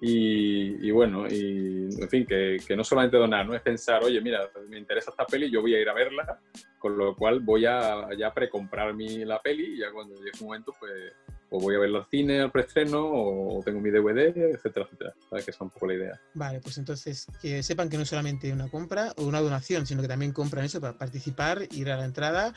Y, 0.00 0.90
bueno, 0.90 1.26
y 1.28 1.88
en 1.98 2.08
fin, 2.08 2.26
que, 2.26 2.58
que, 2.66 2.76
no 2.76 2.84
solamente 2.84 3.16
donar, 3.16 3.46
no 3.46 3.54
es 3.54 3.62
pensar, 3.62 4.02
oye, 4.02 4.20
mira, 4.20 4.50
me 4.68 4.78
interesa 4.78 5.10
esta 5.10 5.24
peli, 5.24 5.50
yo 5.50 5.62
voy 5.62 5.74
a 5.74 5.80
ir 5.80 5.88
a 5.88 5.94
verla, 5.94 6.40
con 6.78 6.98
lo 6.98 7.14
cual 7.14 7.40
voy 7.40 7.64
a 7.64 8.08
ya 8.18 8.34
precomprar 8.34 8.92
mi, 8.92 9.24
la 9.24 9.40
peli 9.40 9.74
y 9.74 9.78
ya 9.78 9.92
cuando 9.92 10.16
llegue 10.16 10.38
un 10.40 10.46
momento, 10.46 10.74
pues, 10.78 11.14
o 11.50 11.60
voy 11.60 11.76
a 11.76 11.78
verlo 11.78 11.98
al 11.98 12.06
cine, 12.10 12.40
al 12.40 12.50
preestreno, 12.50 13.00
o 13.02 13.62
tengo 13.64 13.80
mi 13.80 13.90
DVD, 13.90 14.36
etcétera, 14.36 14.86
etcétera. 14.86 15.14
¿Sabes? 15.28 15.44
Que 15.44 15.50
es 15.50 15.60
un 15.60 15.70
poco 15.70 15.86
la 15.86 15.94
idea. 15.94 16.20
Vale, 16.34 16.60
pues 16.60 16.78
entonces 16.78 17.26
que 17.40 17.62
sepan 17.62 17.88
que 17.88 17.98
no 17.98 18.04
solamente 18.04 18.52
una 18.52 18.68
compra 18.68 19.12
o 19.16 19.24
una 19.24 19.40
donación, 19.40 19.86
sino 19.86 20.02
que 20.02 20.08
también 20.08 20.32
compran 20.32 20.64
eso 20.64 20.80
para 20.80 20.98
participar, 20.98 21.66
ir 21.70 21.90
a 21.90 21.96
la 21.96 22.04
entrada, 22.04 22.54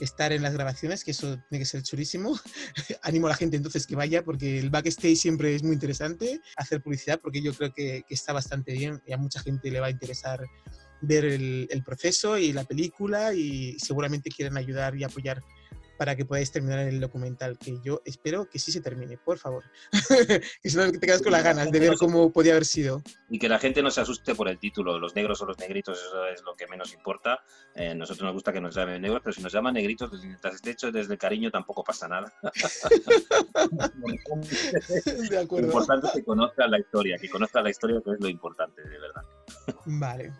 estar 0.00 0.32
en 0.32 0.42
las 0.42 0.54
grabaciones, 0.54 1.04
que 1.04 1.12
eso 1.12 1.38
tiene 1.48 1.62
que 1.62 1.66
ser 1.66 1.82
chulísimo. 1.82 2.38
Animo 3.02 3.26
a 3.26 3.30
la 3.30 3.36
gente 3.36 3.56
entonces 3.56 3.86
que 3.86 3.96
vaya 3.96 4.24
porque 4.24 4.58
el 4.58 4.70
backstage 4.70 5.16
siempre 5.16 5.54
es 5.54 5.62
muy 5.62 5.74
interesante, 5.74 6.40
hacer 6.56 6.82
publicidad 6.82 7.20
porque 7.20 7.42
yo 7.42 7.52
creo 7.54 7.72
que, 7.72 8.04
que 8.06 8.14
está 8.14 8.32
bastante 8.32 8.72
bien 8.72 9.00
y 9.06 9.12
a 9.12 9.18
mucha 9.18 9.40
gente 9.40 9.70
le 9.70 9.80
va 9.80 9.86
a 9.86 9.90
interesar 9.90 10.44
ver 11.02 11.24
el, 11.24 11.66
el 11.70 11.82
proceso 11.82 12.36
y 12.36 12.52
la 12.52 12.64
película 12.64 13.32
y 13.32 13.78
seguramente 13.78 14.30
quieren 14.30 14.56
ayudar 14.56 14.96
y 14.96 15.04
apoyar 15.04 15.40
para 16.00 16.16
que 16.16 16.24
podáis 16.24 16.50
terminar 16.50 16.78
el 16.88 16.98
documental, 16.98 17.58
que 17.58 17.78
yo 17.84 18.00
espero 18.06 18.48
que 18.48 18.58
sí 18.58 18.72
se 18.72 18.80
termine, 18.80 19.18
por 19.18 19.36
favor. 19.36 19.64
y 20.64 20.70
si 20.70 20.74
no 20.78 20.90
te 20.90 20.98
quedas 20.98 21.20
con 21.20 21.30
las 21.30 21.44
ganas 21.44 21.70
de 21.70 21.78
ver 21.78 21.92
cómo 21.98 22.32
podía 22.32 22.52
haber 22.52 22.64
sido. 22.64 23.02
Y 23.30 23.38
que 23.38 23.48
la 23.48 23.58
gente 23.58 23.82
no 23.82 23.90
se 23.90 24.00
asuste 24.00 24.34
por 24.34 24.48
el 24.48 24.58
título, 24.58 24.98
los 24.98 25.14
negros 25.14 25.40
o 25.40 25.46
los 25.46 25.58
negritos, 25.58 25.98
eso 25.98 26.26
es 26.26 26.42
lo 26.42 26.56
que 26.56 26.66
menos 26.66 26.92
importa. 26.92 27.42
Eh, 27.74 27.94
nosotros 27.94 28.24
nos 28.24 28.34
gusta 28.34 28.52
que 28.52 28.60
nos 28.60 28.74
llamen 28.74 29.00
negros, 29.00 29.20
pero 29.22 29.32
si 29.32 29.40
nos 29.40 29.52
llaman 29.52 29.74
negritos, 29.74 30.10
mientras 30.22 30.56
esté 30.56 30.72
hecho 30.72 30.90
desde 30.90 31.12
el 31.12 31.18
cariño 31.18 31.50
tampoco 31.50 31.84
pasa 31.84 32.08
nada. 32.08 32.32
de 35.30 35.38
acuerdo. 35.38 35.68
Lo 35.68 35.72
importante 35.72 36.08
es 36.08 36.12
que 36.12 36.24
conozcan 36.24 36.70
la 36.70 36.80
historia, 36.80 37.16
que 37.18 37.30
conozcan 37.30 37.64
la 37.64 37.70
historia, 37.70 38.00
que 38.04 38.10
es 38.10 38.20
lo 38.20 38.28
importante, 38.28 38.82
de 38.82 38.98
verdad. 38.98 39.22
Vale. 39.86 40.32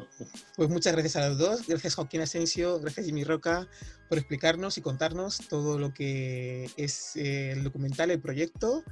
Pues 0.56 0.68
muchas 0.68 0.92
gracias 0.92 1.16
a 1.16 1.28
los 1.28 1.38
dos. 1.38 1.66
Gracias 1.66 1.94
Joaquín 1.94 2.22
Asensio, 2.22 2.80
gracias 2.80 3.06
Jimmy 3.06 3.24
Roca 3.24 3.68
por 4.10 4.18
explicarnos 4.18 4.76
y 4.76 4.82
contarnos 4.82 5.38
todo 5.48 5.78
lo 5.78 5.94
que 5.94 6.68
es 6.76 7.14
eh, 7.14 7.52
el 7.52 7.62
documental, 7.62 8.10
el 8.10 8.20
proyecto, 8.20 8.82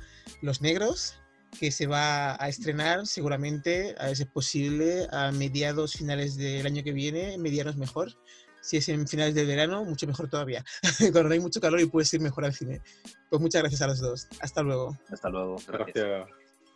Los 0.43 0.63
Negros, 0.63 1.21
que 1.59 1.71
se 1.71 1.87
va 1.87 2.43
a 2.43 2.49
estrenar 2.49 3.07
seguramente, 3.07 3.95
a 3.99 4.07
ver 4.07 4.17
si 4.17 4.23
es 4.23 4.29
posible, 4.29 5.07
a 5.11 5.33
mediados, 5.33 5.95
finales 5.95 6.37
del 6.37 6.67
año 6.67 6.83
que 6.83 6.93
viene, 6.93 7.39
medianos 7.39 7.77
mejor. 7.77 8.13
Si 8.61 8.77
es 8.77 8.89
en 8.89 9.07
finales 9.07 9.35
del 9.35 9.47
verano, 9.47 9.85
mucho 9.85 10.07
mejor 10.07 10.29
todavía. 10.29 10.65
Cuando 10.99 11.25
no 11.25 11.33
hay 11.33 11.41
mucho 11.41 11.61
calor 11.61 11.81
y 11.81 11.87
puedes 11.87 12.13
ir 12.13 12.21
mejor 12.21 12.45
al 12.45 12.55
cine. 12.55 12.83
Pues 13.31 13.41
muchas 13.41 13.63
gracias 13.63 13.83
a 13.83 13.87
los 13.87 14.01
dos. 14.01 14.27
Hasta 14.41 14.63
luego. 14.63 14.99
Hasta 15.11 15.31
luego. 15.31 15.57
Gracias. 15.67 16.29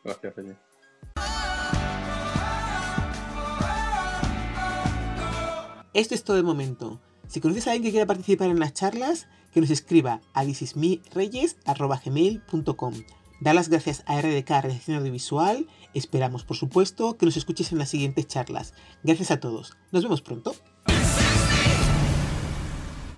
Gracias, 0.05 0.35
Peña. 0.35 0.59
Esto 5.95 6.15
es 6.15 6.25
todo 6.25 6.37
de 6.37 6.43
momento. 6.43 7.01
Si 7.29 7.41
conoces 7.41 7.67
a 7.67 7.73
alguien 7.73 7.85
que 7.85 7.91
quiera 7.91 8.07
participar 8.07 8.49
en 8.49 8.59
las 8.59 8.73
charlas, 8.73 9.29
que 9.53 9.61
nos 9.61 9.69
escriba 9.71 10.23
a 10.33 10.45
thisismireyes.gmail.com. 10.45 12.95
Da 13.43 13.53
las 13.55 13.69
gracias 13.69 14.05
a 14.07 14.21
RDK 14.21 14.51
Redacción 14.51 14.99
Audiovisual. 14.99 15.67
Esperamos, 15.95 16.45
por 16.45 16.57
supuesto, 16.57 17.19
que 17.19 17.27
nos 17.27 17.37
escuches 17.37 17.73
en 17.73 17.79
las 17.79 17.89
siguientes 17.89 18.29
charlas. 18.29 18.73
Gracias 19.03 19.33
a 19.33 19.41
todos. 19.41 19.77
Nos 19.91 20.05
vemos 20.05 20.23
pronto. 20.23 20.55